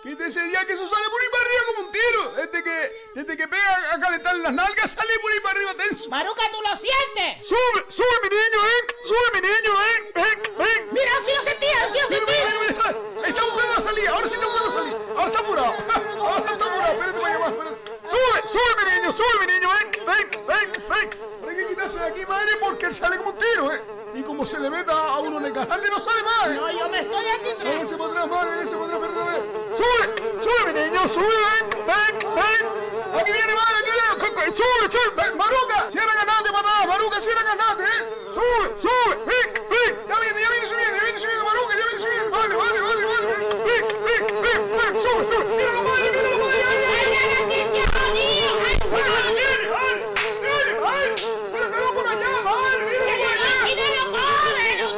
Quítese 0.02 0.40
de 0.40 0.56
ahí 0.56 0.66
que 0.66 0.74
eso 0.74 0.86
sale 0.86 1.04
por 1.10 1.20
ahí 1.20 1.28
para 1.28 1.42
arriba 1.42 1.62
como 1.66 1.86
un 1.86 1.92
tiro. 1.92 2.32
Desde 2.32 2.62
que, 2.62 3.10
desde 3.14 3.36
que 3.36 3.48
pega 3.48 3.94
a 3.94 4.00
calentar 4.00 4.36
las 4.36 4.52
nalgas, 4.52 4.92
sale 4.92 5.12
por 5.20 5.32
ahí 5.32 5.40
para 5.40 5.54
arriba 5.56 5.74
tenso. 5.74 6.08
Maruca, 6.08 6.42
¿tú 6.52 6.58
lo 6.62 6.76
sientes? 6.76 7.46
Sube, 7.48 7.84
sube 7.88 8.06
mi 8.22 8.28
niño, 8.28 8.62
ven, 8.62 8.96
sube 9.02 9.28
mi 9.34 9.40
niño, 9.40 9.76
ven, 9.76 10.12
ven, 10.14 10.56
ven. 10.56 10.88
Mira, 10.92 11.12
sí 11.24 11.32
lo 11.36 11.42
sentía, 11.42 11.88
sí 11.88 11.98
lo 12.00 12.08
sentía. 12.08 12.46
mira, 12.46 12.60
mira, 12.60 13.28
está, 13.28 13.42
buscando 13.44 13.74
la 13.74 13.80
salida, 13.80 14.10
ahora 14.10 14.28
sí 14.28 14.34
está 14.34 14.46
buscando 14.46 14.68
la 14.68 14.78
salida. 14.78 14.98
Ahora 15.16 15.26
está 15.26 15.38
apurado, 15.40 15.66
ahora 15.66 16.52
está 16.52 16.64
apurado, 16.64 16.92
espérate 16.92 17.18
llamar, 17.18 17.52
espérate. 17.52 18.08
Sube, 18.08 18.48
sube 18.48 18.84
mi 18.84 18.90
niño, 18.92 19.12
sube 19.12 19.46
mi 19.46 19.52
niño, 19.52 19.68
ven, 19.68 20.06
ven, 20.06 20.46
ven, 20.46 20.72
ven. 20.88 21.48
Hay 21.48 21.56
que 21.56 21.66
quitarse 21.66 21.98
de 21.98 22.06
aquí, 22.06 22.24
madre, 22.24 22.56
porque 22.60 22.86
él 22.86 22.94
sale 22.94 23.16
como 23.18 23.30
un 23.30 23.38
tiro, 23.38 23.74
eh. 23.74 23.82
Y 24.14 24.22
como 24.22 24.44
se 24.44 24.58
le 24.58 24.68
meta 24.70 24.92
a 24.92 25.18
uno 25.20 25.38
en 25.38 25.46
el 25.46 25.52
cajante, 25.52 25.88
no 25.90 25.98
sale 26.00 26.22
más. 26.22 26.48
No, 26.48 26.70
yo 26.72 26.88
me 26.88 27.00
estoy 27.00 27.26
aquí 27.26 27.50
atrás. 27.50 27.72
Véngase 27.72 27.96
para 27.96 28.10
atrás, 28.10 28.28
madre, 28.28 28.50
véngase 28.50 28.76
para 28.76 28.96
atrás. 28.96 29.40
Sube, 29.76 30.04
sube 30.42 30.72
mi 30.72 30.80
niño, 30.80 31.08
sube, 31.08 31.26
ven, 31.26 31.70
ven, 31.86 32.18
ven. 32.34 32.66
Aquí 33.20 33.32
viene, 33.32 33.54
madre, 33.54 33.76
aquí 33.78 33.90
viene. 33.90 34.08
Sube, 34.54 34.90
sube, 34.90 35.10
ven, 35.14 35.36
Maruca, 35.36 35.90
cierra 35.90 36.12
para 36.14 36.38
atrás, 36.38 36.86
Maruca, 36.88 37.20
cierra 37.20 37.44
canate, 37.44 37.82
eh. 37.84 38.08
Sube, 38.34 38.74
sube, 38.78 39.16
ven, 39.26 39.48
ven. 39.70 39.92
Ya 40.08 40.18
viene, 40.20 40.40
ya 40.42 40.50
viene 40.50 40.66
subiendo, 40.66 40.96
ya 40.96 41.04
viene 41.04 41.18
subiendo, 41.20 41.44
Maruca, 41.44 41.74
ya 41.78 41.84
viene 41.86 42.00
subiendo. 42.00 42.30
Vale, 42.30 42.54
vale, 42.56 42.80
vale, 42.80 43.04
vale. 43.04 43.26
Ven, 43.28 43.86
ven, 44.04 44.42
ven, 44.42 44.78
ven, 44.78 45.02
sube, 45.02 45.24
sube. 45.28 45.44
Mira 45.56 45.72
la 45.72 45.82
madre, 45.82 46.10
mira 46.10 46.22
la 46.22 46.36
madre. 46.38 46.62
Ay, 46.66 46.76
¡Ay, 46.98 47.10
la 47.12 47.28
noticia, 47.44 47.84
jodido! 47.94 48.50
¡Ay, 48.66 48.74
sí! 48.82 48.96
Viene, 49.36 49.66
ay, 49.78 49.94
viene, 50.40 50.72
ay. 50.86 51.08
Pero 51.52 51.64
que 51.70 51.76
no 51.76 51.88
por 51.92 52.06
allá, 52.08 52.30
madre, 52.42 52.82
mira 52.88 53.04
¡Que 53.04 53.12
por 53.18 53.28
no, 53.28 53.32
allá. 53.32 53.52
si 53.66 53.72
no 53.76 53.84
lo 53.94 54.02
coge, 54.12 54.70
Luterio! 54.80 54.88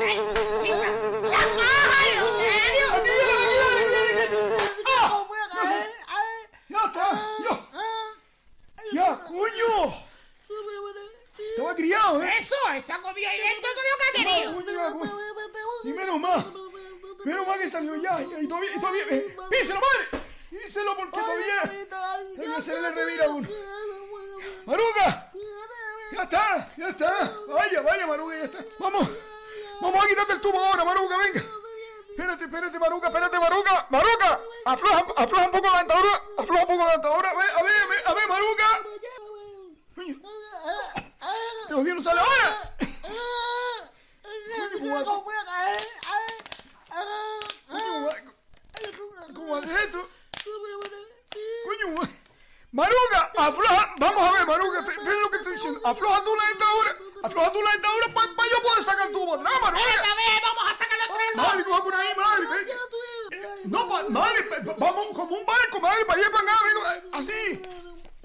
¡Chica! 0.62 0.88
¡La 1.30 1.40
coge, 1.58 2.10
Luterio! 2.20 2.86
Aquí 2.94 3.10
viene, 3.10 3.34
aquí 3.34 3.50
viene, 3.50 3.72
aquí 3.74 3.90
viene, 3.90 4.22
aquí 4.22 4.30
viene. 4.30 4.50
¡Ah! 4.86 5.26
¡Ya 6.68 6.80
está! 6.86 7.06
¡Ya! 7.42 7.52
¡Ya, 8.92 9.08
coño! 9.24 9.74
Estaba 11.50 11.74
criado, 11.74 12.22
¿eh? 12.22 12.30
Eso, 12.38 12.54
esa 12.74 13.00
comió 13.02 13.28
ahí 13.28 13.38
dentro 13.38 13.70
todo 13.74 13.84
lo 13.84 13.96
que 13.98 14.06
ha 14.06 14.24
querido. 14.24 14.50
Y 15.84 15.92
menos 15.92 16.20
mal. 16.20 16.52
Menos 17.24 17.46
mal 17.46 17.58
que 17.58 17.68
salió 17.68 17.96
ya. 17.96 18.20
Y 18.22 18.46
todavía, 18.46 18.70
y 18.74 18.80
todavía. 18.80 19.04
Eh, 19.10 19.36
¡Píselo, 19.50 19.80
madre! 19.80 20.24
Píselo 20.50 20.96
porque 20.96 21.20
todavía. 21.20 21.86
Todavía 22.36 22.60
se 22.60 22.80
le 22.80 22.90
revira 22.90 23.26
a 23.26 23.28
uno. 23.28 23.48
¡Maruca! 24.66 25.32
¡Ya 26.12 26.22
está! 26.22 26.72
¡Ya 26.76 26.88
está! 26.88 27.32
Vaya, 27.48 27.80
vaya, 27.82 28.06
Maruca, 28.06 28.38
ya 28.38 28.44
está. 28.44 28.64
Vamos. 28.78 29.08
Vamos 29.80 30.04
a 30.04 30.08
quitarte 30.08 30.32
el 30.34 30.40
tubo 30.40 30.58
ahora, 30.58 30.84
Maruca, 30.84 31.16
venga. 31.18 31.42
Espérate, 32.10 32.44
espérate, 32.44 32.78
Maruca, 32.78 33.08
espérate, 33.08 33.38
Maruca. 33.38 33.86
Maruca, 33.90 34.40
afloja, 34.66 35.06
afloja 35.16 35.46
un 35.46 35.52
poco 35.52 35.66
la 35.70 35.78
dentadura. 35.78 36.22
Afloja 36.36 36.62
un 36.62 36.68
poco 36.68 36.84
la 36.84 36.92
dentadura. 36.92 37.30
A 37.30 37.34
ver, 37.34 37.50
a 37.50 37.62
ver, 37.62 37.72
a 37.72 37.86
ver, 37.86 38.02
a 38.06 38.14
ver, 38.14 38.28
Maruca. 38.28 38.80
Este 41.70 41.78
jodido 41.78 41.94
no 41.94 42.02
sale 42.02 42.18
ahora. 42.18 42.74
¿cómo 44.76 45.04
¿cómo- 48.98 49.34
¿Cómo 49.34 49.56
haces 49.56 49.70
esto? 49.84 50.08
Coño, 51.64 52.08
Maruca, 52.72 53.32
afloja. 53.36 53.94
Vamos 53.98 54.22
a 54.28 54.32
ver, 54.32 54.46
Maruca, 54.48 54.82
fe- 54.82 54.94
fe 54.98 55.20
lo 55.22 55.30
que 55.30 55.36
estoy 55.36 55.52
diciendo. 55.54 55.80
Afloja 55.84 56.24
tú 56.24 56.34
la 56.34 56.48
dentadura. 56.48 56.96
Afloja 57.22 57.52
tú 57.52 57.62
la 57.62 57.70
dentadura 57.70 58.06
para 58.14 58.50
yo 58.50 58.62
poder 58.62 58.82
sacar 58.82 59.06
el 59.06 59.12
tubo. 59.12 59.36
No, 59.36 59.60
Maruca. 59.60 59.78
Espérate, 59.78 60.08
a 60.08 60.14
ver, 60.16 60.42
vamos 60.42 60.64
a 60.72 60.76
sacar 60.76 60.98
los 60.98 61.16
tres. 61.18 61.36
Madre, 61.36 61.64
coja 61.64 61.84
por 61.84 61.94
ahí, 61.94 62.08
madre. 62.16 62.46
ven. 62.48 62.68
Eh, 63.30 63.60
No, 63.66 63.88
pa- 63.88 64.02
madre, 64.08 64.42
pa- 64.42 64.74
vamos 64.76 65.06
como 65.14 65.36
un 65.36 65.46
barco, 65.46 65.80
madre, 65.80 66.04
para 66.04 66.20
allá 66.20 66.30
para 66.32 66.52
acá, 66.52 66.64
venga, 66.64 67.02
así. 67.12 67.62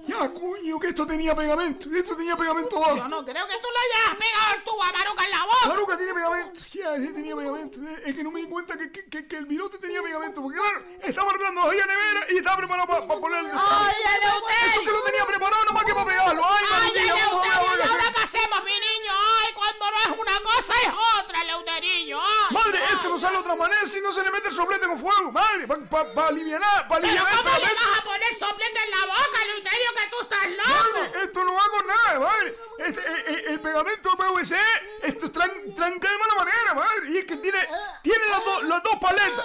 Ya, 0.06 0.32
coño, 0.32 0.78
que 0.78 0.88
esto 0.88 1.06
tenía 1.06 1.34
pegamento. 1.34 1.88
Esto 1.94 2.16
tenía 2.16 2.36
pegamento 2.36 2.76
Yo 2.76 2.84
abajo. 2.84 3.08
no 3.08 3.24
creo 3.24 3.46
que 3.46 3.54
tú 3.58 3.68
le 3.74 3.78
hayas 4.06 4.16
pegado 4.16 4.62
tubo 4.64 4.82
a 4.82 4.92
Maruca 4.92 5.24
en 5.24 5.30
la 5.30 5.44
boca. 5.44 5.68
Maruca 5.68 5.96
tiene 5.96 6.14
pegamento. 6.14 6.60
Ya, 6.72 6.96
sí 6.96 7.08
tenía 7.12 7.34
pegamento. 7.36 7.78
Es 8.04 8.14
que 8.14 8.22
no 8.24 8.30
me 8.30 8.40
di 8.40 8.46
cuenta 8.46 8.76
que, 8.78 8.92
que, 8.92 9.04
que, 9.08 9.26
que 9.26 9.36
el 9.36 9.46
virote 9.46 9.78
tenía 9.78 10.02
pegamento. 10.02 10.40
Porque 10.42 10.58
claro, 10.58 10.82
estaba 11.02 11.30
arreglando 11.30 11.60
la 11.62 11.66
olla 11.68 11.86
nevera 11.86 12.26
y 12.30 12.36
estaba 12.38 12.56
preparado 12.56 12.86
para 12.88 13.20
ponerle. 13.20 13.50
¡Ay, 13.52 13.94
Eleuterio! 14.22 14.66
Eso 14.70 14.80
que 14.80 14.90
lo 14.92 15.02
tenía 15.02 15.24
preparado 15.26 15.64
nomás 15.64 15.84
que 15.84 15.94
para 15.94 16.06
pegarlo. 16.06 16.42
Ay, 16.44 16.64
¡Ay, 16.70 16.98
a 16.98 17.02
Eleuterio! 17.02 17.90
ahora 17.90 18.12
pasemos, 18.14 18.64
mi 18.64 18.72
niño! 18.72 19.12
¡Ay, 19.12 19.52
cuando 19.78 19.90
no 19.90 20.14
es 20.14 20.20
una 20.20 20.40
cosa 20.40 20.74
es 20.82 21.22
otra, 21.22 21.42
Eleuteriño! 21.42 22.20
¡Ay! 22.20 22.54
Madre, 22.56 22.80
esto 22.92 23.08
no 23.08 23.18
sale 23.18 23.34
de 23.34 23.40
otra 23.40 23.54
manera 23.56 23.86
si 23.86 24.00
no 24.00 24.12
se 24.12 24.22
le 24.22 24.30
mete 24.30 24.48
el 24.48 24.54
soplete 24.54 24.86
con 24.86 24.98
fuego. 24.98 25.32
Madre, 25.32 25.66
para 25.66 25.84
pa, 25.88 26.14
pa 26.14 26.26
aliviar, 26.28 26.60
para 26.60 27.00
¿Pero 27.00 27.06
aliviar 27.06 27.28
el 27.32 27.36
cómo 27.38 27.58
le 27.58 27.74
vas 27.74 27.98
a 27.98 28.02
poner 28.04 28.34
soplete 28.38 28.80
en 28.84 28.90
la 28.90 29.06
boca, 29.06 29.42
Eleuterio, 29.44 29.90
que 29.96 30.10
tú 30.10 30.16
estás 30.22 30.48
loco? 30.50 31.00
Madre, 31.00 31.24
esto 31.24 31.44
no 31.44 31.54
va 31.54 31.68
con 31.70 31.86
nada, 31.86 32.20
madre. 32.20 32.56
Este, 32.78 33.00
eh, 33.00 33.24
eh, 33.28 33.44
el 33.48 33.60
pegamento 33.60 34.16
PVC, 34.16 34.56
esto 35.02 35.30
tran, 35.30 35.50
tranca 35.74 36.08
de 36.10 36.18
mala 36.18 36.34
manera, 36.44 36.74
madre. 36.74 37.10
Y 37.10 37.18
es 37.18 37.24
que 37.24 37.36
tiene, 37.36 37.58
tiene 38.02 38.24
las, 38.28 38.44
dos- 38.44 38.62
las 38.64 38.82
dos 38.82 38.96
paletas. 39.00 39.44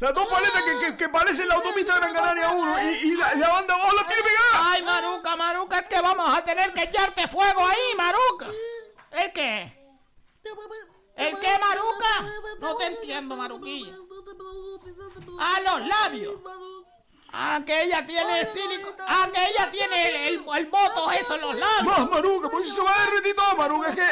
Las 0.00 0.12
dos 0.14 0.28
paletas 0.28 0.62
que, 0.64 0.78
que, 0.80 0.96
que 0.96 1.08
parecen 1.08 1.46
la 1.46 1.54
autopista 1.54 1.94
de 1.94 2.00
Gran 2.00 2.12
Canaria 2.14 2.48
1 2.50 2.82
y, 2.90 2.94
y 3.08 3.14
la, 3.14 3.34
la 3.36 3.48
banda 3.50 3.74
abajo 3.76 3.94
la 3.94 4.04
tiene 4.08 4.22
pegada. 4.24 4.70
Ay, 4.72 4.82
Maruca, 4.82 5.36
Maruca, 5.36 5.78
es 5.78 5.88
que 5.88 6.00
vamos 6.00 6.36
a 6.36 6.44
tener 6.44 6.72
que 6.74 6.82
echarte 6.82 7.28
fuego 7.28 7.64
ahí, 7.64 7.94
Maruca. 7.96 8.48
¿El 9.12 9.32
qué? 9.32 9.78
¿El 11.16 11.38
qué, 11.38 11.58
Maruca? 11.58 12.24
No 12.60 12.76
te 12.76 12.86
entiendo, 12.86 13.36
Maruquilla. 13.36 13.94
A 15.38 15.60
los 15.60 15.86
labios. 15.86 16.34
Ah, 17.32 17.62
que 17.64 17.82
ella 17.84 18.06
tiene 18.06 18.44
sílico. 18.46 18.94
Ah, 19.00 19.28
que 19.32 19.46
ella 19.50 19.70
tiene 19.70 20.08
el, 20.08 20.16
el, 20.38 20.44
el 20.56 20.66
voto 20.66 21.10
eso 21.12 21.34
en 21.34 21.40
los 21.40 21.56
labios. 21.56 21.98
Más, 21.98 22.10
Maruca, 22.10 22.50
pues 22.50 22.66
eso 22.66 22.74
se 22.76 22.80
va 22.82 22.94
todo, 23.34 23.56
Maruca. 23.56 23.88
Es 23.88 23.96
que, 23.96 24.02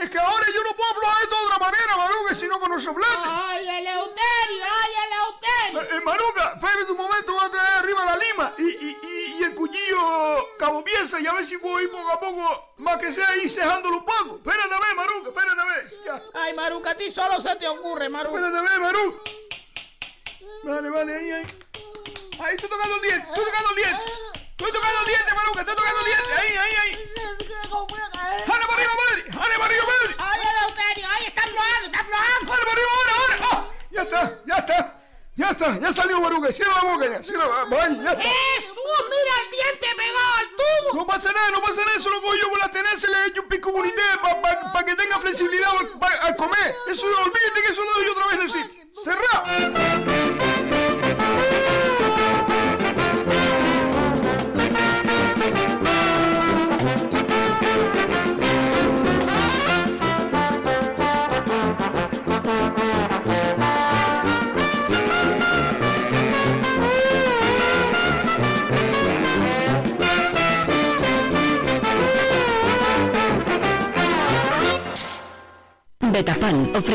es 0.00 0.10
que 0.10 0.18
ahora 0.18 0.46
yo 0.54 0.62
no 0.62 0.76
puedo 0.76 0.90
aflojar 0.90 1.22
esto 1.22 1.36
de 1.36 1.44
otra 1.44 1.58
manera, 1.58 1.96
Maruca, 1.96 2.34
si 2.34 2.46
no 2.46 2.60
con 2.60 2.70
los 2.70 2.82
sopletes. 2.82 3.16
Ay, 3.16 3.68
Eleuterio, 3.68 4.64
ay, 4.70 4.92
Eleuterio. 5.06 5.96
Eh, 5.96 6.00
Maruca, 6.00 6.54
espérate 6.56 6.92
un 6.92 6.98
momento, 6.98 7.32
voy 7.32 7.44
a 7.44 7.50
traer 7.50 7.72
arriba 7.78 8.04
la 8.04 8.16
lima 8.16 8.54
y, 8.58 8.62
y, 8.62 8.98
y, 9.02 9.36
y 9.38 9.44
el 9.44 9.54
cuchillo 9.54 10.56
cabo 10.58 10.82
pieza 10.84 11.20
y 11.20 11.26
a 11.26 11.32
ver 11.32 11.44
si 11.46 11.58
puedo 11.58 11.80
ir 11.80 11.90
poco 11.90 12.10
a 12.10 12.20
poco, 12.20 12.72
más 12.78 12.98
que 12.98 13.12
sea 13.12 13.36
ir 13.36 13.50
cejándolo 13.50 13.98
un 13.98 14.04
poco. 14.04 14.36
Espérate 14.36 14.74
a 14.74 14.80
ver, 14.80 14.94
Maruca, 14.96 15.28
espérate 15.28 15.60
a 15.60 15.64
ver. 15.64 15.92
Ya. 16.04 16.22
Ay, 16.34 16.54
Maruca, 16.54 16.90
a 16.90 16.94
ti 16.94 17.10
solo 17.10 17.40
se 17.40 17.56
te 17.56 17.68
ocurre, 17.68 18.08
Maruca. 18.08 18.36
Espérate 18.36 18.58
a 18.58 18.70
ver, 18.70 18.80
Maruca. 18.80 19.30
Vale, 20.64 20.90
vale, 20.90 21.16
ahí, 21.16 21.30
ahí. 21.30 21.46
Ahí 22.38 22.54
estoy 22.54 22.68
tocando 22.68 22.96
el 22.96 23.02
diente, 23.02 23.28
estoy 23.28 23.44
tocando 23.44 23.70
el 23.70 23.76
diente. 23.76 24.02
Estoy 24.58 24.72
tocando 24.72 25.04
dientes, 25.04 25.34
Maruca, 25.34 25.60
estoy 25.60 25.76
tocando 25.76 26.04
dientes. 26.04 26.38
Ahí, 26.38 26.56
ahí, 26.56 26.74
ahí. 26.82 26.92
¡Jale 28.46 28.66
para 28.66 28.74
arriba, 28.74 28.92
madre! 28.96 29.32
¡Jale 29.32 29.54
para 29.54 29.64
arriba, 29.66 29.84
madre! 29.86 30.16
¡Ay, 30.18 30.40
Eleuterio! 30.40 31.06
¡Ay, 31.10 31.26
está 31.26 31.42
aflojando, 31.42 31.86
está 31.86 32.00
aflojando! 32.00 32.52
¡Jale 32.52 32.64
para 32.64 32.72
arriba 32.72 32.90
ahora, 32.96 33.12
ahora! 33.16 33.36
¡Ah! 33.52 33.68
Ya 33.90 34.02
está, 34.02 34.20
ya 34.46 34.56
está. 34.56 34.92
Ya 35.36 35.50
está, 35.50 35.78
ya 35.78 35.92
salió 35.92 36.20
Maruca. 36.22 36.50
Cierra 36.50 36.72
la 36.82 36.90
boca 36.90 37.06
ya. 37.06 37.22
Cierra 37.22 37.46
la 37.46 37.64
boca. 37.64 37.88
Ya 37.88 38.12
está. 38.12 38.22
¡Jesús, 38.22 39.00
mira 39.10 39.32
el 39.44 39.50
diente 39.50 39.88
pegado 39.94 40.34
al 40.38 40.48
tubo! 40.56 40.94
No 40.94 41.06
pasa 41.06 41.30
nada, 41.32 41.50
no 41.50 41.60
pasa 41.60 41.84
nada. 41.84 41.96
Eso 41.98 42.08
lo 42.08 42.22
cojo 42.22 42.34
yo 42.36 42.48
con 42.50 42.58
la 42.58 42.70
tenaza 42.70 43.06
y 43.06 43.10
le 43.10 43.26
echo 43.26 43.42
un 43.42 43.48
pico 43.48 43.70
bonité 43.70 44.00
para 44.22 44.86
que 44.86 44.94
tenga 44.94 45.18
flexibilidad 45.18 45.70
pa- 46.00 46.08
al 46.22 46.34
comer. 46.36 46.74
Eso, 46.90 47.06
olvídate 47.06 47.62
que 47.66 47.72
eso 47.72 47.84
lo 47.84 47.92
doy 47.92 48.08
otra 48.08 48.26
vez 48.28 48.34
en 48.36 48.40
el. 48.62 50.55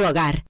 tu 0.00 0.06
hogar. 0.06 0.49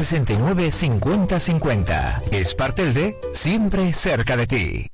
69 0.03 0.71
50 0.71 1.39
50. 1.39 2.23
Espartelde, 2.31 3.19
siempre 3.33 3.93
cerca 3.93 4.35
de 4.35 4.47
ti. 4.47 4.87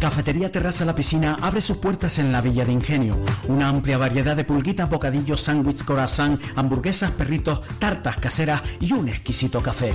Cafetería 0.00 0.50
Terraza 0.50 0.86
La 0.86 0.94
Piscina 0.94 1.36
abre 1.42 1.60
sus 1.60 1.76
puertas 1.76 2.18
en 2.18 2.32
la 2.32 2.40
Villa 2.40 2.64
de 2.64 2.72
Ingenio. 2.72 3.18
Una 3.48 3.68
amplia 3.68 3.98
variedad 3.98 4.34
de 4.34 4.44
pulguitas, 4.44 4.88
bocadillos, 4.88 5.42
sándwiches, 5.42 5.84
corazón, 5.84 6.40
hamburguesas, 6.56 7.10
perritos, 7.10 7.60
tartas 7.78 8.16
caseras 8.16 8.62
y 8.80 8.94
un 8.94 9.10
exquisito 9.10 9.60
café. 9.60 9.92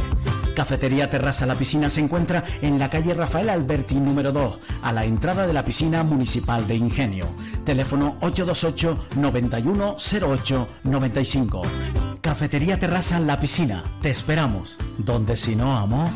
Cafetería 0.56 1.10
Terraza 1.10 1.48
La 1.48 1.56
Piscina 1.56 1.90
se 1.90 2.02
encuentra 2.02 2.44
en 2.62 2.78
la 2.78 2.92
calle 2.92 3.16
Rafael 3.16 3.50
Alberti 3.50 3.96
número 3.96 4.32
2, 4.32 4.60
a 4.84 4.92
la 4.92 5.06
entrada 5.06 5.48
de 5.48 5.54
la 5.54 5.66
piscina 5.66 6.04
municipal 6.04 6.68
de 6.68 6.76
Ingenio. 6.76 7.26
Teléfono 7.66 8.18
828 8.22 9.08
9108 9.16 10.68
95. 10.84 12.15
Cafetería 12.26 12.80
Terraza 12.80 13.20
La 13.20 13.40
Piscina. 13.40 13.84
Te 14.02 14.10
esperamos. 14.10 14.78
Donde 14.98 15.38
si 15.38 15.56
no, 15.56 15.78
amor. 15.78 16.10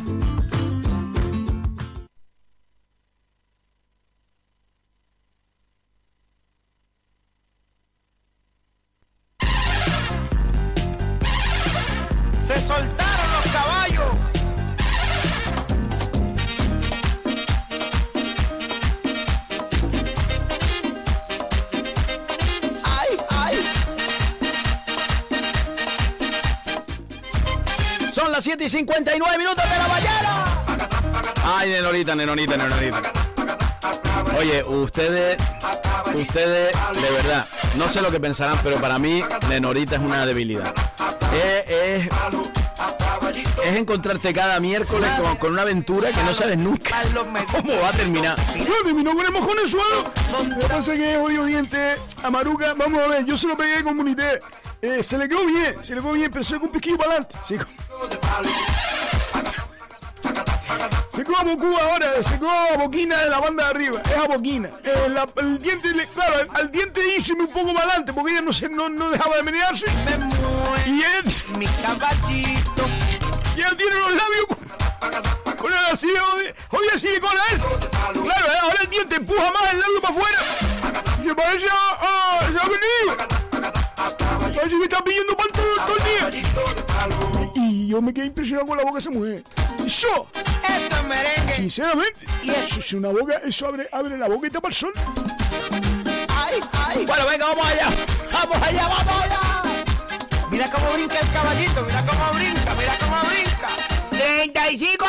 Las 28.39 28.45
7 28.45 28.63
y 28.63 28.69
59 28.69 29.37
minutos 29.37 29.63
de 29.69 29.77
la 29.77 29.87
mañana. 29.89 30.45
Ay, 31.43 31.71
nenorita, 31.71 32.15
nenorita, 32.15 32.55
nenorita. 32.55 33.01
Oye, 34.37 34.63
ustedes, 34.63 35.35
ustedes, 36.15 36.71
de 36.71 37.11
verdad, 37.11 37.45
no 37.75 37.89
sé 37.89 38.01
lo 38.01 38.09
que 38.09 38.21
pensarán, 38.21 38.57
pero 38.63 38.77
para 38.77 38.97
mí, 38.97 39.21
nenorita 39.49 39.97
es 39.97 40.01
una 40.01 40.25
debilidad. 40.25 40.73
Es, 41.33 41.69
es, 41.69 42.09
es 43.65 43.75
encontrarte 43.75 44.33
cada 44.33 44.57
miércoles 44.61 45.11
con, 45.19 45.35
con 45.35 45.51
una 45.51 45.63
aventura 45.63 46.09
que 46.13 46.23
no 46.23 46.33
sabes 46.33 46.57
nunca 46.57 46.95
cómo 47.51 47.73
va 47.81 47.89
a 47.89 47.91
terminar. 47.91 48.37
No, 48.55 48.73
terminó 48.85 49.11
con 49.11 49.25
el 49.25 49.33
mojón 49.33 49.57
en 49.57 49.65
el 49.65 49.69
suelo. 49.69 50.03
Lo 50.31 50.59
que 50.59 50.65
pasa 50.65 50.93
es 50.93 50.99
que 50.99 51.17
odio 51.17 51.43
diente 51.43 51.97
a 52.23 52.29
Maruca. 52.29 52.73
Vamos 52.73 53.01
a 53.01 53.07
ver, 53.07 53.25
yo 53.25 53.35
se 53.35 53.47
lo 53.47 53.57
pegué 53.57 53.83
con 53.83 53.99
Unité. 53.99 54.39
Eh, 54.81 55.03
se 55.03 55.17
le 55.17 55.27
quedó 55.27 55.45
bien, 55.45 55.75
se 55.83 55.93
le 55.93 55.99
quedó 55.99 56.13
bien, 56.13 56.31
pero 56.31 56.41
se 56.45 56.53
le 56.53 56.59
quedó 56.59 56.67
un 56.67 56.73
piquillo 56.73 56.97
para 56.97 57.11
adelante. 57.11 57.35
Se 61.11 61.25
Se 61.25 61.35
a 61.35 61.43
Bocú 61.43 61.75
ahora, 61.77 62.23
se 62.23 62.35
a 62.35 62.77
Boquina 62.77 63.17
de 63.17 63.29
la 63.29 63.39
banda 63.39 63.63
de 63.65 63.69
arriba, 63.71 64.01
es 64.05 64.17
a 64.17 64.25
Boquina. 64.27 64.69
Eh, 64.83 65.09
la- 65.09 65.27
el 65.37 65.59
diente, 65.59 65.89
claro, 66.13 66.35
al, 66.35 66.49
al 66.53 66.71
diente 66.71 67.01
híceme 67.17 67.43
un 67.43 67.51
poco 67.53 67.73
para 67.73 67.85
adelante 67.87 68.13
porque 68.13 68.31
ella 68.31 68.41
no, 68.41 68.53
se, 68.53 68.69
no, 68.69 68.87
no 68.89 69.09
dejaba 69.09 69.35
de 69.37 69.43
menearse. 69.43 69.85
Y 70.85 71.01
él, 71.03 71.23
Mi 71.57 71.65
caballito. 71.67 72.83
y 73.57 73.61
él 73.61 73.75
tiene 73.77 73.95
los 73.95 74.11
labios 74.13 74.45
con, 75.57 75.73
el 75.73 75.85
así, 75.91 76.07
oye, 76.35 76.55
oye, 76.71 76.99
silicona 76.99 77.41
es. 77.53 77.61
Claro, 77.63 78.45
eh, 78.47 78.57
ahora 78.61 78.77
el 78.81 78.89
diente 78.89 79.15
empuja 79.17 79.51
más 79.51 79.73
el 79.73 79.79
labio 79.81 80.01
para 80.01 80.13
afuera. 80.15 80.39
Y 81.21 81.27
se 81.27 81.35
parece 81.35 81.65
a, 81.69 81.73
a, 81.73 82.39
a 82.39 82.41
Sabanillo. 82.53 83.17
Parece 84.55 84.77
que 84.77 84.83
está 84.83 85.03
pidiendo 85.03 85.35
pan 85.35 85.47
todo, 85.51 85.75
todo 85.85 85.97
el 85.97 86.03
día. 86.03 86.43
Y 87.89 87.93
yo 87.93 88.03
me 88.03 88.13
quedé 88.13 88.27
impresionado 88.27 88.67
con 88.67 88.77
la 88.77 88.83
boca 88.83 88.93
de 88.93 88.99
esa 88.99 89.09
mujer. 89.09 89.43
Eso, 89.83 90.27
Esto 90.31 90.95
es 90.95 91.03
merengue. 91.07 91.55
sinceramente, 91.55 92.23
eso 92.43 92.79
es 92.81 92.93
una 92.93 93.09
boca, 93.09 93.41
eso 93.43 93.65
abre, 93.65 93.89
abre 93.91 94.15
la 94.15 94.27
boca 94.27 94.45
y 94.45 94.51
tapa 94.51 94.67
el 94.67 94.75
sol. 94.75 94.93
Ay, 96.27 96.59
ay. 96.73 97.03
Bueno, 97.07 97.25
venga, 97.25 97.47
vamos 97.47 97.65
allá. 97.65 97.89
Vamos 98.31 98.61
allá, 98.61 98.87
vamos 98.87 99.23
allá. 99.23 99.63
Mira 100.51 100.69
cómo 100.69 100.91
brinca 100.93 101.17
el 101.17 101.29
caballito, 101.31 101.81
mira 101.83 102.05
cómo 102.05 102.33
brinca, 102.33 102.75
mira 102.75 102.95
cómo 102.99 103.21
brinca. 103.21 103.69
35 104.11 105.05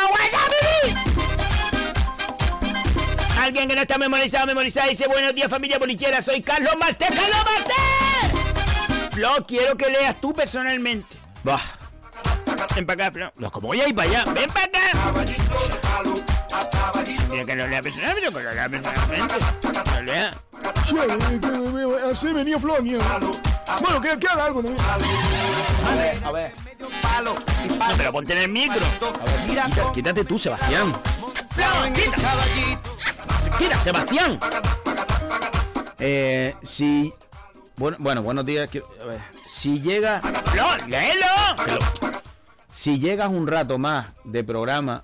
Alguien 3.41 3.69
que 3.69 3.75
no 3.75 3.81
está 3.83 3.99
memorizado, 3.99 4.47
memorizado 4.47 4.89
dice 4.89 5.05
buenos 5.05 5.35
días 5.35 5.51
familia 5.51 5.77
bolichera, 5.77 6.19
soy 6.23 6.41
Carlos 6.41 6.75
Martés, 6.79 7.09
Carlos 7.09 7.45
Martés. 7.45 9.11
Flo, 9.11 9.45
quiero 9.47 9.77
que 9.77 9.87
leas 9.91 10.19
tú 10.19 10.33
personalmente. 10.33 11.15
Va. 11.47 11.61
Ven 12.75 12.85
para 12.85 13.03
acá, 13.07 13.11
Flo. 13.13 13.31
No, 13.37 13.51
como 13.51 13.67
voy 13.69 13.81
a 13.81 13.87
ir 13.87 13.95
para 13.95 14.09
allá. 14.09 14.23
Ven 14.33 14.49
para 14.49 14.65
acá. 14.65 14.79
Mira 17.29 17.45
que 17.45 17.55
lo 17.55 17.67
lea 17.67 17.81
personalmente, 17.81 18.21
que 18.31 18.43
lo 18.43 18.53
lea 18.53 18.69
personalmente. 18.69 19.39
Lo 19.95 20.01
lea. 20.01 20.37
Sí, 20.87 20.95
así 22.11 22.27
venía 22.27 22.59
Flonia. 22.59 22.99
Bueno, 23.81 24.01
que, 24.01 24.19
que 24.19 24.27
haga 24.27 24.45
algo 24.45 24.61
también. 24.63 24.85
A 24.87 25.95
ver, 25.95 26.23
a 26.25 26.31
ver. 26.31 26.53
No, 27.23 27.33
pero 27.97 28.11
ponte 28.11 28.33
en 28.33 28.39
el 28.39 28.49
micro. 28.49 28.79
Mira, 29.47 29.65
Quita- 29.65 29.91
quítate 29.93 30.25
tú, 30.25 30.37
Sebastián. 30.37 30.91
quita. 31.93 32.17
Quita, 33.57 33.81
Sebastián. 33.81 34.39
Eh, 35.99 36.55
si. 36.63 37.13
Bueno, 37.75 37.97
bueno, 37.99 38.21
buenos 38.23 38.45
días. 38.45 38.69
que- 38.69 38.83
a 39.01 39.05
ver, 39.05 39.21
si 39.49 39.79
llega. 39.81 40.21
Flor, 40.51 40.87
léelo. 40.87 41.25
Si 42.81 42.97
llegas 42.97 43.29
un 43.29 43.45
rato 43.45 43.77
más 43.77 44.07
de 44.23 44.43
programa, 44.43 45.03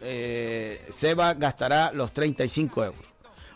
eh, 0.00 0.82
Seba 0.88 1.34
gastará 1.34 1.92
los 1.92 2.12
35 2.12 2.84
euros. 2.86 3.06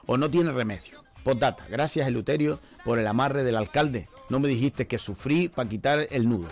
O 0.04 0.18
no 0.18 0.28
tiene 0.28 0.52
remedio. 0.52 1.02
Postdata. 1.24 1.64
Gracias, 1.70 2.06
Eluterio, 2.06 2.60
por 2.84 2.98
el 2.98 3.06
amarre 3.06 3.44
del 3.44 3.56
alcalde. 3.56 4.10
No 4.28 4.40
me 4.40 4.48
dijiste 4.48 4.86
que 4.86 4.98
sufrí 4.98 5.48
para 5.48 5.66
quitar 5.66 6.06
el 6.10 6.28
nudo. 6.28 6.48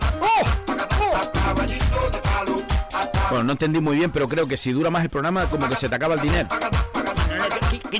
Bueno, 3.28 3.44
no 3.44 3.52
entendí 3.52 3.80
muy 3.80 3.96
bien, 3.96 4.10
pero 4.10 4.26
creo 4.26 4.46
que 4.48 4.56
si 4.56 4.72
dura 4.72 4.88
más 4.88 5.02
el 5.02 5.10
programa, 5.10 5.44
como 5.50 5.68
que 5.68 5.74
se 5.74 5.90
te 5.90 5.94
acaba 5.94 6.14
el 6.14 6.22
dinero. 6.22 6.48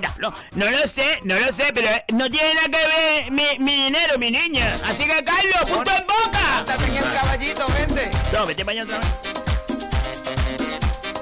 No, 0.01 0.34
no, 0.53 0.70
lo 0.70 0.88
sé, 0.88 1.20
no 1.24 1.38
lo 1.38 1.53
sé, 1.53 1.72
pero 1.72 1.88
no 2.12 2.28
tiene 2.30 2.55
nada 2.55 2.68
que 2.68 2.86
ver 2.86 3.30
mi, 3.30 3.45
mi 3.61 3.84
dinero, 3.84 4.18
mi 4.18 4.30
niña. 4.30 4.76
Así 4.84 5.05
que, 5.05 5.24
Carlos, 5.24 5.70
punto 5.70 5.90
en 5.92 6.07
boca. 6.07 6.64
También 6.66 6.97
el 6.97 7.12
caballito, 7.12 7.66
vente. 7.68 8.11
No, 8.32 8.47
vete 8.47 8.64
para 8.64 8.80
allá 8.80 8.84
otra 8.84 8.99
vez. 8.99 9.09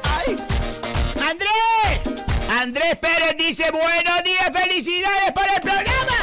¡Ay! 0.04 0.36
¡Andrés! 1.28 2.24
Andrés 2.50 2.96
Pérez 2.96 3.36
dice 3.36 3.70
buenos 3.70 4.24
días, 4.24 4.50
felicidades 4.52 5.32
por 5.32 5.44
el 5.44 5.60
programa. 5.60 6.16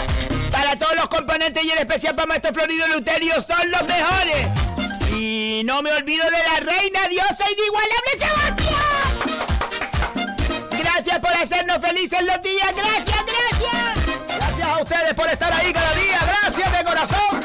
Para 0.52 0.76
todos 0.78 0.96
los 0.96 1.08
componentes 1.10 1.64
y 1.64 1.72
en 1.72 1.78
especial 1.80 2.16
para 2.16 2.28
Maestro 2.28 2.54
Florido 2.54 2.88
Luterio 2.88 3.42
son 3.42 3.70
los 3.70 3.84
mejores. 3.84 4.48
Y 5.16 5.62
no 5.66 5.82
me 5.82 5.92
olvido 5.92 6.26
de 6.26 6.32
la 6.32 6.60
reina 6.60 7.08
diosa 7.10 7.46
inigualable 7.52 8.09
hacernos 11.42 11.78
felices 11.80 12.22
los 12.22 12.42
días. 12.42 12.76
Gracias, 12.76 13.24
gracias. 13.26 14.18
Gracias 14.28 14.68
a 14.68 14.82
ustedes 14.82 15.14
por 15.14 15.28
estar 15.28 15.54
ahí 15.54 15.72
cada 15.74 15.94
día. 15.94 16.20
Gracias 16.26 16.72
de 16.72 16.84
corazón. 16.84 17.40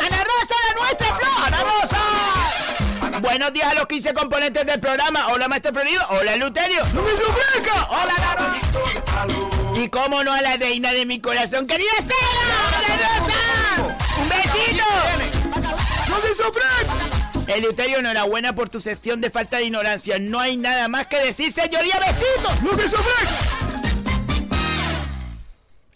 Ana 0.00 0.24
Rosa, 0.24 0.54
la 0.68 0.74
nuestra 0.80 1.06
flor. 1.16 1.46
Ana 1.46 1.62
Rosa. 1.62 3.20
Buenos 3.20 3.52
días 3.52 3.72
a 3.72 3.74
los 3.74 3.86
15 3.86 4.14
componentes 4.14 4.66
del 4.66 4.80
programa. 4.80 5.28
Hola, 5.28 5.48
Maestro 5.48 5.72
Florido. 5.72 6.02
Hola, 6.10 6.36
Luterio. 6.36 6.84
¡No 6.92 7.02
me 7.02 7.10
suplica! 7.10 7.88
Hola, 7.88 8.14
Naro. 8.18 9.80
Y 9.80 9.88
cómo 9.88 10.22
no 10.22 10.32
a 10.32 10.42
la 10.42 10.56
reina 10.56 10.92
de 10.92 11.06
mi 11.06 11.20
corazón, 11.20 11.66
querida 11.66 11.90
Sara. 11.98 12.14
¡Ana 12.78 12.96
Rosa! 12.98 13.98
¡Un 14.20 14.28
besito! 14.28 14.84
¡No 16.08 16.16
me! 16.18 17.21
Eleuterio, 17.54 17.98
enhorabuena 17.98 18.54
por 18.54 18.68
tu 18.68 18.80
sección 18.80 19.20
de 19.20 19.30
falta 19.30 19.58
de 19.58 19.64
ignorancia. 19.64 20.18
No 20.18 20.40
hay 20.40 20.56
nada 20.56 20.88
más 20.88 21.06
que 21.06 21.18
decir, 21.18 21.52
señoría, 21.52 21.98
besitos. 21.98 22.62
¡No 22.62 22.72
me 22.72 22.88
sufren! 22.88 23.28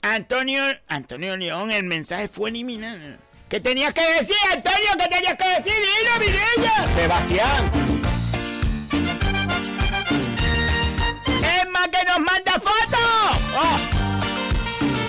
Antonio, 0.02 0.62
Antonio 0.86 1.36
León, 1.36 1.70
el 1.70 1.84
mensaje 1.84 2.28
fue 2.28 2.50
eliminado. 2.50 3.16
¿Qué 3.48 3.60
tenías 3.60 3.94
que 3.94 4.02
decir, 4.18 4.36
Antonio? 4.52 4.90
¿Qué 4.98 5.08
tenías 5.08 5.34
que 5.34 5.48
decir? 5.48 5.72
Dilo, 5.74 6.18
mi 6.20 6.26
niña. 6.26 6.86
Sebastián. 6.94 7.70
Emma 11.62 11.88
que 11.88 12.04
nos 12.06 12.20
manda 12.20 12.52
fotos. 12.52 13.42
Oh. 13.56 13.95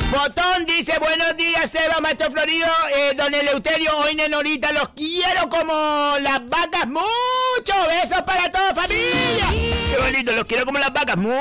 Fotón 0.10 0.66
dice, 0.66 0.98
buenos 1.00 1.36
días, 1.36 1.70
Seba, 1.70 2.00
Maestro 2.02 2.32
Florido, 2.32 2.68
eh, 2.96 3.14
don 3.16 3.34
Eleuterio, 3.34 3.92
hoy 3.98 4.16
Nenorita, 4.16 4.72
los 4.72 4.90
quiero 4.90 5.50
como 5.50 6.16
las 6.22 6.48
vacas, 6.48 6.88
muchos 6.88 7.88
besos 7.88 8.22
para 8.22 8.50
toda 8.50 8.74
familia. 8.74 9.50
Qué 9.52 9.98
bonito, 10.00 10.32
los 10.32 10.46
quiero 10.46 10.66
como 10.66 10.80
las 10.80 10.94
vacas, 10.94 11.18
mucho. 11.18 11.38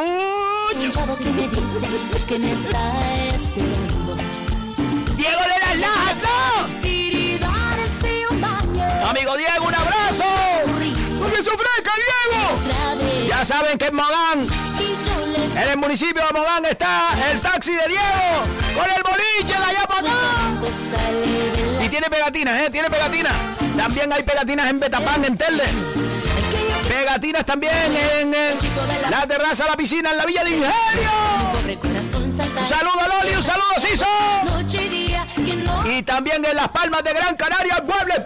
que 1.17 1.31
me 1.31 1.49
dice 1.49 2.25
que 2.27 2.39
me 2.41 2.53
está 2.53 2.93
esperando. 3.35 4.17
Diego 5.17 5.43
de 5.43 5.59
las 5.61 5.79
Lajas, 5.79 6.23
¿no? 6.23 6.37
Amigo 9.09 9.37
Diego, 9.37 9.67
un 9.67 9.75
abrazo. 9.75 10.25
¡No 11.21 11.29
me 11.29 11.37
sufrezca, 11.37 11.93
Diego! 11.95 12.86
Saben 13.47 13.79
que 13.79 13.87
en 13.87 13.95
Mogán, 13.95 14.45
en 15.55 15.69
el 15.71 15.77
municipio 15.77 16.21
de 16.27 16.33
Mogán, 16.37 16.65
está 16.65 17.11
el 17.31 17.41
taxi 17.41 17.71
de 17.71 17.87
Diego 17.87 18.43
con 18.75 18.91
el 18.91 19.03
boliche 19.05 19.57
de 19.57 19.65
allá 19.65 19.87
para 19.87 20.01
acá. 20.01 21.85
Y 21.85 21.89
tiene 21.89 22.11
pegatinas, 22.11 22.61
¿eh? 22.63 22.71
Tiene 22.71 22.91
pegatinas. 22.91 23.33
También 23.77 24.13
hay 24.13 24.25
pegatinas 24.25 24.69
en 24.69 24.81
Betapán, 24.81 25.25
en 25.25 25.39
Telde. 25.39 25.63
Pegatinas 26.89 27.47
también 27.47 27.73
en, 28.19 28.35
eh, 28.35 28.57
la 29.11 29.25
terraza, 29.29 29.65
la 29.67 29.77
piscina, 29.77 30.11
en 30.11 30.17
la 30.17 30.27
Villa 30.27 30.43
de 30.43 30.51
Ingenio. 30.51 31.11
Un 32.25 32.67
saludo 32.67 33.01
a 33.01 33.09
Loli, 33.09 33.37
un 33.37 33.43
saludo 33.45 33.75
a 33.77 33.81
y 35.89 36.03
también 36.03 36.45
en 36.45 36.57
Las 36.57 36.69
Palmas 36.69 37.05
de 37.05 37.13
Gran 37.13 37.37
Canaria, 37.37 37.77
el 37.77 37.85
pueblo 37.85 38.13
de 38.13 38.21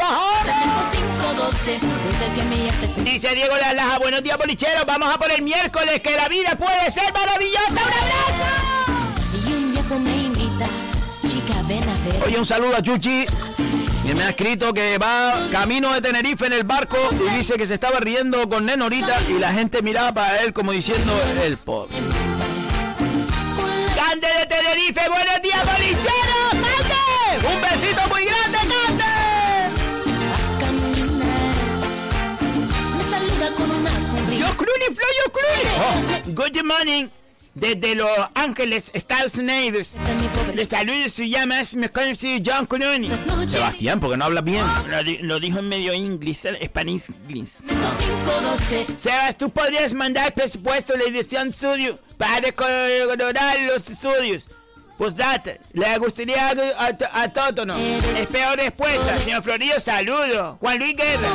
Pajón. 1.40 1.50
Lamento 1.50 1.50
512, 1.50 1.74
es 1.74 2.20
el 2.20 2.34
que 2.34 2.44
me 2.44 2.68
hace 2.68 2.86
Dice 3.10 3.34
Diego 3.34 3.54
Lajas, 3.56 3.98
buenos 3.98 4.22
días, 4.22 4.36
bolicheros, 4.38 4.84
vamos 4.86 5.14
a 5.14 5.18
por 5.18 5.30
el 5.30 5.42
miércoles, 5.42 6.00
que 6.00 6.16
la 6.16 6.28
vida 6.28 6.56
puede 6.56 6.90
ser 6.90 7.12
maravillosa. 7.12 7.70
¡Un 7.70 7.78
abrazo! 7.78 9.48
Y 9.48 9.52
un 9.52 9.72
viejo 9.72 9.98
me 9.98 10.16
invita, 10.16 10.66
chica, 11.26 11.54
ven 11.66 11.82
a 11.82 11.94
ver. 11.94 12.22
Oye, 12.24 12.38
un 12.38 12.46
saludo 12.46 12.76
a 12.76 12.82
Chuchi. 12.82 13.26
Que 14.06 14.14
me 14.14 14.22
ha 14.24 14.30
escrito 14.30 14.72
que 14.72 14.98
va 14.98 15.46
camino 15.52 15.92
de 15.92 16.00
Tenerife 16.00 16.46
en 16.46 16.54
el 16.54 16.64
barco 16.64 16.96
y 17.12 17.36
dice 17.36 17.54
que 17.54 17.66
se 17.66 17.74
estaba 17.74 18.00
riendo 18.00 18.48
con 18.48 18.64
Nenorita 18.64 19.20
y 19.28 19.34
la 19.34 19.52
gente 19.52 19.82
miraba 19.82 20.12
para 20.12 20.38
él 20.40 20.52
como 20.52 20.72
diciendo 20.72 21.12
el 21.44 21.58
pobre. 21.58 21.96
Cande 23.94 24.26
de 24.26 24.46
Tenerife, 24.46 25.08
buenos 25.08 25.42
días, 25.42 25.60
bolicheros. 25.64 26.50
Un 27.54 27.60
besito 27.60 28.00
muy 28.08 28.24
grande, 28.24 28.39
Clooney, 34.60 34.94
Flo, 34.94 35.06
yo 35.18 35.32
Clooney. 35.32 36.34
Good 36.34 36.64
morning. 36.64 37.08
Desde 37.52 37.96
Los 37.96 38.08
Ángeles, 38.34 38.90
Estados 38.94 39.34
Unidos. 39.34 39.90
Le 40.54 40.64
saludo, 40.66 41.08
se 41.08 41.28
llama, 41.28 41.60
es 41.60 41.74
me 41.74 41.88
conoce 41.90 42.40
John 42.44 42.64
Clooney. 42.66 43.10
Sebastián, 43.48 43.98
porque 43.98 44.16
no 44.16 44.26
hablas 44.26 44.44
bien. 44.44 44.64
Lo, 44.88 45.02
di- 45.02 45.18
lo 45.18 45.40
dijo 45.40 45.58
en 45.58 45.68
medio 45.68 45.92
inglés, 45.92 46.44
español. 46.60 47.00
inglés. 47.28 47.58
512, 47.66 48.86
Sebas, 48.96 49.36
tú 49.36 49.50
podrías 49.50 49.92
mandar 49.94 50.32
presupuesto 50.32 50.92
de 50.92 50.98
la 51.00 51.04
edición 51.18 51.48
estudio 51.48 51.98
para 52.16 52.40
decorar 52.40 53.60
los 53.62 53.88
estudios. 53.90 54.44
Postdata, 55.00 55.52
le 55.72 55.96
gustaría 55.96 56.48
a, 56.48 56.52
a, 56.52 57.22
a 57.22 57.28
Toto, 57.32 57.64
¿no? 57.64 57.74
Espero 57.74 58.54
respuesta. 58.54 59.16
Señor 59.16 59.42
Florido, 59.42 59.80
saludo. 59.80 60.58
Juan 60.60 60.78
Luis 60.78 60.94
Guerra. 60.94 61.28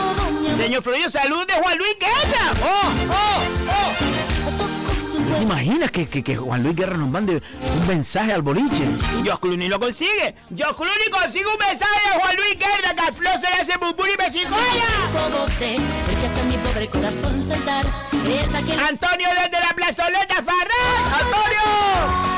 Señor 0.56 0.84
Florido, 0.84 1.10
salud 1.10 1.48
de 1.48 1.54
Juan 1.56 1.76
Luis 1.80 1.96
Guerra. 2.00 2.52
¡Oh, 2.64 2.94
oh, 3.10 3.42
oh! 3.72 5.36
¿Te 5.36 5.42
imaginas 5.42 5.90
que, 5.90 6.08
que, 6.08 6.24
que 6.24 6.36
Juan 6.36 6.62
Luis 6.62 6.76
Guerra 6.76 6.96
nos 6.96 7.10
mande 7.10 7.42
un 7.82 7.88
mensaje 7.88 8.34
al 8.34 8.44
boliche? 8.44 8.86
George 9.24 9.42
Clooney 9.42 9.68
lo 9.68 9.80
consigue. 9.80 10.36
George 10.56 10.76
Clooney 10.76 11.10
consigue 11.12 11.48
un 11.48 11.58
mensaje 11.58 12.10
de 12.14 12.20
Juan 12.22 12.36
Luis 12.36 12.60
Guerra 12.60 12.94
que 12.94 13.02
al 13.02 13.16
Flo 13.16 13.30
se 13.32 13.50
le 13.50 13.62
hace 13.62 13.78
bumburi 13.80 14.12
y 14.12 14.16
besicoya. 14.16 14.86
512, 15.12 15.76
el 15.76 15.82
que 15.82 16.28
hace 16.28 16.44
mi 16.44 16.58
pobre 16.58 16.88
corazón 16.88 17.42
saltar. 17.42 17.84
Es 18.30 18.54
aquel 18.54 18.80
Antonio 18.80 19.28
desde 19.30 19.60
la 19.60 19.74
plazoleta 19.76 20.36
Farrán. 20.36 21.14
¡Antonio! 21.20 22.35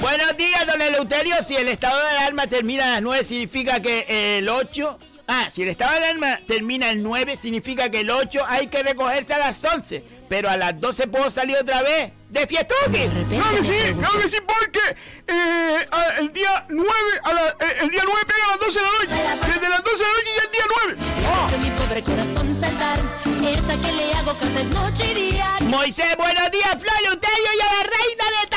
Buenos 0.00 0.36
días, 0.36 0.66
don 0.66 0.80
Eleuterio. 0.80 1.42
Si 1.42 1.56
el 1.56 1.68
estado 1.68 1.98
de 2.00 2.08
alarma 2.10 2.46
termina 2.46 2.84
a 2.84 2.90
las 2.92 3.02
9, 3.02 3.24
significa 3.24 3.80
que 3.80 4.38
el 4.38 4.48
8... 4.48 4.98
Ah, 5.26 5.48
si 5.50 5.62
el 5.62 5.68
estado 5.70 5.92
de 5.92 5.98
alarma 6.06 6.38
termina 6.46 6.90
el 6.90 7.02
9, 7.02 7.36
significa 7.36 7.88
que 7.88 8.00
el 8.00 8.10
8 8.10 8.44
hay 8.46 8.66
que 8.66 8.82
recogerse 8.82 9.32
a 9.34 9.38
las 9.38 9.62
11. 9.64 10.04
Pero 10.28 10.50
a 10.50 10.56
las 10.56 10.78
12 10.80 11.06
puedo 11.08 11.30
salir 11.30 11.56
otra 11.56 11.82
vez. 11.82 12.12
¡De 12.28 12.46
fiestuki! 12.46 13.08
Claro 13.30 13.56
que 13.56 13.64
sí, 13.64 13.94
claro 13.98 14.18
que 14.20 14.28
sí, 14.28 14.36
porque 14.44 14.80
eh, 15.28 15.86
a- 15.90 16.18
el 16.18 16.32
día 16.32 16.66
9, 16.68 16.90
a 17.22 17.32
la- 17.32 17.48
eh, 17.60 17.76
el 17.82 17.90
día 17.90 18.02
9 18.04 18.20
pega 18.26 18.44
a 18.44 18.48
las 18.48 18.60
12 18.60 18.78
de 18.80 18.84
la 18.84 18.90
noche. 18.92 19.46
Desde 19.46 19.68
las 19.68 19.84
12 19.84 20.04
de 20.04 20.10
la 20.10 20.14
noche 20.14 20.30
ya 20.36 20.44
es 20.44 20.50
día 20.52 20.66
9. 20.84 20.96
hace 21.44 21.58
mi 21.58 21.70
pobre 21.70 22.02
corazón 22.02 22.54
saltar. 22.54 22.98
Esa 23.44 23.78
que 23.78 23.92
le 23.92 24.12
hago 24.14 24.32
noche 24.80 25.12
y 25.12 25.30
día. 25.30 25.56
Moisés, 25.60 26.16
buenos 26.16 26.50
días, 26.50 26.70
Flor 26.80 26.96
Eleuterio 27.00 27.50
y 27.56 27.60
a 27.60 27.66
la 27.66 27.82
reina 27.84 28.24
de 28.24 28.48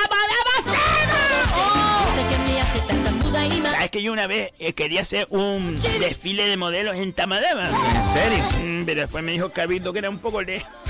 ¿Sabes 3.88 4.02
que 4.02 4.04
yo 4.04 4.12
una 4.12 4.28
vez 4.28 4.52
eh, 4.60 4.74
quería 4.74 5.00
hacer 5.00 5.28
un 5.30 5.78
desfile 5.78 6.50
de 6.50 6.58
modelos 6.58 6.98
en 6.98 7.14
Tamadama? 7.14 7.70
¿En 7.70 8.04
serio? 8.04 8.44
Mm, 8.62 8.84
pero 8.84 9.00
después 9.00 9.24
me 9.24 9.32
dijo 9.32 9.50
Cabildo 9.50 9.94
que 9.94 10.00
era 10.00 10.10
un 10.10 10.20
poco 10.20 10.42
lejos. 10.42 10.68
a. 10.68 10.82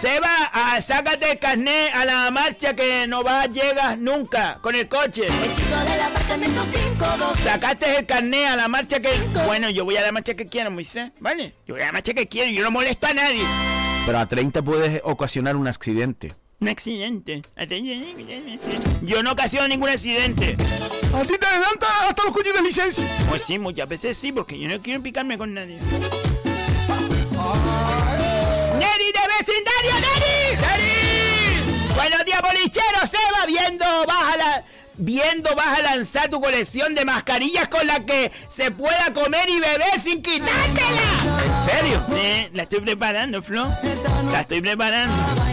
Seba, 0.00 0.28
ah, 0.52 0.80
sácate 0.80 1.32
el 1.32 1.40
carnet 1.40 1.92
a 1.96 2.04
la 2.04 2.30
marcha 2.30 2.76
que 2.76 3.08
no 3.08 3.24
va, 3.24 3.46
llegas 3.46 3.98
nunca 3.98 4.60
con 4.62 4.76
el 4.76 4.88
coche. 4.88 5.26
El 5.26 5.52
chico 5.52 5.76
del 5.76 6.00
apartamento 6.00 6.62
512. 6.62 7.42
Sacaste 7.42 7.98
el 7.98 8.06
carnet 8.06 8.46
a 8.46 8.54
la 8.54 8.68
marcha 8.68 9.00
que... 9.00 9.10
Bueno, 9.46 9.70
yo 9.70 9.84
voy 9.84 9.96
a 9.96 10.02
la 10.02 10.12
marcha 10.12 10.34
que 10.34 10.46
quiero, 10.46 10.70
Moisés. 10.70 11.10
¿Vale? 11.18 11.54
Yo 11.66 11.74
voy 11.74 11.82
a 11.82 11.86
la 11.86 11.92
marcha 11.92 12.14
que 12.14 12.28
quiero, 12.28 12.52
yo 12.52 12.62
no 12.62 12.70
molesto 12.70 13.08
a 13.08 13.14
nadie. 13.14 13.42
Pero 14.06 14.20
a 14.20 14.26
30 14.26 14.62
puedes 14.62 15.00
ocasionar 15.02 15.56
un 15.56 15.66
accidente. 15.66 16.28
Un 16.64 16.70
accidente. 16.70 17.42
Yo 19.02 19.22
no 19.22 19.32
ocasiono 19.32 19.68
ningún 19.68 19.90
accidente. 19.90 20.56
A 21.14 21.20
ti 21.22 21.34
te 21.38 21.46
adelanta 21.46 21.86
hasta 22.08 22.24
los 22.24 22.32
coches 22.32 22.54
de 22.54 22.62
licencia. 22.62 23.04
Pues 23.28 23.42
sí, 23.42 23.58
muchas 23.58 23.86
veces 23.86 24.16
sí, 24.16 24.32
porque 24.32 24.58
yo 24.58 24.66
no 24.66 24.80
quiero 24.80 25.02
picarme 25.02 25.36
con 25.36 25.52
nadie. 25.52 25.76
¡Neri 28.78 29.12
de 29.12 29.20
vecindario, 29.38 29.92
Neri! 29.92 30.56
¡Neri! 30.56 31.94
Buenos 31.94 32.24
días, 32.24 32.40
bolichero, 32.40 33.06
Seba, 33.06 33.44
viendo, 33.46 33.84
vas 34.06 34.32
a 34.32 34.36
la... 34.38 34.62
Viendo 34.96 35.54
vas 35.56 35.80
a 35.80 35.82
lanzar 35.82 36.30
tu 36.30 36.40
colección 36.40 36.94
de 36.94 37.04
mascarillas 37.04 37.68
con 37.68 37.86
la 37.86 38.06
que 38.06 38.32
se 38.48 38.70
pueda 38.70 39.12
comer 39.12 39.50
y 39.50 39.60
beber 39.60 40.00
sin 40.00 40.22
quitártela. 40.22 41.44
¿En 41.44 41.54
serio? 41.70 42.02
Sí, 42.08 42.48
la 42.54 42.62
estoy 42.62 42.80
preparando, 42.80 43.42
Flo. 43.42 43.68
La 44.32 44.40
estoy 44.40 44.62
preparando. 44.62 45.43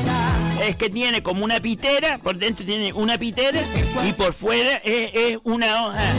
Es 0.61 0.75
que 0.75 0.89
tiene 0.89 1.23
como 1.23 1.43
una 1.43 1.59
pitera, 1.59 2.19
por 2.19 2.37
dentro 2.37 2.65
tiene 2.65 2.93
una 2.93 3.17
pitera 3.17 3.61
y 4.07 4.13
por 4.13 4.33
fuera 4.33 4.75
es, 4.83 5.09
es 5.13 5.37
una 5.43 5.87
hoja 5.87 6.13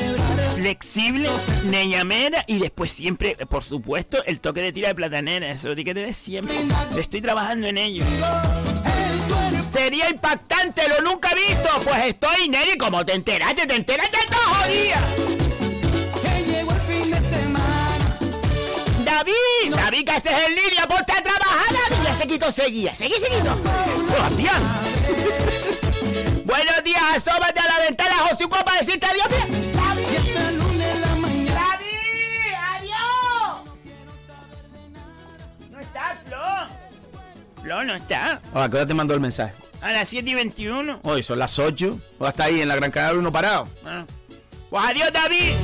flexible, 0.55 1.29
neñamera 1.65 2.45
y 2.47 2.59
después 2.59 2.93
siempre, 2.93 3.37
por 3.49 3.63
supuesto, 3.63 4.23
el 4.25 4.41
toque 4.41 4.61
de 4.61 4.73
tira 4.73 4.89
de 4.89 4.95
platanera. 4.95 5.51
Eso 5.51 5.69
lo 5.69 5.75
tiene 5.75 5.91
que 5.91 5.95
tener 5.95 6.15
siempre. 6.15 6.55
Estoy 6.99 7.21
trabajando 7.21 7.67
en 7.69 7.79
ello. 7.79 8.05
Sería 9.73 10.11
impactante, 10.11 10.83
lo 10.89 11.01
nunca 11.01 11.31
visto. 11.35 11.69
Pues 11.85 12.05
estoy, 12.07 12.49
Neri, 12.49 12.77
como 12.77 13.05
te 13.07 13.15
enteraste, 13.15 13.67
te 13.67 13.77
enteraste 13.77 14.19
todos 14.29 14.69
días. 14.69 15.03
David, 19.05 19.75
David, 19.75 20.05
¿qué 20.05 20.11
haces 20.13 20.33
en 20.47 20.55
línea? 20.55 20.72
Ponte 22.23 22.35
a 22.35 22.53
trabajar, 22.53 22.53
David. 22.53 22.53
Ya 22.53 22.53
se 22.53 22.53
quitó 22.53 22.53
seguía. 22.53 22.97
Seguí, 22.97 23.15
seguido. 23.15 23.59
Sebastián. 24.09 24.63
Buenos 26.45 26.85
días, 26.85 27.03
asómate 27.17 27.61
a 27.61 27.67
la 27.67 27.79
ventana, 27.87 28.15
José 28.29 28.45
Hugo, 28.45 28.57
para 28.65 28.79
decirte 28.79 29.07
adiós. 29.07 29.27
Mira. 29.31 29.47
David. 29.73 30.19
David, 31.55 32.53
adiós. 32.75 33.63
No 35.71 35.81
está, 35.81 36.17
Flo. 36.25 37.63
Flo 37.63 37.85
no 37.85 37.95
está. 37.95 38.41
¿A 38.55 38.69
qué 38.69 38.77
hora 38.77 38.87
te 38.87 38.95
mandó 38.95 39.15
el 39.15 39.21
mensaje? 39.21 39.55
A 39.81 39.93
las 39.93 40.09
7 40.09 40.31
y 40.31 40.35
21. 40.35 41.01
Hoy 41.03 41.23
son 41.23 41.39
las 41.39 41.59
8. 41.59 41.99
O 42.19 42.27
hasta 42.27 42.45
ahí 42.45 42.61
en 42.61 42.69
la 42.69 42.77
Gran 42.77 42.91
Canaria 42.91 43.19
uno 43.19 43.33
parado. 43.33 43.69
Ah. 43.85 44.05
Pues 44.71 44.85
adiós, 44.85 45.13
David. 45.13 45.55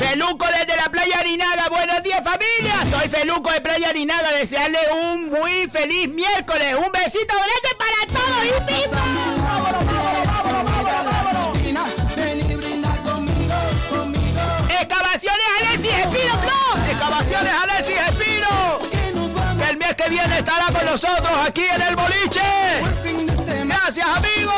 Feluco 0.00 0.46
desde 0.46 0.76
la 0.76 0.90
playa 0.90 1.18
Arinaga, 1.20 1.68
buenos 1.86 2.02
días 2.04 2.22
familia, 2.22 2.84
soy 2.88 3.08
Feluco 3.08 3.50
de 3.50 3.60
Playa 3.60 3.88
Arinaga, 3.88 4.30
desearle 4.32 4.78
un 4.92 5.30
muy 5.30 5.68
feliz 5.68 6.08
miércoles, 6.08 6.76
un 6.76 6.92
besito 6.92 7.34
grande 7.34 7.70
para 7.76 8.06
todos 8.06 8.44
y 8.44 8.50
pizza. 8.72 9.02
Excavaciones 14.80 15.46
Alexis 15.60 15.92
Espino, 15.92 16.38
Flo. 16.38 16.90
Excavaciones 16.90 17.52
Alexis 17.62 17.96
Espino. 18.08 18.78
Que 19.58 19.70
el 19.70 19.76
mes 19.76 19.94
que 19.96 20.08
viene 20.08 20.38
estará 20.38 20.66
con 20.66 20.84
nosotros 20.86 21.32
aquí 21.44 21.64
en 21.64 21.82
el 21.82 21.96
boliche. 21.96 22.42
Gracias, 23.64 24.06
amigos. 24.06 24.54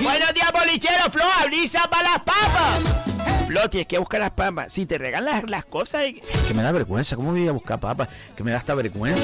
Buenos 0.00 0.34
días, 0.34 0.52
bolichero, 0.52 1.10
Flo. 1.12 1.24
Abrisa 1.42 1.88
para 1.88 2.02
las 2.02 2.18
papas. 2.20 3.07
Flo, 3.48 3.68
tienes 3.70 3.86
que 3.88 3.96
buscar 3.98 4.20
las 4.20 4.30
papas. 4.32 4.70
Si 4.70 4.84
te 4.84 4.98
regalan 4.98 5.42
las, 5.48 5.64
cosas. 5.64 6.06
y- 6.06 6.20
Que 6.46 6.52
me 6.54 6.62
da 6.62 6.70
vergüenza. 6.70 7.16
¿Cómo 7.16 7.30
voy 7.32 7.48
a 7.48 7.52
buscar 7.52 7.80
papas? 7.80 8.08
Que 8.36 8.44
me 8.44 8.50
da 8.50 8.58
hasta 8.58 8.74
vergüenza. 8.74 9.22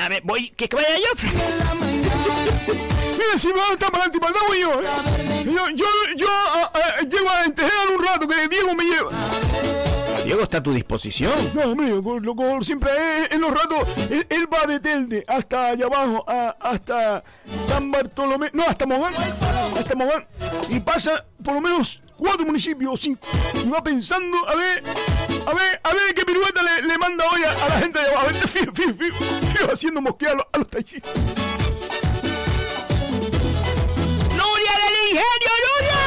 A 0.00 0.08
ver, 0.08 0.22
voy. 0.24 0.50
¿Qué 0.56 0.68
que 0.70 0.76
vaya 0.76 0.88
yo, 0.96 1.14
Flo? 1.16 1.30
Mira, 3.12 3.38
si 3.38 3.48
me 3.52 3.60
a 3.60 3.72
estar 3.72 3.90
para 3.92 4.04
adelante 4.04 4.18
para 4.20 4.32
voy 4.48 4.60
yo. 4.60 4.80
¿eh? 4.80 5.42
Yo, 5.44 5.68
yo, 5.74 5.84
yo 6.16 6.26
ah, 6.30 6.72
ah, 6.74 7.00
llego 7.02 7.28
a 7.30 7.44
entejar 7.44 7.88
un 7.94 8.02
rato 8.04 8.26
que 8.26 8.48
Diego 8.48 8.74
me 8.74 8.84
lleva. 8.84 9.10
Diego 10.24 10.42
está 10.42 10.58
a 10.58 10.62
tu 10.62 10.72
disposición. 10.72 11.32
No, 11.52 11.62
hombre, 11.72 12.00
con- 12.02 12.22
lo- 12.24 12.34
con- 12.34 12.64
siempre 12.64 12.90
eh, 12.96 13.28
en 13.32 13.40
los 13.42 13.50
ratos, 13.50 13.86
él, 14.10 14.26
él 14.30 14.46
va 14.52 14.66
de 14.66 14.80
Telde 14.80 15.24
hasta 15.28 15.66
allá 15.68 15.86
abajo, 15.86 16.24
a- 16.26 16.56
hasta 16.60 17.22
San 17.66 17.90
Bartolomé, 17.90 18.48
no, 18.54 18.62
hasta 18.64 18.86
Mogán, 18.86 19.12
hasta 19.78 19.94
Mogán, 19.94 20.26
y 20.70 20.80
pasa 20.80 21.24
por 21.44 21.54
lo 21.54 21.60
menos 21.60 22.00
cuatro 22.22 22.46
municipios 22.46 23.00
cinco, 23.00 23.26
y 23.54 23.68
va 23.68 23.82
pensando 23.82 24.48
a 24.48 24.54
ver, 24.54 24.84
a 25.44 25.54
ver, 25.54 25.80
a 25.82 25.92
ver 25.92 26.14
qué 26.14 26.24
pirueta 26.24 26.62
le, 26.62 26.82
le 26.86 26.96
manda 26.96 27.24
hoy 27.32 27.42
a, 27.42 27.50
a 27.50 27.68
la 27.68 27.78
gente 27.80 27.98
de 27.98 28.06
abajo, 28.06 28.28
a 28.28 28.32
ver, 28.32 28.48
fijo, 28.48 28.72
fijo, 28.72 29.72
haciendo 29.72 30.00
mosquear 30.00 30.32
a 30.32 30.36
los, 30.36 30.46
los 30.56 30.70
taxistas. 30.70 31.12
¡Nuria 34.36 34.72
del 34.82 34.96
Ingenio, 35.10 35.52
Nuria! 35.66 36.02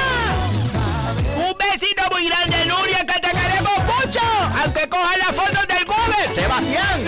Un 1.49 1.55
besito 1.57 2.03
muy 2.11 2.27
grande, 2.27 2.65
Nuria, 2.65 3.05
que 3.05 3.19
te 3.19 3.31
queremos 3.31 3.77
mucho. 3.83 4.21
Aunque 4.63 4.87
cojan 4.87 5.19
las 5.19 5.35
fotos 5.35 5.67
del 5.67 5.85
Google. 5.85 6.29
Sebastián. 6.33 7.03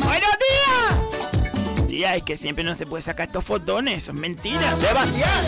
¡Buenos 0.00 0.36
días! 0.46 1.86
Tía, 1.86 2.16
es 2.16 2.22
que 2.22 2.36
siempre 2.38 2.64
no 2.64 2.74
se 2.74 2.86
puede 2.86 3.02
sacar 3.02 3.26
estos 3.26 3.44
fotones, 3.44 4.04
son 4.04 4.16
mentiras. 4.16 4.78
Sebastián. 4.78 5.44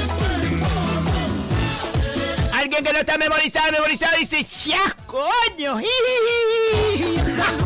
Alguien 2.60 2.84
que 2.84 2.92
no 2.92 2.98
está 2.98 3.16
memorizado, 3.16 3.72
memorizado, 3.72 4.18
dice 4.18 4.42
¡Ya, 4.68 4.94
coño! 5.06 5.78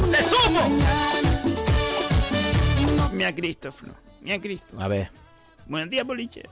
¡Le 0.08 0.22
sumo! 0.22 0.78
Mira 3.12 3.34
Cristo, 3.34 3.72
Flo. 3.72 3.92
Mira 4.20 4.38
Cristo. 4.40 4.76
A 4.78 4.86
ver. 4.86 5.10
Buenos 5.66 5.90
días, 5.90 6.06
boliche. 6.06 6.48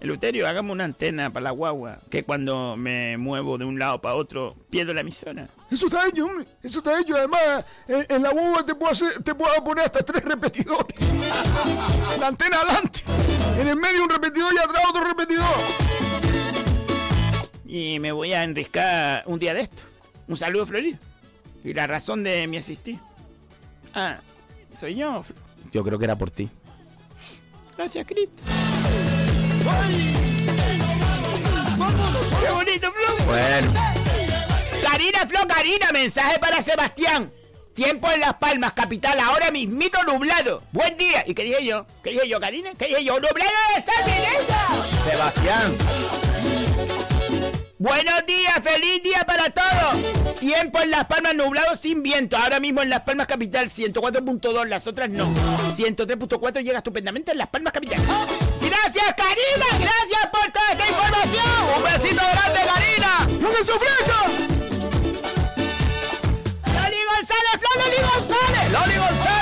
Eleuterio, 0.00 0.48
hágame 0.48 0.72
una 0.72 0.84
antena 0.84 1.30
para 1.30 1.44
la 1.44 1.50
guagua, 1.50 1.98
que 2.10 2.22
cuando 2.22 2.76
me 2.76 3.18
muevo 3.18 3.58
de 3.58 3.66
un 3.66 3.78
lado 3.78 4.00
para 4.00 4.14
otro, 4.14 4.56
pierdo 4.70 4.94
la 4.94 5.02
emisora. 5.02 5.46
Eso 5.70 5.86
está 5.86 6.08
hecho, 6.08 6.24
hombre. 6.24 6.46
Eso 6.62 6.78
está 6.78 6.98
hecho. 6.98 7.14
Además, 7.14 7.62
en, 7.88 8.06
en 8.08 8.22
la 8.22 8.30
boba 8.30 8.64
te 8.64 8.74
puedo, 8.74 8.92
hacer, 8.92 9.22
te 9.22 9.34
puedo 9.34 9.52
poner 9.62 9.84
hasta 9.84 10.00
tres 10.00 10.24
repetidores. 10.24 10.98
la 12.20 12.28
antena 12.28 12.56
adelante. 12.56 13.02
En 13.60 13.68
el 13.68 13.76
medio 13.76 14.04
un 14.04 14.08
repetidor 14.08 14.54
y 14.54 14.58
atrás 14.58 14.82
otro 14.88 15.04
repetidor. 15.04 15.44
Y 17.76 17.98
me 18.00 18.10
voy 18.10 18.32
a 18.32 18.42
enriscar 18.42 19.22
un 19.26 19.38
día 19.38 19.52
de 19.52 19.60
esto. 19.60 19.82
Un 20.28 20.38
saludo, 20.38 20.64
Florido. 20.64 20.96
Y 21.62 21.74
la 21.74 21.86
razón 21.86 22.24
de 22.24 22.46
mi 22.46 22.56
asistir. 22.56 22.98
Ah, 23.94 24.16
soy 24.74 24.94
yo. 24.94 25.22
Yo 25.72 25.84
creo 25.84 25.98
que 25.98 26.06
era 26.06 26.16
por 26.16 26.30
ti. 26.30 26.48
Gracias, 27.76 28.06
Cristo. 28.06 28.42
¡Qué 32.40 32.50
bonito, 32.50 32.92
Flo! 32.92 33.26
Bueno. 33.26 33.72
Karina, 34.82 35.26
Flo, 35.28 35.40
Karina, 35.46 35.92
mensaje 35.92 36.38
para 36.38 36.62
Sebastián. 36.62 37.30
Tiempo 37.74 38.10
en 38.10 38.20
Las 38.20 38.36
Palmas, 38.36 38.72
capital, 38.72 39.20
ahora 39.20 39.50
mismito 39.50 40.02
nublado. 40.04 40.62
Buen 40.72 40.96
día. 40.96 41.24
¿Y 41.26 41.34
qué 41.34 41.44
dije 41.44 41.62
yo? 41.62 41.84
¿Qué 42.02 42.12
dije 42.12 42.26
yo, 42.26 42.40
Karina? 42.40 42.70
¿Qué 42.78 42.86
dije 42.86 43.04
yo? 43.04 43.20
¡Nublado 43.20 43.50
de! 43.74 45.10
Sebastián. 45.10 45.76
Buenos 47.78 48.24
días, 48.26 48.54
feliz 48.62 49.02
día 49.02 49.22
para 49.26 49.50
todos. 49.50 50.38
Tiempo 50.40 50.80
en 50.80 50.90
Las 50.90 51.04
Palmas 51.04 51.34
nublado 51.34 51.76
sin 51.76 52.02
viento. 52.02 52.34
Ahora 52.34 52.58
mismo 52.58 52.80
en 52.80 52.88
Las 52.88 53.00
Palmas 53.00 53.26
capital 53.26 53.68
104.2, 53.68 54.64
las 54.64 54.86
otras 54.86 55.10
no. 55.10 55.26
103.4 55.26 56.62
llega 56.62 56.78
estupendamente 56.78 57.32
en 57.32 57.38
Las 57.38 57.48
Palmas 57.48 57.74
capital. 57.74 57.98
Gracias, 58.62 59.14
Karina. 59.14 59.66
Gracias 59.78 60.26
por 60.32 60.50
toda 60.50 60.72
esta 60.72 60.88
información. 60.88 61.44
Un 61.76 61.84
besito 61.84 62.22
grande, 62.32 62.60
Karina. 62.64 63.40
¡No 63.40 63.48
me 63.50 63.62
sufrita! 63.62 64.24
Loli 66.72 67.02
González, 67.04 67.60
Flor 67.60 67.76
Loli 67.84 68.00
González. 68.10 68.72
Loli 68.72 68.96
González. 68.96 69.36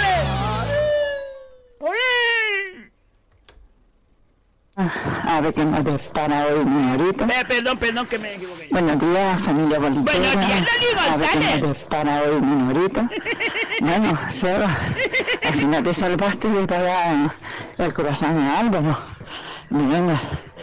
A 4.77 5.41
ver 5.41 5.55
qué 5.55 5.65
nos 5.65 5.85
depara 5.85 6.47
hoy, 6.47 6.65
Minorita. 6.67 7.27
Eh, 7.27 7.45
perdón, 7.47 7.79
perdón 7.79 8.07
que 8.09 8.19
me 8.19 8.35
equivoqué. 8.35 8.69
Buenos 8.73 8.99
días, 8.99 9.41
familia 9.43 9.79
bolichera. 9.79 10.19
Buenos 10.19 10.47
días, 10.47 10.61
Loli 10.61 10.87
A 10.99 11.17
ver 11.17 11.29
González. 11.29 11.53
qué 11.53 11.61
nos 11.61 11.79
depara 11.79 12.23
hoy, 12.23 12.41
Minorita. 12.43 13.11
Bueno, 13.81 14.17
Seba, 14.31 14.77
al 15.43 15.55
final 15.55 15.83
te 15.83 15.93
salvaste 15.93 16.49
de 16.49 16.67
pagar 16.67 17.31
el 17.77 17.93
corazón 17.93 18.39
a 18.39 18.61
Álvaro. 18.61 18.97
Venga, 19.69 20.19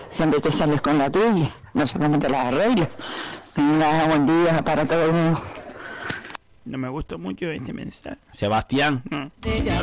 siempre 0.09 0.39
te 0.39 0.49
sales 0.51 0.81
con 0.81 0.97
la 0.97 1.09
tuya. 1.11 1.49
No 1.73 1.85
sé 1.85 1.99
cómo 1.99 2.17
te 2.17 2.29
la 2.29 2.47
arreglas. 2.47 2.87
Venga, 3.55 4.05
buen 4.05 4.25
día 4.25 4.61
para 4.63 4.85
todos. 4.85 5.39
No 6.65 6.77
me 6.77 6.87
gustó 6.89 7.19
mucho 7.19 7.51
este 7.51 7.73
mensaje. 7.73 8.17
Sebastián. 8.33 9.03
No, 9.11 9.19
¡No 9.25 9.31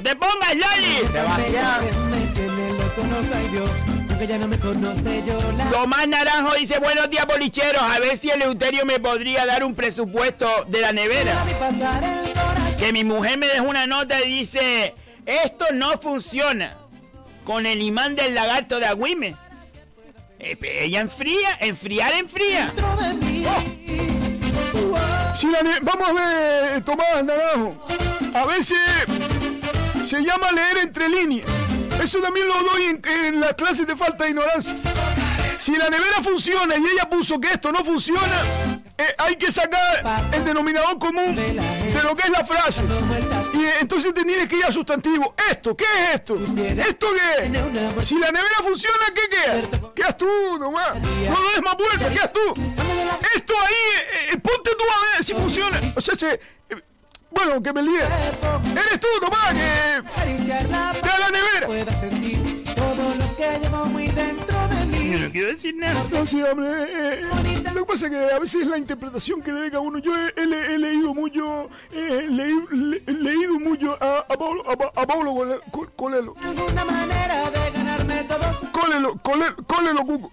te 0.02 0.16
pongas, 0.16 0.54
Loli! 0.54 1.06
Sebastián. 1.12 1.80
Tomás 5.70 6.08
Naranjo 6.08 6.54
dice, 6.54 6.80
buenos 6.80 7.08
días, 7.08 7.24
bolicheros. 7.24 7.80
A 7.80 8.00
ver 8.00 8.18
si 8.18 8.30
el 8.30 8.42
Eleuterio 8.42 8.84
me 8.84 8.98
podría 8.98 9.46
dar 9.46 9.62
un 9.62 9.76
presupuesto 9.76 10.48
de 10.66 10.80
la 10.80 10.92
nevera. 10.92 11.36
Que 12.78 12.92
mi 12.92 13.04
mujer 13.04 13.38
me 13.38 13.46
dejó 13.46 13.66
una 13.66 13.86
nota 13.86 14.20
y 14.20 14.40
dice, 14.40 14.94
esto 15.24 15.66
no 15.72 15.98
funciona 16.00 16.76
con 17.44 17.64
el 17.64 17.80
imán 17.80 18.16
del 18.16 18.34
lagarto 18.34 18.80
de 18.80 18.86
Agüime. 18.86 19.36
Eh, 20.40 20.56
ella 20.62 21.00
enfría, 21.00 21.56
enfriar, 21.60 22.12
enfría. 22.14 22.72
La 25.52 25.78
vamos 25.82 26.08
a 26.08 26.12
ver, 26.12 26.84
Tomás 26.84 27.24
Naranjo. 27.24 27.86
A 28.34 28.44
veces 28.46 28.78
se 30.04 30.20
llama 30.22 30.50
leer 30.50 30.78
entre 30.82 31.08
líneas. 31.08 31.46
Eso 32.08 32.22
también 32.22 32.48
lo 32.48 32.54
doy 32.62 32.98
en, 33.04 33.38
las 33.38 33.52
clases 33.52 33.86
de 33.86 33.94
falta 33.94 34.24
de 34.24 34.30
ignorancia. 34.30 34.74
Si 35.58 35.76
la 35.76 35.90
nevera 35.90 36.22
funciona 36.22 36.74
y 36.74 36.80
ella 36.80 37.06
puso 37.06 37.38
que 37.38 37.48
esto 37.48 37.70
no 37.70 37.84
funciona, 37.84 38.22
eh, 38.96 39.14
hay 39.18 39.36
que 39.36 39.52
sacar 39.52 40.26
el 40.32 40.42
denominador 40.42 40.98
común 40.98 41.34
de 41.34 42.02
lo 42.02 42.16
que 42.16 42.22
es 42.22 42.30
la 42.30 42.46
frase. 42.46 42.82
Y 43.52 43.82
entonces 43.82 44.14
te 44.14 44.24
tienes 44.24 44.48
que 44.48 44.56
ir 44.56 44.64
a 44.64 44.72
sustantivo. 44.72 45.34
¿Esto? 45.50 45.76
¿Qué 45.76 45.84
es 45.84 46.14
esto? 46.14 46.36
¿Esto 46.36 47.08
qué 47.12 47.42
es? 47.42 48.06
Si 48.06 48.18
la 48.18 48.32
nevera 48.32 48.56
funciona, 48.62 49.04
¿qué 49.14 49.28
queda? 49.28 49.92
Quedas 49.94 50.16
tú 50.16 50.58
nomás. 50.58 50.98
No 50.98 51.42
lo 51.42 51.62
más 51.62 51.76
vueltas, 51.76 52.10
quedas 52.10 52.32
tú. 52.32 52.54
Esto 53.36 53.52
ahí, 53.66 53.74
eh, 53.74 54.28
eh, 54.32 54.38
ponte 54.38 54.70
tú 54.70 54.84
a 54.84 55.14
ver 55.14 55.24
si 55.24 55.34
funciona. 55.34 55.78
O 55.94 56.00
sea, 56.00 56.16
se, 56.16 56.40
bueno, 57.30 57.62
que 57.62 57.72
me 57.72 57.82
líe. 57.82 58.00
Eres 58.00 59.00
tú 59.00 59.06
que... 59.20 59.28
Te 61.00 61.08
da 61.08 61.18
la 61.18 61.30
nevera. 61.30 61.68
No 65.20 65.30
quiero 65.32 65.48
decir 65.48 65.74
nada. 65.76 65.94
No, 66.12 66.26
sí, 66.26 66.42
hombre. 66.42 66.68
eh, 66.68 67.22
eh, 67.22 67.62
lo 67.74 67.84
que 67.84 67.92
pasa 67.92 68.06
es 68.06 68.12
que 68.12 68.30
a 68.34 68.38
veces 68.38 68.66
la 68.66 68.78
interpretación 68.78 69.42
que 69.42 69.52
le 69.52 69.60
deja 69.62 69.78
a 69.78 69.80
uno. 69.80 69.98
Yo 69.98 70.12
he, 70.16 70.32
he 70.36 70.42
he 70.42 70.78
leído 70.78 71.14
mucho. 71.14 71.68
le- 71.92 73.02
he 73.06 73.12
leído 73.12 73.58
mucho 73.58 73.96
a, 74.00 74.18
a 74.20 74.36
Pablo, 74.36 74.64
a, 74.68 74.72
a 75.02 75.06
Pablo 75.06 75.34
Cole- 75.34 75.60
Col- 75.70 75.90
Colelo. 75.96 76.34
Colelo, 78.72 79.16
Colelo, 79.22 79.56
Colelo 79.66 80.04
Cuco. 80.04 80.32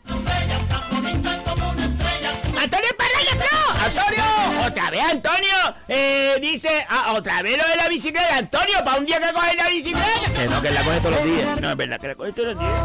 ¡Antonio 2.58 2.90
Parrilla 2.98 3.36
Pro! 3.38 3.58
¡Antonio! 3.86 4.24
¡Otra 4.68 4.90
vez, 4.90 5.02
Antonio! 5.12 5.55
Eh, 5.88 6.38
dice, 6.42 6.86
ah, 6.90 7.14
otra 7.14 7.42
vez 7.42 7.58
lo 7.58 7.68
de 7.68 7.76
la 7.76 7.88
bicicleta. 7.88 8.38
Antonio, 8.38 8.78
para 8.84 8.98
un 8.98 9.06
día 9.06 9.20
que 9.20 9.34
coge 9.34 9.56
la 9.56 9.70
bicicleta. 9.70 10.34
Que 10.36 10.48
no, 10.48 10.62
que 10.62 10.72
la 10.72 10.84
coge 10.84 11.00
todos 11.00 11.16
los 11.16 11.24
días. 11.26 11.62
No, 11.62 11.72
es 11.72 11.78
verdad 11.78 11.98
que 12.00 12.08
la 12.08 12.16
coge 12.16 12.32
todos 12.34 12.54
los 12.54 12.60
días. 12.60 12.80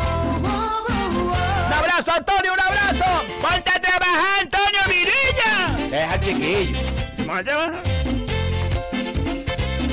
¡Un 1.66 1.72
abrazo, 1.72 2.12
Antonio! 2.12 2.52
¡Un 2.52 2.60
abrazo! 2.60 3.24
¡Ponte 3.40 3.70
a 3.70 3.80
trabajar, 3.80 4.40
Antonio 4.40 4.80
Mirilla! 4.88 5.88
Deja 5.88 6.20
chiquillo. 6.20 6.78
Vamos 7.18 7.38
a 7.38 7.44
trabajar. 7.44 7.82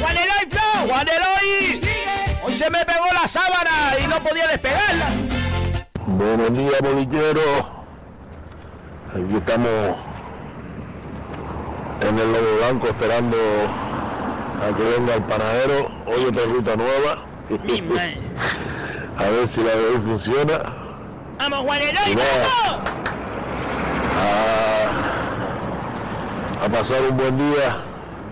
¡Juan 0.01 0.17
Eloy, 0.17 0.49
Flo! 0.49 0.87
¡Juan 0.87 1.07
Eloy! 1.07 1.81
Hoy 2.43 2.57
se 2.57 2.69
me 2.69 2.85
pegó 2.85 3.05
la 3.13 3.27
sábana 3.27 3.95
y 4.03 4.07
no 4.07 4.19
podía 4.21 4.47
despegarla. 4.47 5.05
Buenos 6.05 6.57
días, 6.57 6.81
bolillero. 6.81 7.85
Aquí 9.13 9.37
estamos 9.37 10.06
en 12.01 12.19
el 12.19 12.31
Lobo 12.31 12.57
Blanco 12.57 12.87
esperando 12.87 13.37
a 13.37 14.75
que 14.75 14.83
venga 14.83 15.15
el 15.15 15.23
panadero. 15.23 15.91
Hoy 16.05 16.25
otra 16.25 16.43
ruta 16.45 16.75
nueva. 16.75 17.25
A 19.17 19.23
ver 19.29 19.47
si 19.47 19.61
la 19.63 19.75
de 19.75 19.85
hoy 19.85 20.01
funciona. 20.05 20.75
¡Vamos, 21.39 21.59
Juan 21.59 21.81
Eloy, 21.81 22.11
Y 22.11 22.15
nada, 22.15 22.47
vamos! 22.65 22.89
a, 26.59 26.65
a 26.65 26.69
pasar 26.69 27.01
un 27.09 27.17
buen 27.17 27.37
día. 27.37 27.77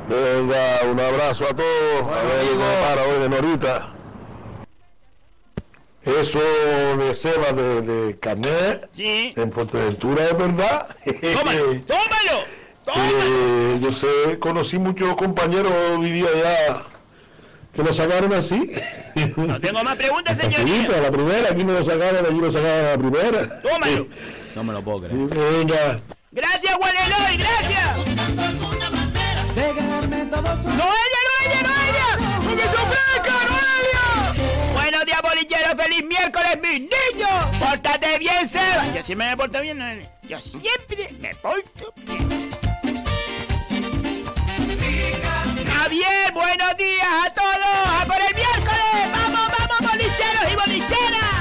Venga, 0.08 0.92
un 0.92 1.00
abrazo 1.00 1.46
a 1.46 1.56
todos. 1.56 2.02
a 2.04 2.22
ver 2.22 2.56
me 2.58 2.76
para 2.88 3.04
hoy 3.04 3.20
de 3.22 3.30
Norita. 3.30 3.88
Eso 6.04 6.40
de 6.98 7.16
Seba 7.16 7.52
de, 7.52 7.82
de 7.82 8.20
Canet 8.20 8.88
Sí. 8.94 9.34
en 9.36 9.52
Fuerteventura 9.52 10.26
es 10.26 10.38
verdad. 10.38 10.88
¡Tómalo! 11.04 11.66
¡Tómalo! 11.88 12.44
Eh, 12.88 13.80
yo 13.82 13.91
sé, 13.91 14.40
conocí 14.40 14.78
muchos 14.78 15.16
compañeros 15.16 15.74
vivía 15.99 16.28
allá 16.28 16.86
que 17.76 17.84
lo 17.84 17.91
sacaron 17.91 18.34
así. 18.34 18.72
No 19.36 19.60
tengo 19.60 19.84
más 19.84 19.95
preguntas, 19.95 20.38
señorita. 20.38 21.02
La 21.02 21.12
primera, 21.12 21.49
aquí 21.52 21.64
no 21.64 21.74
lo 21.74 21.84
sacaron, 21.84 22.26
allí 22.26 22.40
lo 22.40 22.49
sacaron 22.52 22.86
a 22.86 22.90
la 22.91 22.98
primera. 22.98 23.62
Tómalo. 23.62 24.07
No 24.56 24.64
me 24.64 24.74
lo 24.74 24.84
puedo 24.84 25.02
creer. 25.02 25.16
Venga. 25.16 25.99
¡Gracias, 26.32 26.74
Juan 26.76 26.94
Eloy! 26.98 27.38
¡Gracias! 27.38 27.98
¡Noelia, 30.66 31.22
Noelia, 31.30 31.62
Noelia! 31.64 32.07
¡Porque 32.44 32.62
se 32.62 32.76
ofrezca, 32.76 33.34
Noelia! 33.49 34.74
Buenos 34.74 35.06
días, 35.06 35.22
bolichero. 35.22 35.78
¡Feliz 35.78 36.03
miércoles, 36.06 36.60
mis 36.62 36.82
niños! 36.82 37.30
¡Pórtate 37.60 38.20
bien, 38.20 38.48
Seba! 38.48 38.86
Yo 38.94 39.03
siempre 39.03 39.30
me 39.30 39.38
porto 39.38 39.62
bien, 39.62 39.78
Noelia. 39.78 40.12
Yo 40.28 40.40
siempre 40.40 41.10
me 41.22 41.36
porto 41.36 41.94
bien. 42.06 42.74
Javier, 45.77 46.31
buenos 46.34 46.77
días 46.77 47.07
a 47.26 47.30
todos. 47.34 47.56
¡A 47.85 48.06
por 48.06 48.15
el 48.15 48.35
miércoles! 48.35 49.11
¡Vamos, 49.11 49.52
vamos, 49.60 49.91
bolicheros 49.91 50.52
y 50.52 50.56
bolicheras! 50.56 51.35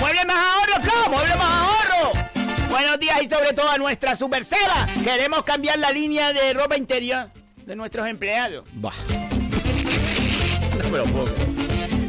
¡Mueble 0.00 0.24
más 0.24 0.36
ahorro, 0.36 0.82
Flo! 0.82 1.10
¡Mueble 1.10 1.36
más 1.36 1.62
ahorro! 1.62 2.12
Buenos 2.70 2.98
días 3.00 3.22
y 3.22 3.26
sobre 3.28 3.52
todo 3.52 3.70
a 3.70 3.76
nuestra 3.76 4.16
super 4.16 4.44
Seba. 4.44 4.86
Queremos 5.04 5.42
cambiar 5.42 5.78
la 5.78 5.90
línea 5.90 6.32
de 6.32 6.52
ropa 6.54 6.76
interior 6.76 7.28
de 7.66 7.76
nuestros 7.76 8.08
empleados. 8.08 8.66
Bah. 8.74 8.92
No 10.82 10.88
me 10.90 10.98
lo 10.98 11.04
puedo. 11.04 11.34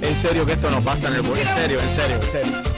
En 0.01 0.21
serio 0.21 0.45
que 0.45 0.53
esto 0.53 0.69
nos 0.69 0.83
pasa 0.83 1.07
en 1.07 1.15
el 1.15 1.25
En 1.25 1.33
serio, 1.33 1.79
en 1.79 1.93
serio, 1.93 2.15
en 2.15 2.31
serio. 2.31 2.72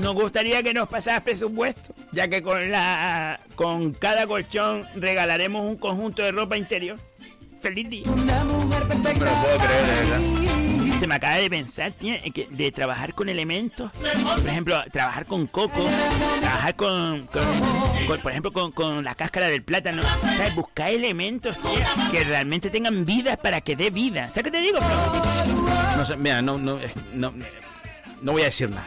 Nos 0.00 0.14
gustaría 0.14 0.62
que 0.62 0.72
nos 0.74 0.88
pasaras 0.88 1.22
presupuesto, 1.22 1.94
ya 2.12 2.28
que 2.28 2.42
con 2.42 2.70
la 2.70 3.38
con 3.54 3.92
cada 3.92 4.26
colchón 4.26 4.86
regalaremos 4.96 5.66
un 5.66 5.76
conjunto 5.76 6.22
de 6.22 6.32
ropa 6.32 6.56
interior. 6.56 6.98
Feliz 7.60 7.90
día. 7.90 8.02
No 8.06 8.16
me 8.16 8.24
lo 8.24 8.38
puedo 8.88 9.56
creer, 9.58 9.86
de 9.86 9.94
verdad. 10.00 10.20
Se 10.98 11.06
me 11.06 11.14
acaba 11.14 11.34
de 11.36 11.48
pensar, 11.50 11.92
tío, 11.92 12.14
de 12.50 12.72
trabajar 12.72 13.14
con 13.14 13.28
elementos, 13.30 13.90
por 13.92 14.46
ejemplo, 14.48 14.82
trabajar 14.92 15.24
con 15.26 15.46
coco, 15.46 15.88
trabajar 16.40 16.76
con, 16.76 17.26
con- 17.26 17.42
con- 18.06 18.20
por 18.20 18.30
ejemplo, 18.30 18.52
con, 18.52 18.72
con 18.72 19.02
la 19.04 19.14
cáscara 19.14 19.48
del 19.48 19.62
plátano, 19.62 20.02
¿sabes? 20.36 20.54
Buscar 20.54 20.90
elementos, 20.90 21.58
tío, 21.60 21.70
que 22.10 22.24
realmente 22.24 22.68
tengan 22.68 23.04
vida 23.06 23.36
para 23.38 23.60
que 23.62 23.76
dé 23.76 23.88
vida. 23.90 24.28
¿Sabes 24.28 24.44
qué 24.44 24.50
te 24.50 24.60
digo, 24.60 24.78
bro? 24.78 25.96
No 25.96 26.04
sé, 26.04 26.16
mira, 26.16 26.42
no, 26.42 26.58
no, 26.58 26.78
no, 27.14 27.32
no 28.22 28.32
voy 28.32 28.42
a 28.42 28.46
decir 28.46 28.68
nada. 28.68 28.84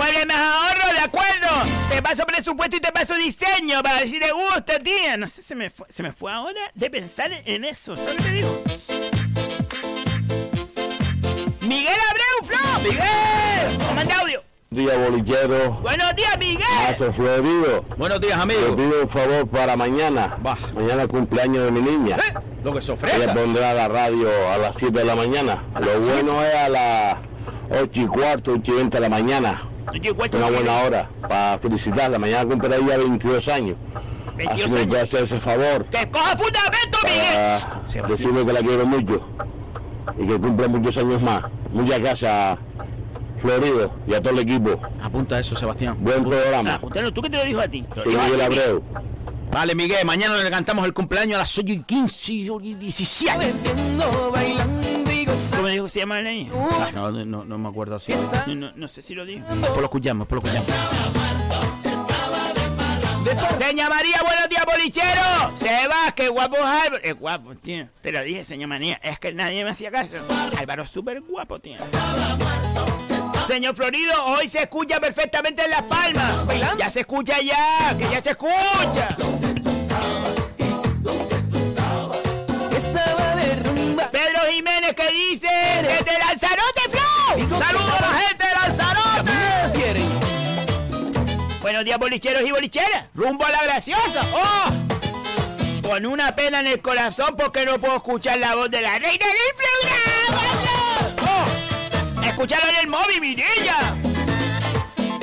Mueble 0.00 0.24
más 0.24 0.36
ahorro, 0.38 0.92
de 0.94 1.00
acuerdo. 1.00 1.70
Te 1.90 2.00
paso 2.00 2.24
presupuesto 2.24 2.76
y 2.76 2.80
te 2.80 2.90
paso 2.90 3.14
diseño 3.16 3.82
para 3.82 3.96
ver 3.96 4.08
si 4.08 4.18
te 4.18 4.32
gusta, 4.32 4.78
tía. 4.78 5.18
No 5.18 5.28
sé, 5.28 5.42
se 5.42 5.54
me 5.54 5.68
fue, 5.68 5.86
se 5.90 6.02
me 6.02 6.10
fue 6.10 6.32
ahora 6.32 6.58
de 6.74 6.88
pensar 6.88 7.30
en 7.44 7.64
eso. 7.66 7.94
¿Sabes 7.94 8.16
qué 8.16 8.22
te 8.22 8.30
digo? 8.30 8.62
Miguel 11.68 11.98
Abreu, 12.08 12.46
Flo. 12.46 12.78
Miguel. 12.82 13.78
¿Cómo 13.78 13.92
manda 13.92 14.18
audio? 14.20 14.42
Día 14.70 14.96
bolillero. 14.96 15.72
Buenos 15.82 16.16
días, 16.16 16.38
Miguel. 16.38 16.64
Maestro 16.82 17.12
Florido. 17.12 17.82
Buenos 17.98 18.20
días, 18.22 18.36
Te 18.36 18.42
amigo. 18.42 18.76
pido 18.76 19.02
un 19.02 19.08
favor 19.08 19.46
para 19.48 19.76
mañana. 19.76 20.38
Mañana 20.74 21.06
cumpleaños 21.08 21.64
de 21.66 21.70
mi 21.72 21.82
niña. 21.82 22.16
Lo 22.64 22.72
que 22.72 22.80
se 22.80 22.92
Ella 22.92 22.94
ofrezca. 22.94 23.34
pondrá 23.34 23.74
la 23.74 23.86
radio 23.88 24.30
a 24.50 24.56
las 24.56 24.76
7 24.76 24.98
de 25.00 25.04
la 25.04 25.14
mañana. 25.14 25.62
¿A 25.74 25.80
Lo 25.80 25.92
siete? 25.98 26.22
bueno 26.22 26.42
es 26.42 26.54
a 26.54 26.68
las 26.70 27.18
8 27.82 28.00
y 28.00 28.06
cuarto, 28.06 28.52
8 28.52 28.72
y 28.72 28.76
20 28.76 28.96
de 28.96 29.00
la 29.02 29.08
mañana. 29.10 29.62
Una 30.32 30.50
buena 30.50 30.82
hora 30.82 31.08
para 31.28 31.58
felicitarla. 31.58 32.18
Mañana 32.18 32.44
cumple 32.48 32.76
ella 32.76 32.96
22 32.96 33.48
años. 33.48 33.76
Así 33.96 34.36
22 34.36 34.64
que 34.64 34.70
me 34.70 34.76
años. 34.78 34.88
puede 34.88 35.02
hacer 35.02 35.22
ese 35.24 35.40
favor. 35.40 35.84
¡Que 35.86 36.10
coja 36.10 36.36
fundamento, 36.36 36.98
Miguel! 37.04 38.00
Para 38.00 38.08
decirle 38.08 38.46
que 38.46 38.52
la 38.52 38.60
quiero 38.60 38.86
mucho. 38.86 39.28
Y 40.18 40.26
que 40.26 40.38
cumple 40.38 40.68
muchos 40.68 40.96
años 40.98 41.22
más. 41.22 41.44
Muchas 41.72 42.00
gracias, 42.00 42.58
Florido, 43.40 43.92
y 44.06 44.14
a 44.14 44.20
todo 44.20 44.32
el 44.32 44.40
equipo. 44.40 44.80
Apunta 45.02 45.38
eso, 45.38 45.56
Sebastián. 45.56 45.96
Buen 46.00 46.24
programa. 46.24 46.74
Apúntalo, 46.74 47.12
¿tú 47.12 47.22
qué 47.22 47.30
te 47.30 47.36
lo 47.36 47.44
dijo 47.44 47.60
a 47.60 47.68
ti? 47.68 47.84
Soy 47.96 48.14
Miguel 48.16 48.40
Abreu. 48.40 48.82
Vale, 49.52 49.74
Miguel, 49.74 50.06
mañana 50.06 50.36
le 50.36 50.48
cantamos 50.48 50.84
el 50.84 50.94
cumpleaños 50.94 51.34
a 51.34 51.38
las 51.38 51.58
8 51.58 51.72
y 51.72 51.82
15 51.82 52.32
y 52.32 52.74
17. 52.74 53.52
¿Cómo 55.54 55.68
dijo 55.68 55.84
que 55.84 55.90
se 55.90 56.00
llama 56.00 56.18
el 56.18 56.24
niño? 56.24 56.52
Ah, 56.54 56.90
no, 56.92 57.10
no, 57.10 57.44
no 57.44 57.58
me 57.58 57.68
acuerdo 57.68 57.96
así. 57.96 58.12
No, 58.46 58.88
sé 58.88 59.02
si 59.02 59.14
lo 59.14 59.24
dijo. 59.24 59.44
Después 59.48 59.78
lo 59.78 59.84
escuchamos, 59.84 60.28
después 60.28 60.54
lo 60.54 60.60
escuchamos. 60.60 61.10
Seña 63.58 63.88
María, 63.88 64.16
buenos 64.22 64.48
días, 64.48 64.64
bolichero. 64.66 65.20
Se 65.54 65.86
va, 65.88 66.12
qué 66.14 66.28
guapo 66.28 66.56
es 66.56 66.62
Álvaro. 66.62 67.00
Es 67.02 67.14
guapo, 67.18 67.54
tío. 67.54 67.88
Te 68.00 68.12
lo 68.12 68.22
dije, 68.22 68.44
señor 68.44 68.68
María. 68.68 68.98
Es 69.02 69.18
que 69.18 69.32
nadie 69.32 69.62
me 69.62 69.70
hacía 69.70 69.90
caso. 69.90 70.14
Álvaro 70.58 70.82
es 70.82 70.90
súper 70.90 71.20
guapo, 71.20 71.58
tío. 71.60 71.76
Señor 73.46 73.74
Florido, 73.76 74.12
hoy 74.26 74.48
se 74.48 74.60
escucha 74.60 75.00
perfectamente 75.00 75.64
en 75.64 75.70
Las 75.70 75.82
Palmas. 75.82 76.46
Ya 76.78 76.88
se 76.90 77.00
escucha 77.00 77.40
ya, 77.40 77.96
que 77.98 78.04
ya 78.04 78.22
se 78.22 78.30
escucha. 78.30 79.16
Jiménez 84.50 84.94
que 84.94 85.12
dice 85.12 85.48
desde 85.82 86.18
Lanzarote 86.18 86.82
Flow. 86.90 87.58
Saludos 87.58 87.90
a 87.90 88.00
la 88.00 88.12
gente 88.20 88.46
de 88.46 88.54
Lanzarote. 88.54 89.30
Buenos 91.60 91.84
días 91.84 91.98
bolicheros 91.98 92.42
y 92.42 92.50
bolicheras. 92.50 93.08
Rumbo 93.14 93.44
a 93.44 93.50
la 93.50 93.62
graciosa. 93.62 94.26
¡Oh! 94.32 95.88
Con 95.88 96.06
una 96.06 96.34
pena 96.34 96.60
en 96.60 96.66
el 96.66 96.82
corazón 96.82 97.36
porque 97.36 97.64
no 97.64 97.80
puedo 97.80 97.96
escuchar 97.96 98.38
la 98.38 98.54
voz 98.54 98.70
de 98.70 98.80
la 98.80 98.98
reina 98.98 99.26
del 99.26 99.54
programa. 100.28 100.62
¡Oh! 101.22 102.24
Escucharlo 102.26 102.68
en 102.70 102.76
el 102.76 102.86
móvil, 102.88 103.20
mi 103.20 103.36
niña. 103.36 103.96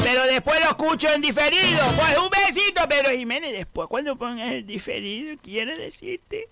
Pero 0.04 0.24
después 0.24 0.60
lo 0.60 0.68
escucho 0.68 1.12
en 1.14 1.22
diferido. 1.22 1.86
Pues 1.96 2.18
un 2.18 2.30
besito, 2.30 2.88
Pedro 2.88 3.12
Jiménez. 3.12 3.52
Después 3.54 3.88
cuando 3.90 4.16
pongas 4.16 4.52
el 4.52 4.66
diferido, 4.66 5.36
quiero 5.44 5.76
decirte 5.76 6.48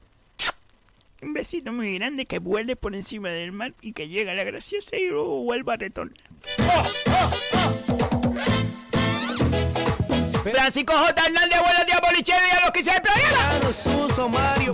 un 1.25 1.33
besito 1.33 1.71
muy 1.71 1.97
grande 1.97 2.25
que 2.25 2.39
vuelve 2.39 2.75
por 2.75 2.95
encima 2.95 3.29
del 3.29 3.51
mar 3.51 3.73
y 3.81 3.93
que 3.93 4.07
llega 4.07 4.31
a 4.31 4.35
la 4.35 4.43
graciosa 4.43 4.95
y 4.95 5.07
luego 5.07 5.43
vuelva 5.43 5.73
a 5.73 5.77
retornar. 5.77 6.17
Francisco 10.43 10.93
J. 10.93 11.25
Hernández, 11.25 11.59
buenos 11.59 11.85
días, 11.87 11.99
bolichero 12.07 12.39
y 12.47 12.55
a 12.55 12.59
los 12.61 12.71
que 12.71 12.83
se. 12.83 12.91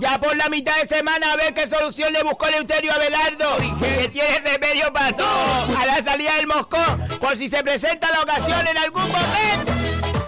Ya 0.00 0.20
por 0.20 0.36
la 0.36 0.48
mitad 0.50 0.76
de 0.78 0.86
semana 0.86 1.32
a 1.32 1.36
ver 1.36 1.54
qué 1.54 1.66
solución 1.66 2.12
le 2.12 2.22
buscó 2.22 2.46
Leuterio 2.50 2.92
Abelardo, 2.92 3.56
que 3.80 4.08
tiene 4.10 4.38
remedio 4.40 4.92
para 4.92 5.16
todo. 5.16 5.78
A 5.78 5.86
la 5.86 6.02
salida 6.02 6.36
del 6.36 6.46
Moscón, 6.46 7.08
por 7.18 7.36
si 7.38 7.48
se 7.48 7.62
presenta 7.62 8.10
la 8.12 8.20
ocasión 8.20 8.66
en 8.66 8.76
algún 8.76 9.02
momento. 9.02 9.72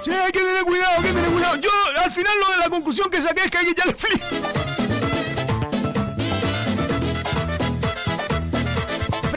Sí, 0.02 0.10
hay 0.10 0.32
que 0.32 0.40
tener 0.40 0.64
cuidado, 0.64 0.94
hay 0.96 1.02
que 1.02 1.12
tener 1.12 1.30
cuidado. 1.30 1.56
Yo, 1.56 1.70
al 2.02 2.10
final, 2.10 2.32
lo 2.40 2.52
de 2.52 2.58
la 2.58 2.70
conclusión 2.70 3.10
que 3.10 3.20
saqué 3.20 3.44
es 3.44 3.50
que 3.50 3.58
hay 3.58 3.64
que 3.66 3.70
echarle 3.72 3.94
frío. 3.94 4.73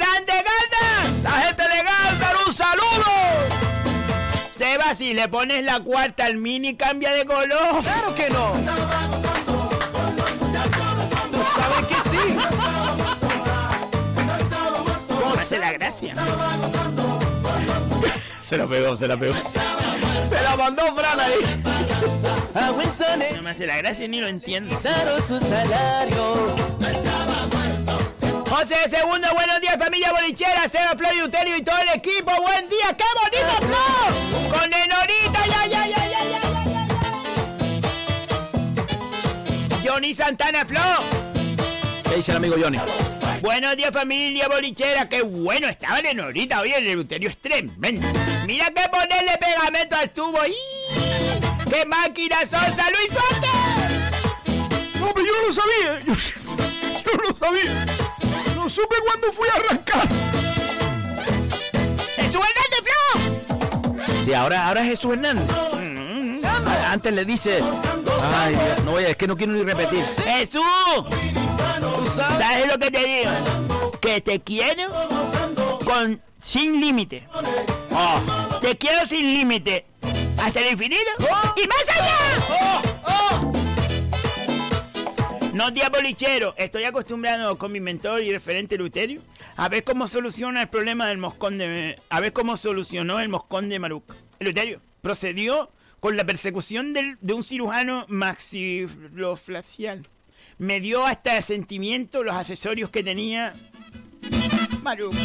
¡Fran 0.07 0.25
de 0.25 0.33
Gata! 0.33 0.85
¡La 1.23 1.31
gente 1.31 1.63
de 1.63 1.83
Gata! 1.83 2.33
¡Un 2.45 2.53
saludo! 2.53 3.11
Seba, 4.51 4.95
si 4.95 5.13
le 5.13 5.27
pones 5.27 5.63
la 5.63 5.79
cuarta 5.79 6.25
al 6.25 6.37
mini, 6.37 6.75
cambia 6.75 7.11
de 7.11 7.25
color. 7.25 7.81
¡Claro 7.81 8.15
que 8.15 8.29
no! 8.29 8.53
¡Tú 11.31 11.43
sabes 11.55 11.87
que 11.87 12.09
sí! 12.09 12.37
¿Cómo 15.07 15.33
hace 15.33 15.59
la 15.59 15.71
gracia? 15.73 16.13
Se 18.41 18.57
la 18.57 18.67
pegó, 18.67 18.95
se 18.95 19.07
la 19.07 19.17
pegó. 19.17 19.33
Se 19.33 20.41
la 20.41 20.55
mandó 20.55 20.83
Fran 20.95 21.19
ahí. 21.19 21.63
No 23.35 23.41
me 23.41 23.51
hace 23.51 23.65
la 23.65 23.77
gracia 23.77 24.07
ni 24.07 24.19
lo 24.19 24.27
entiendo. 24.27 24.79
Daros 24.83 25.25
su 25.25 25.39
salario. 25.39 26.55
José 28.49 28.87
Segundo, 28.87 29.27
buenos 29.33 29.59
días 29.59 29.77
familia 29.77 30.11
bolichera, 30.13 30.69
Seba, 30.69 30.95
Flor 30.97 31.13
y 31.13 31.21
Uterio 31.21 31.57
y 31.57 31.63
todo 31.63 31.77
el 31.79 31.89
equipo, 31.89 32.31
buen 32.41 32.69
día, 32.69 32.95
qué 32.97 33.03
bonito 33.21 33.53
Flor, 33.67 34.13
con 34.51 34.69
Nenorita, 34.69 35.45
ya, 35.45 35.65
ya, 35.67 35.85
ya, 35.87 36.07
ya, 36.07 36.23
ya, 36.23 36.39
ya. 36.39 36.47
Johnny 39.83 40.13
Santana 40.13 40.65
Flor. 40.65 41.03
¿Qué 42.07 42.15
dice 42.15 42.31
el 42.31 42.37
amigo 42.37 42.55
Johnny? 42.57 42.79
Buenos 43.41 43.75
días 43.75 43.91
familia 43.91 44.47
bolichera, 44.47 45.09
qué 45.09 45.21
bueno 45.23 45.67
estaba 45.67 46.01
Nenorita, 46.01 46.61
oye, 46.61 46.77
el 46.77 46.99
Uterio 46.99 47.29
es 47.29 47.37
tremendo. 47.37 48.07
Mira 48.45 48.67
que 48.67 48.87
ponerle 48.89 49.37
pegamento 49.39 49.97
al 49.97 50.09
tubo, 50.11 50.39
¡y! 50.45 50.55
¡Qué 51.69 51.85
máquina 51.85 52.39
sosa, 52.41 52.89
Luis 52.91 53.11
Suárez! 53.11 53.51
No, 54.99 55.13
pero 55.13 55.25
yo 55.25 55.33
no 55.33 55.47
lo 55.47 55.53
sabía. 55.53 55.99
Yo, 56.05 56.13
yo 56.13 57.11
no 57.17 57.23
lo 57.23 57.35
sabía. 57.35 58.06
Supe 58.77 58.95
cuándo 59.03 59.31
fui 59.33 59.49
a 59.49 59.55
arrancar. 59.55 60.07
¡Jesús 62.15 62.41
Hernández 62.45 62.83
Flor! 62.85 64.15
Sí, 64.23 64.33
ahora, 64.35 64.67
ahora 64.67 64.81
es 64.81 64.89
Jesús 64.89 65.13
Hernández. 65.13 65.51
Ah, 66.45 66.91
Antes 66.91 67.11
le 67.11 67.25
dice. 67.25 67.63
Ay, 68.35 68.53
Dios, 68.53 68.83
no 68.85 68.91
voy 68.91 69.05
a, 69.05 69.09
es 69.09 69.17
que 69.17 69.25
no 69.25 69.35
quiero 69.35 69.53
ni 69.53 69.63
repetir. 69.63 70.05
¡Jesús! 70.05 70.61
¿Sabes 72.15 72.67
lo 72.67 72.77
que 72.77 72.91
te 72.91 73.03
digo? 73.03 73.31
Que 73.99 74.21
te 74.21 74.39
quiero 74.41 74.91
con 75.83 76.21
sin 76.39 76.79
límite. 76.79 77.27
Oh, 77.91 78.59
te 78.61 78.77
quiero 78.77 79.07
sin 79.07 79.25
límite. 79.25 79.87
Hasta 80.37 80.59
el 80.59 80.73
infinito 80.73 81.09
y 81.55 81.67
más 81.67 81.89
allá. 81.97 83.46
No 85.57 85.71
día 85.71 85.89
bolichero. 85.89 86.53
Estoy 86.55 86.83
acostumbrado 86.83 87.57
con 87.57 87.71
mi 87.71 87.79
mentor 87.79 88.21
y 88.21 88.31
referente 88.31 88.77
Luterio 88.77 89.21
a 89.55 89.67
ver 89.69 89.83
cómo 89.83 90.07
soluciona 90.07 90.61
el 90.61 90.67
problema 90.69 91.07
del 91.07 91.17
moscón 91.17 91.57
de... 91.57 91.99
A 92.09 92.19
ver 92.19 92.31
cómo 92.31 92.57
solucionó 92.57 93.19
el 93.19 93.29
moscón 93.29 93.67
de 93.67 93.79
Maruca. 93.79 94.13
Luterio 94.39 94.79
procedió 95.01 95.71
con 95.99 96.15
la 96.15 96.25
persecución 96.25 96.93
del- 96.93 97.17
de 97.21 97.33
un 97.33 97.41
cirujano 97.43 98.05
maxiloflacial. 98.07 100.03
Me 100.59 100.79
dio 100.79 101.03
hasta 101.07 101.41
sentimiento 101.41 102.23
los 102.23 102.35
accesorios 102.35 102.91
que 102.91 103.03
tenía 103.03 103.55
Maruca. 104.83 105.17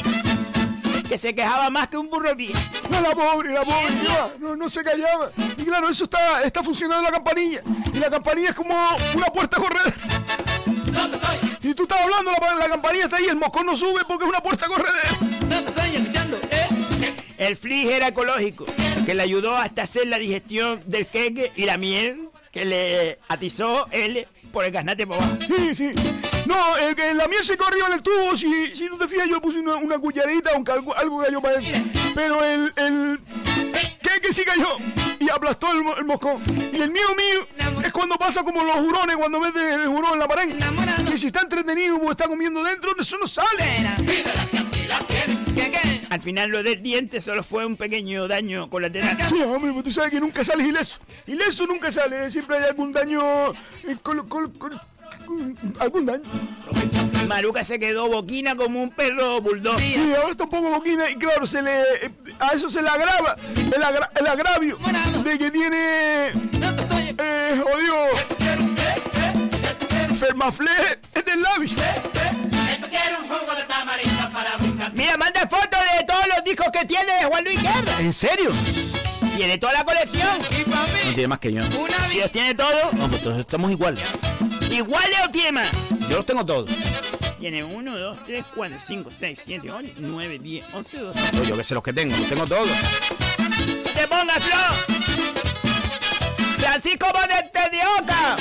Que 1.08 1.18
se 1.18 1.34
quejaba 1.34 1.68
más 1.70 1.88
que 1.88 1.96
un 1.96 2.08
burro 2.08 2.34
viejo. 2.34 2.58
No, 2.90 3.00
la 3.00 3.10
pobre, 3.10 3.52
la 3.52 3.62
pobre, 3.62 3.94
no, 4.40 4.56
no 4.56 4.68
se 4.68 4.82
callaba. 4.82 5.30
Y 5.58 5.64
claro, 5.64 5.88
eso 5.88 6.04
está, 6.04 6.42
está 6.42 6.62
funcionando 6.62 7.02
la 7.02 7.10
campanilla. 7.10 7.62
Y 7.92 7.98
la 7.98 8.10
campanilla 8.10 8.50
es 8.50 8.54
como 8.54 8.74
una 9.14 9.26
puerta 9.26 9.58
corredera. 9.58 9.94
Y 11.62 11.74
tú 11.74 11.84
estás 11.84 12.00
hablando, 12.00 12.32
la, 12.40 12.54
la 12.54 12.68
campanilla 12.68 13.04
está 13.04 13.16
ahí, 13.16 13.26
el 13.26 13.36
moscón 13.36 13.66
no 13.66 13.76
sube 13.76 14.02
porque 14.06 14.24
es 14.24 14.30
una 14.30 14.40
puerta 14.40 14.66
corredera. 14.66 15.08
El 17.38 17.56
flis 17.56 17.88
era 17.88 18.08
ecológico, 18.08 18.64
que 19.04 19.14
le 19.14 19.22
ayudó 19.22 19.56
hasta 19.56 19.82
hacer 19.82 20.06
la 20.06 20.18
digestión 20.18 20.82
del 20.86 21.06
queque 21.06 21.52
y 21.56 21.64
la 21.64 21.76
miel 21.76 22.28
que 22.52 22.64
le 22.64 23.18
atizó 23.28 23.86
él 23.90 24.28
por 24.52 24.64
el 24.64 24.70
gasnate 24.70 25.06
por 25.06 25.16
abajo. 25.16 25.36
Sí, 25.40 25.74
sí. 25.74 25.90
No, 26.52 26.76
el 26.76 26.94
que 26.94 27.14
la 27.14 27.26
miel 27.28 27.42
se 27.44 27.56
corrió 27.56 27.86
en 27.86 27.94
el 27.94 28.02
tubo, 28.02 28.36
si, 28.36 28.74
si 28.76 28.84
no 28.86 28.98
te 28.98 29.08
fijas, 29.08 29.26
yo 29.28 29.40
puse 29.40 29.58
una, 29.58 29.76
una 29.76 29.98
cucharadita, 29.98 30.50
aunque 30.54 30.72
algo, 30.72 30.94
algo 30.96 31.22
cayó 31.22 31.40
para 31.40 31.58
adentro. 31.58 32.00
Pero 32.14 32.44
el, 32.44 32.72
el 32.76 33.20
¿qué 34.02 34.20
que 34.20 34.32
sí 34.34 34.44
cayó? 34.44 34.76
Y 35.18 35.30
aplastó 35.30 35.72
el, 35.72 35.82
el 35.98 36.04
moscón. 36.04 36.36
Y 36.72 36.80
el 36.80 36.90
mío 36.90 37.08
mío 37.16 37.46
es 37.84 37.92
cuando 37.92 38.16
pasa 38.16 38.42
como 38.42 38.62
los 38.64 38.76
hurones 38.76 39.16
cuando 39.16 39.40
meten 39.40 39.80
el 39.80 39.88
hurón 39.88 40.12
en 40.14 40.18
la 40.18 40.28
pared. 40.28 40.54
Que 41.08 41.16
si 41.16 41.28
está 41.28 41.40
entretenido 41.40 41.96
o 41.96 42.10
está 42.10 42.26
comiendo 42.26 42.62
dentro, 42.62 42.90
eso 42.98 43.16
no 43.18 43.26
sale. 43.26 43.64
Al 46.10 46.20
final 46.20 46.50
lo 46.50 46.62
del 46.62 46.82
diente 46.82 47.20
solo 47.22 47.42
fue 47.42 47.64
un 47.64 47.76
pequeño 47.76 48.28
daño 48.28 48.68
colateral. 48.68 49.16
Sí, 49.28 49.40
hombre, 49.42 49.72
pues 49.72 49.84
tú 49.84 49.90
sabes 49.90 50.10
que 50.10 50.20
nunca 50.20 50.44
sales 50.44 50.66
ileso. 50.66 50.98
Ileso 51.26 51.66
nunca 51.66 51.90
sale, 51.90 52.30
siempre 52.30 52.56
hay 52.58 52.64
algún 52.64 52.92
daño. 52.92 53.52
eh, 53.52 53.96
col- 54.02 54.28
col- 54.28 54.52
col- 54.58 54.80
algún 55.78 56.06
daño. 56.06 56.22
Maruca 57.28 57.64
se 57.64 57.78
quedó 57.78 58.08
boquina 58.08 58.54
como 58.56 58.82
un 58.82 58.90
perro 58.90 59.40
bulldog. 59.40 59.78
Sí, 59.78 59.94
ahora 60.16 60.32
está 60.32 60.44
un 60.44 60.50
poco 60.50 60.70
boquina 60.70 61.08
y 61.10 61.14
claro, 61.16 61.46
se 61.46 61.62
le, 61.62 61.82
a 62.40 62.48
eso 62.54 62.68
se 62.68 62.82
le 62.82 62.88
agrava 62.88 63.36
el, 63.56 63.82
agra- 63.82 64.10
el 64.16 64.26
agravio 64.26 64.78
de 65.24 65.38
que 65.38 65.50
tiene. 65.50 66.32
Eh, 67.18 67.62
jodido. 67.62 68.06
Fermaflé 70.18 70.70
en 71.14 71.28
el 71.28 71.42
labio. 71.42 71.68
Mira, 74.94 75.16
manda 75.16 75.40
fotos 75.48 75.80
de 75.98 76.04
todos 76.06 76.26
los 76.34 76.44
discos 76.44 76.66
que 76.72 76.84
tiene 76.86 77.12
de 77.20 77.24
Juan 77.24 77.44
Luis 77.44 77.60
Guerra. 77.62 77.98
¿En 78.00 78.12
serio? 78.12 78.50
Tiene 79.36 79.58
toda 79.58 79.72
la 79.72 79.84
colección. 79.84 80.28
No 80.38 81.12
tiene 81.12 81.28
más 81.28 81.38
que 81.38 81.52
yo. 81.52 81.60
Si 82.10 82.18
los 82.20 82.30
tiene 82.30 82.54
todos, 82.54 82.92
No, 82.94 83.08
pues 83.08 83.18
entonces 83.18 83.40
estamos 83.40 83.70
igual. 83.70 83.96
Iguales 84.72 85.18
o 85.26 85.30
tiene 85.30 85.52
más. 85.52 85.70
Yo 86.08 86.16
los 86.16 86.26
tengo 86.26 86.44
todos. 86.44 86.70
Tiene 87.38 87.64
1, 87.64 87.98
2, 87.98 88.18
3, 88.24 88.44
4, 88.54 88.78
5, 88.86 89.10
6, 89.10 89.40
7, 89.44 89.70
8, 89.70 89.88
9, 89.98 90.38
10, 90.38 90.64
11, 90.74 90.98
12. 90.98 91.20
Pues 91.32 91.48
yo 91.48 91.56
que 91.56 91.64
sé 91.64 91.74
los 91.74 91.82
que 91.82 91.92
tengo, 91.92 92.16
los 92.16 92.28
tengo 92.28 92.46
todos. 92.46 92.68
¡Te 93.94 94.06
ponga, 94.06 94.34
Flo! 94.34 94.92
¡Francisco 96.58 97.06
de 97.06 97.78
Oca! 98.00 98.36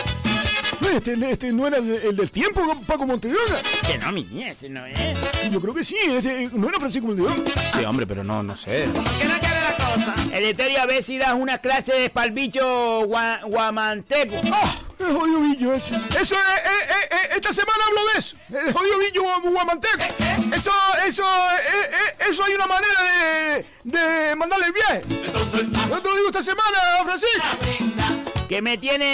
Este, 0.96 1.32
este 1.32 1.52
no 1.54 1.68
era 1.68 1.78
el, 1.78 1.90
el 1.90 2.16
del 2.18 2.30
tiempo, 2.32 2.62
Paco 2.86 3.06
Montevideo. 3.08 3.40
Que 3.88 3.98
no, 3.98 4.12
mi 4.12 4.24
niña, 4.24 4.52
ese 4.52 4.68
no 4.70 4.86
es. 4.86 4.98
Yo 5.50 5.62
creo 5.62 5.74
que 5.74 5.84
sí, 5.84 5.96
este, 6.08 6.50
no 6.54 6.68
era 6.70 6.80
Francisco 6.80 7.08
Montevideo. 7.08 7.44
Sí, 7.78 7.86
hombre, 7.86 8.06
pero 8.06 8.24
no, 8.24 8.44
no 8.44 8.56
sé. 8.58 8.84
El 8.84 10.34
Eleuterio, 10.34 10.82
a 10.82 10.86
ver 10.86 11.02
si 11.04 11.18
das 11.18 11.34
una 11.34 11.58
clase 11.60 12.10
para 12.10 12.26
el 12.28 12.34
bicho 12.34 13.04
gua- 13.08 13.42
guamanteco. 13.46 14.36
¡Ah! 14.52 14.76
El 15.08 15.16
jodido 15.16 15.40
billo 15.42 15.74
ese. 15.74 15.96
Eso, 16.20 16.36
eh, 16.36 16.40
eh, 16.40 16.70
eh, 16.90 17.08
eh, 17.12 17.30
esta 17.36 17.52
semana 17.54 17.84
hablo 17.88 18.02
de 18.14 18.20
eso. 18.20 18.36
El 18.50 18.74
jodido 18.74 18.98
billo 19.00 19.24
gu- 19.24 19.52
guamanteco. 19.52 20.04
Eso, 20.56 20.72
eso, 21.06 21.24
eh, 21.24 21.92
eh, 21.92 22.16
eso 22.30 22.44
hay 22.44 22.54
una 22.54 22.68
manera 22.68 23.04
de, 23.04 23.66
de 23.84 24.36
mandarle 24.36 24.68
el 24.68 24.74
viaje. 24.74 25.02
Yo 25.10 26.02
te 26.02 26.10
lo 26.10 26.16
digo 26.16 26.28
esta 26.28 26.44
semana, 26.44 26.78
Francisco. 27.04 27.42
Que 28.48 28.62
me 28.62 28.78
tiene 28.78 29.06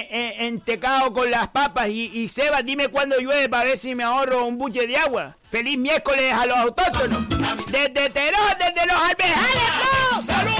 eh, 0.00 0.08
eh, 0.12 0.34
entecado 0.46 1.12
con 1.12 1.28
las 1.28 1.48
papas 1.48 1.88
y, 1.88 2.06
y 2.06 2.28
Seba, 2.28 2.62
dime 2.62 2.86
cuándo 2.88 3.18
llueve 3.18 3.48
para 3.48 3.64
ver 3.64 3.78
si 3.78 3.96
me 3.96 4.04
ahorro 4.04 4.44
un 4.44 4.58
buche 4.58 4.86
de 4.86 4.96
agua. 4.96 5.36
Feliz 5.50 5.76
miércoles 5.76 6.32
a 6.32 6.46
los 6.46 6.56
autóctonos. 6.56 7.28
Desde 7.66 8.10
Terón, 8.10 8.40
desde 8.58 8.86
los 8.86 8.96
Alberjales, 9.02 9.70
¡no! 10.12 10.22
¡Saludos, 10.22 10.55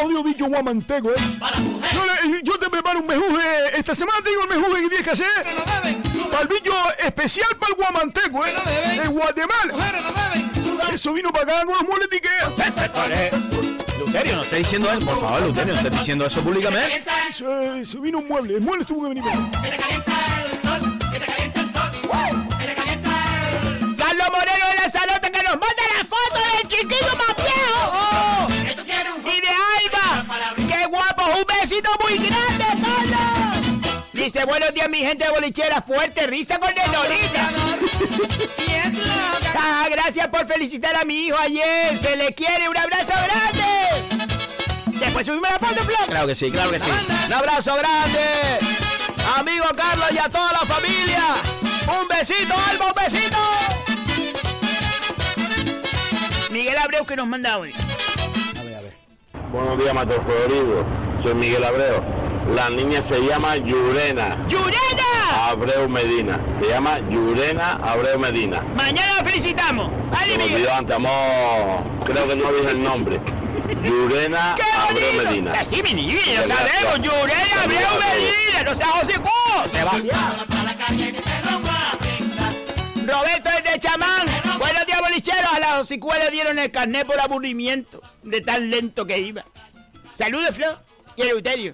Jodido 0.00 0.22
billo 0.22 0.46
guamanteco, 0.46 1.10
eh. 1.10 1.14
Yo, 2.44 2.58
te 2.58 2.70
preparo 2.70 3.00
un 3.00 3.06
mejuje. 3.06 3.78
Esta 3.78 3.94
semana 3.94 4.18
te 4.22 4.30
digo 4.30 4.42
el 4.42 4.48
mejuje 4.48 4.82
que 4.82 4.88
tienes 4.88 5.02
que 5.02 5.10
hacer. 5.10 5.26
Para 6.30 6.42
el 6.42 6.48
billo 6.48 6.74
especial 6.98 7.48
para 7.58 7.70
el 7.72 7.76
guamanteco, 7.76 8.46
eh. 8.46 8.54
De 9.00 9.08
Guatemala. 9.08 9.74
Eso 10.92 11.12
vino 11.12 11.32
para 11.32 11.44
acá 11.44 11.64
con 11.64 11.74
los 11.74 11.82
muebles 11.82 12.08
de 12.10 12.16
Ikea. 12.16 12.48
Luterio, 13.98 14.36
no 14.36 14.42
esté 14.44 14.56
diciendo 14.56 14.90
eso, 14.90 15.00
por 15.06 15.20
favor, 15.20 15.42
Luterio, 15.42 15.72
no 15.74 15.80
esté 15.80 15.90
diciendo 15.90 16.26
eso 16.26 16.42
públicamente. 16.42 17.04
Eso, 17.28 17.74
eso 17.74 18.00
vino 18.00 18.18
un 18.18 18.28
mueble. 18.28 18.54
El 18.54 18.60
mueble 18.60 18.84
tuvo 18.84 19.02
que 19.02 19.08
venir. 19.14 19.24
Carlos 23.98 24.28
Moreno 24.32 24.66
de 24.68 24.76
la 24.82 24.88
Salota 24.90 25.07
Dice, 34.38 34.46
buenos 34.46 34.72
días, 34.72 34.88
mi 34.88 34.98
gente 34.98 35.24
de 35.24 35.30
bolichera. 35.30 35.82
Fuerte 35.82 36.24
risa 36.28 36.60
con 36.60 36.72
Nenolita. 36.72 37.50
Ah, 39.60 39.88
gracias 39.90 40.28
por 40.28 40.46
felicitar 40.46 40.94
a 40.94 41.04
mi 41.04 41.26
hijo 41.26 41.36
ayer. 41.36 41.98
Se 42.00 42.14
le 42.16 42.32
quiere. 42.32 42.68
Un 42.68 42.76
abrazo 42.76 43.12
grande. 43.24 45.00
Después 45.00 45.26
subimos 45.26 45.50
la 45.50 45.58
foto, 45.58 45.82
Flo. 45.82 45.96
Claro 46.06 46.26
que 46.28 46.36
sí, 46.36 46.50
claro 46.52 46.70
que 46.70 46.78
sí. 46.78 46.88
Un 47.26 47.32
abrazo 47.32 47.74
grande. 47.74 48.60
Amigo 49.36 49.64
Carlos 49.76 50.06
y 50.12 50.18
a 50.18 50.28
toda 50.28 50.52
la 50.52 50.60
familia. 50.60 51.24
Un 52.00 52.06
besito, 52.06 52.54
Alba, 52.70 52.86
un 52.86 52.94
besito. 52.94 53.38
Miguel 56.50 56.78
Abreu 56.78 57.04
que 57.04 57.16
nos 57.16 57.26
manda 57.26 57.58
hoy. 57.58 57.74
Buenos 59.50 59.78
días, 59.78 59.94
Mato 59.94 60.20
Florido. 60.20 60.84
Soy 61.20 61.34
Miguel 61.34 61.64
Abreu. 61.64 62.27
La 62.54 62.70
niña 62.70 63.02
se 63.02 63.20
llama 63.20 63.56
Yurena. 63.56 64.36
¡Yurena! 64.48 65.48
Abreu 65.48 65.88
Medina. 65.88 66.40
Se 66.58 66.68
llama 66.68 66.98
Yurena 67.10 67.74
Abreu 67.82 68.18
Medina. 68.18 68.62
Mañana 68.74 69.16
la 69.16 69.24
felicitamos. 69.24 69.90
Se 70.24 70.38
me 70.38 70.44
olvidó 70.44 70.74
antes, 70.74 70.96
amor. 70.96 71.82
Creo 72.04 72.28
que 72.28 72.36
no 72.36 72.52
dije 72.52 72.70
el 72.70 72.82
nombre. 72.82 73.20
Yurena 73.84 74.54
Abreu 74.88 75.24
Medina. 75.24 75.52
Así, 75.52 75.82
mi 75.82 75.92
niña, 75.92 76.16
lo 76.42 76.54
sabemos. 76.54 76.96
Yurena 77.02 77.62
Abreu 77.62 77.88
Medina. 78.00 78.62
No 78.64 78.74
seas 78.74 78.90
José. 78.90 79.12
Te 79.72 79.84
va. 79.84 79.92
Roberto 83.06 83.50
desde 83.62 83.78
Chamán. 83.80 84.26
Buenos 84.58 84.86
días, 84.86 85.00
bolicheros. 85.00 85.52
A 85.52 85.60
las 85.60 85.90
le 85.90 86.30
dieron 86.30 86.58
el 86.58 86.70
carnet 86.70 87.06
por 87.06 87.20
aburrimiento. 87.20 88.02
De 88.22 88.40
tan 88.40 88.70
lento 88.70 89.06
que 89.06 89.18
iba. 89.18 89.44
Saludos, 90.14 90.56
Flo. 90.56 90.78
Y 91.16 91.22
Eleuterio. 91.22 91.72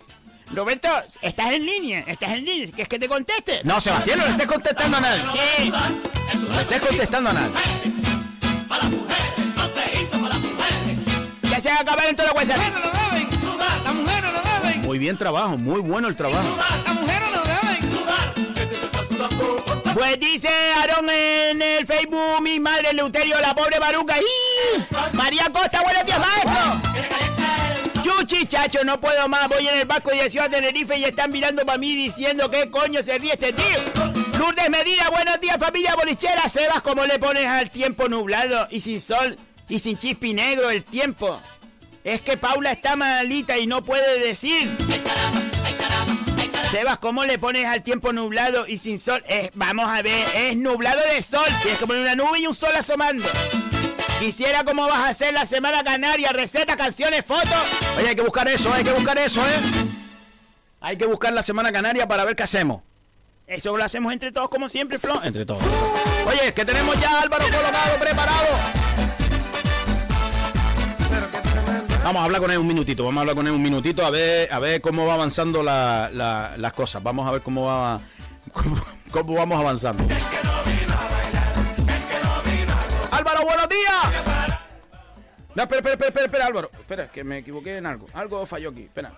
Roberto, 0.55 0.89
estás 1.21 1.53
en 1.53 1.67
línea. 1.67 2.05
Estás 2.07 2.31
en 2.31 2.45
línea. 2.45 2.67
¿Quieres 2.67 2.89
que 2.89 2.99
te 2.99 3.09
conteste? 3.09 3.61
No, 3.65 3.81
Sebastián, 3.81 4.19
no 4.19 4.25
le 4.25 4.31
estés 4.31 4.47
contestando 4.47 4.97
a 4.97 5.01
nadie. 5.01 5.23
Sí. 5.59 5.71
No 5.71 6.55
le 6.55 6.63
estés 6.63 6.81
contestando 6.81 7.31
a 7.31 7.33
nadie. 7.33 7.53
Ya 11.43 11.61
se 11.61 11.71
acabaron 11.71 12.17
WhatsApp. 12.35 12.59
Las 12.59 14.63
deben. 14.63 14.81
Muy 14.83 14.99
bien 14.99 15.17
trabajo, 15.17 15.57
muy 15.57 15.81
bueno 15.81 16.09
el 16.09 16.17
trabajo. 16.17 16.59
Pues 19.95 20.19
dice 20.19 20.49
Aarón 20.79 21.09
en 21.09 21.63
el 21.63 21.87
Facebook, 21.87 22.43
mi 22.43 22.59
madre 22.61 22.93
Leuterio, 22.93 23.41
la 23.41 23.55
pobre 23.55 23.79
Baruca. 23.79 24.17
¡Y! 24.19 25.15
María 25.17 25.49
Costa, 25.53 25.83
buenos 25.83 26.05
días, 26.05 26.19
maestro. 26.19 26.94
Yuchi, 28.25 28.47
chacho, 28.47 28.83
no 28.85 28.99
puedo 28.99 29.29
más. 29.29 29.49
Voy 29.49 29.69
en 29.69 29.81
el 29.81 29.87
barco 29.87 30.11
de 30.11 30.31
Ciudad 30.31 30.49
de 30.49 30.57
Tenerife 30.57 30.97
y 30.99 31.05
están 31.05 31.31
mirando 31.31 31.65
para 31.67 31.77
mí 31.77 31.95
diciendo 31.95 32.51
qué 32.51 32.71
coño 32.71 33.03
se 33.03 33.19
ríe 33.19 33.35
este 33.35 33.53
tío. 33.53 33.65
Lourdes 34.39 34.71
Medina, 34.71 35.11
buenos 35.11 35.39
días, 35.43 35.59
familia 35.59 35.95
bolichera. 35.95 36.49
Sebas, 36.49 36.81
¿cómo 36.81 37.05
le 37.05 37.19
pones 37.19 37.47
al 37.47 37.69
tiempo 37.69 38.09
nublado 38.09 38.67
y 38.71 38.81
sin 38.81 38.99
sol 38.99 39.37
y 39.69 39.79
sin 39.79 39.99
chispi 39.99 40.33
negro 40.33 40.71
el 40.71 40.85
tiempo? 40.85 41.39
Es 42.03 42.23
que 42.23 42.39
Paula 42.39 42.73
está 42.73 42.97
malita 42.97 43.59
y 43.59 43.67
no 43.67 43.85
puede 43.85 44.19
decir. 44.21 44.75
Sebas, 46.71 46.99
¿cómo 47.01 47.27
le 47.27 47.39
pones 47.39 47.67
al 47.67 47.83
tiempo 47.83 48.11
nublado 48.15 48.67
y 48.67 48.79
sin 48.79 48.99
sol? 48.99 49.23
Es, 49.29 49.51
vamos 49.53 49.87
a 49.87 50.01
ver, 50.01 50.27
es 50.35 50.57
nublado 50.57 51.03
de 51.15 51.23
sol. 51.23 51.47
Tienes 51.61 51.79
que 51.79 51.87
poner 51.87 52.03
una 52.03 52.17
nube 52.17 52.39
y 52.39 52.47
un 52.47 52.55
sol 52.55 52.75
asomando. 52.75 53.25
Quisiera 54.25 54.65
cómo 54.65 54.87
vas 54.87 55.01
a 55.01 55.09
hacer 55.09 55.35
la 55.35 55.45
semana 55.45 55.85
canaria, 55.85 56.31
receta, 56.33 56.79
canciones, 56.79 57.23
fotos. 57.27 57.53
Oye, 57.99 58.09
hay 58.09 58.17
que 58.17 58.23
buscar 58.23 58.49
eso, 58.49 58.73
hay 58.73 58.83
que 58.83 58.93
buscar 58.95 59.19
eso, 59.19 59.43
¿eh? 59.43 59.61
Hay 60.81 60.97
que 60.97 61.05
buscar 61.05 61.31
la 61.35 61.43
Semana 61.43 61.71
Canaria 61.71 62.09
para 62.09 62.25
ver 62.25 62.35
qué 62.35 62.43
hacemos. 62.43 62.81
Eso 63.47 63.77
lo 63.77 63.85
hacemos 63.85 64.15
entre 64.15 64.33
todos 64.33 64.49
como 64.49 64.71
siempre, 64.71 64.99
Flo. 64.99 65.23
Entre 65.23 65.45
todos. 65.45 65.63
Oye, 66.27 66.55
que 66.55 66.65
tenemos 66.65 66.99
ya 66.99 67.19
a 67.19 67.21
Álvaro 67.21 67.45
colocado, 67.45 67.99
preparado. 68.01 68.47
Vamos 72.03 72.23
a 72.23 72.25
hablar 72.25 72.41
con 72.41 72.51
él 72.51 72.57
un 72.59 72.67
minutito, 72.67 73.05
vamos 73.05 73.19
a 73.19 73.21
hablar 73.21 73.37
con 73.37 73.47
él 73.47 73.53
un 73.53 73.63
minutito 73.63 74.07
a 74.07 74.11
ver, 74.11 74.51
a 74.51 74.59
ver 74.59 74.81
cómo 74.81 75.05
va 75.07 75.15
avanzando 75.15 75.63
la- 75.63 76.09
la- 76.11 76.55
las 76.57 76.73
cosas. 76.73 77.03
Vamos 77.03 77.29
a 77.29 77.33
ver 77.33 77.43
cómo 77.43 77.67
va 77.67 78.01
cómo, 78.55 78.83
cómo 79.11 79.35
vamos 79.35 79.61
avanzando. 79.61 80.03
No, 85.55 85.63
espera, 85.63 85.79
espera, 85.79 85.93
espera, 85.95 86.09
espera, 86.09 86.27
espera, 86.27 86.47
Álvaro. 86.47 86.71
Espera, 86.79 87.09
que 87.09 87.23
me 87.25 87.39
equivoqué 87.39 87.77
en 87.77 87.87
algo. 87.87 88.07
Algo 88.13 88.45
falló 88.47 88.71
aquí. 88.71 88.85
Espera. 88.85 89.13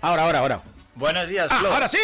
Ahora, 0.00 0.22
ahora, 0.24 0.38
ahora. 0.40 0.62
Buenos 0.94 1.26
días, 1.28 1.48
Ah, 1.50 1.58
Flo. 1.58 1.72
ahora 1.72 1.88
sí. 1.88 1.96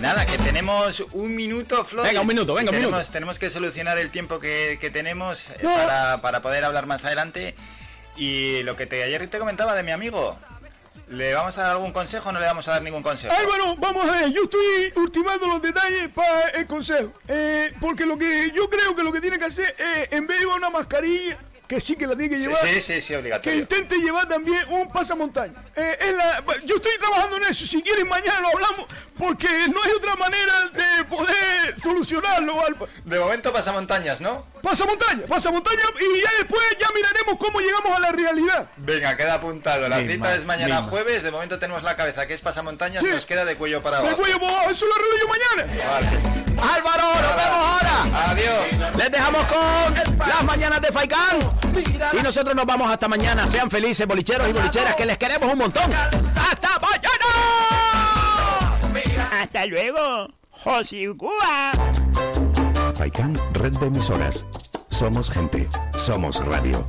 Nada, 0.00 0.26
que 0.26 0.36
tenemos 0.38 1.00
un 1.12 1.36
minuto, 1.36 1.84
Flo. 1.84 2.02
Venga, 2.02 2.20
un 2.22 2.26
minuto, 2.26 2.52
venga, 2.54 2.70
un 2.70 2.74
tenemos, 2.76 2.96
minuto. 2.96 3.12
Tenemos 3.12 3.38
que 3.38 3.48
solucionar 3.50 3.98
el 3.98 4.10
tiempo 4.10 4.40
que, 4.40 4.76
que 4.80 4.90
tenemos 4.90 5.50
eh, 5.50 5.58
No. 5.62 5.72
para, 5.74 6.20
para 6.20 6.42
poder 6.42 6.64
hablar 6.64 6.86
más 6.86 7.04
adelante. 7.04 7.54
Y 8.16 8.62
lo 8.64 8.74
que 8.74 8.86
te, 8.86 9.04
ayer 9.04 9.28
te 9.28 9.38
comentaba 9.38 9.74
de 9.76 9.84
mi 9.84 9.92
amigo, 9.92 10.36
¿le 11.08 11.34
vamos 11.34 11.56
a 11.58 11.62
dar 11.62 11.70
algún 11.72 11.92
consejo 11.92 12.28
o 12.28 12.32
no 12.32 12.40
le 12.40 12.46
vamos 12.46 12.66
a 12.68 12.72
dar 12.72 12.82
ningún 12.82 13.02
consejo? 13.02 13.34
Álvaro, 13.34 13.76
vamos 13.76 14.08
a 14.08 14.12
ver, 14.12 14.30
yo 14.30 14.44
estoy 14.44 14.92
ultimando 14.96 15.46
los 15.46 15.62
detalles 15.62 16.08
para 16.12 16.48
el 16.50 16.66
consejo. 16.66 17.12
Eh, 17.28 17.72
porque 17.80 18.06
lo 18.06 18.18
que 18.18 18.50
yo 18.54 18.68
creo 18.68 18.94
que 18.94 19.02
lo 19.02 19.12
que 19.12 19.20
tiene 19.20 19.38
que 19.38 19.46
hacer 19.46 19.74
es, 19.78 20.12
en 20.12 20.26
vez 20.26 20.40
de 20.40 20.46
una 20.46 20.70
mascarilla, 20.70 21.38
que 21.68 21.80
sí 21.82 21.96
que 21.96 22.06
la 22.06 22.16
tiene 22.16 22.30
que 22.34 22.40
llevar, 22.40 22.66
sí, 22.66 22.80
sí, 22.80 23.00
sí, 23.02 23.08
que 23.08 23.16
obligatorio. 23.18 23.58
intente 23.58 23.96
llevar 23.98 24.26
también 24.26 24.66
un 24.70 24.88
pasamontaña. 24.88 25.52
Eh, 25.76 25.98
es 26.00 26.16
la- 26.16 26.42
yo 26.64 26.76
estoy 26.76 26.92
trabajando 26.98 27.36
en 27.36 27.44
eso, 27.44 27.66
si 27.66 27.82
quieren 27.82 28.08
mañana 28.08 28.40
lo 28.40 28.48
hablamos, 28.48 28.86
porque 29.18 29.46
no 29.72 29.82
hay 29.82 29.90
otra 29.92 30.16
manera 30.16 30.64
de 30.72 31.04
poder 31.04 31.78
solucionarlo, 31.80 32.64
Álvaro. 32.64 32.88
De 33.04 33.18
momento 33.18 33.52
pasa 33.52 33.70
montañas, 33.72 34.20
¿no? 34.22 34.46
Pasamontaña, 34.62 35.26
pasamontaña, 35.28 35.82
y 36.00 36.22
ya 36.22 36.30
después 36.38 36.62
ya 36.80 36.88
miraremos 36.94 37.36
cómo 37.38 37.60
llegamos 37.60 37.94
a 37.94 38.00
la 38.00 38.12
realidad. 38.12 38.66
Venga, 38.78 39.14
queda 39.16 39.34
apuntado. 39.34 39.88
La 39.90 39.98
Misma, 39.98 40.12
cita 40.28 40.34
es 40.36 40.44
mañana 40.46 40.76
misma. 40.76 40.90
jueves. 40.90 41.22
De 41.22 41.30
momento 41.30 41.58
tenemos 41.58 41.82
la 41.82 41.96
cabeza 41.96 42.26
que 42.26 42.32
es 42.34 42.40
pasamontañas. 42.40 43.04
Sí. 43.04 43.10
Nos 43.10 43.26
queda 43.26 43.44
de 43.44 43.56
cuello 43.56 43.82
para 43.82 43.98
De 44.00 44.06
abajo. 44.08 44.16
cuello 44.22 44.40
para 44.40 44.52
abajo, 44.54 44.70
eso 44.70 44.86
lo 44.86 44.94
arreglo 44.94 45.18
yo 45.18 45.28
mañana. 45.28 45.84
Vale. 45.86 46.72
Álvaro, 46.74 47.02
nos 47.22 47.36
vemos 47.36 47.66
ahora. 47.66 48.30
Adiós. 48.30 48.96
Les 48.96 49.10
dejamos 49.12 49.46
con 49.46 49.94
las 50.28 50.44
mañanas 50.44 50.80
de 50.80 50.88
Faikán. 50.92 51.57
Y 52.12 52.22
nosotros 52.22 52.54
nos 52.54 52.66
vamos 52.66 52.90
hasta 52.90 53.08
mañana. 53.08 53.46
Sean 53.46 53.70
felices, 53.70 54.06
bolicheros 54.06 54.48
y 54.48 54.52
bolicheras, 54.52 54.94
que 54.94 55.06
les 55.06 55.18
queremos 55.18 55.52
un 55.52 55.58
montón. 55.58 55.90
¡Hasta 56.34 56.78
mañana! 56.78 57.26
Hasta 59.40 59.66
luego, 59.66 60.28
José 60.50 61.06
Cuba. 61.16 61.72
Faikán, 62.94 63.38
red 63.52 63.72
de 63.78 63.86
emisoras. 63.86 64.46
Somos 64.90 65.30
gente, 65.30 65.68
somos 65.96 66.44
radio. 66.44 66.84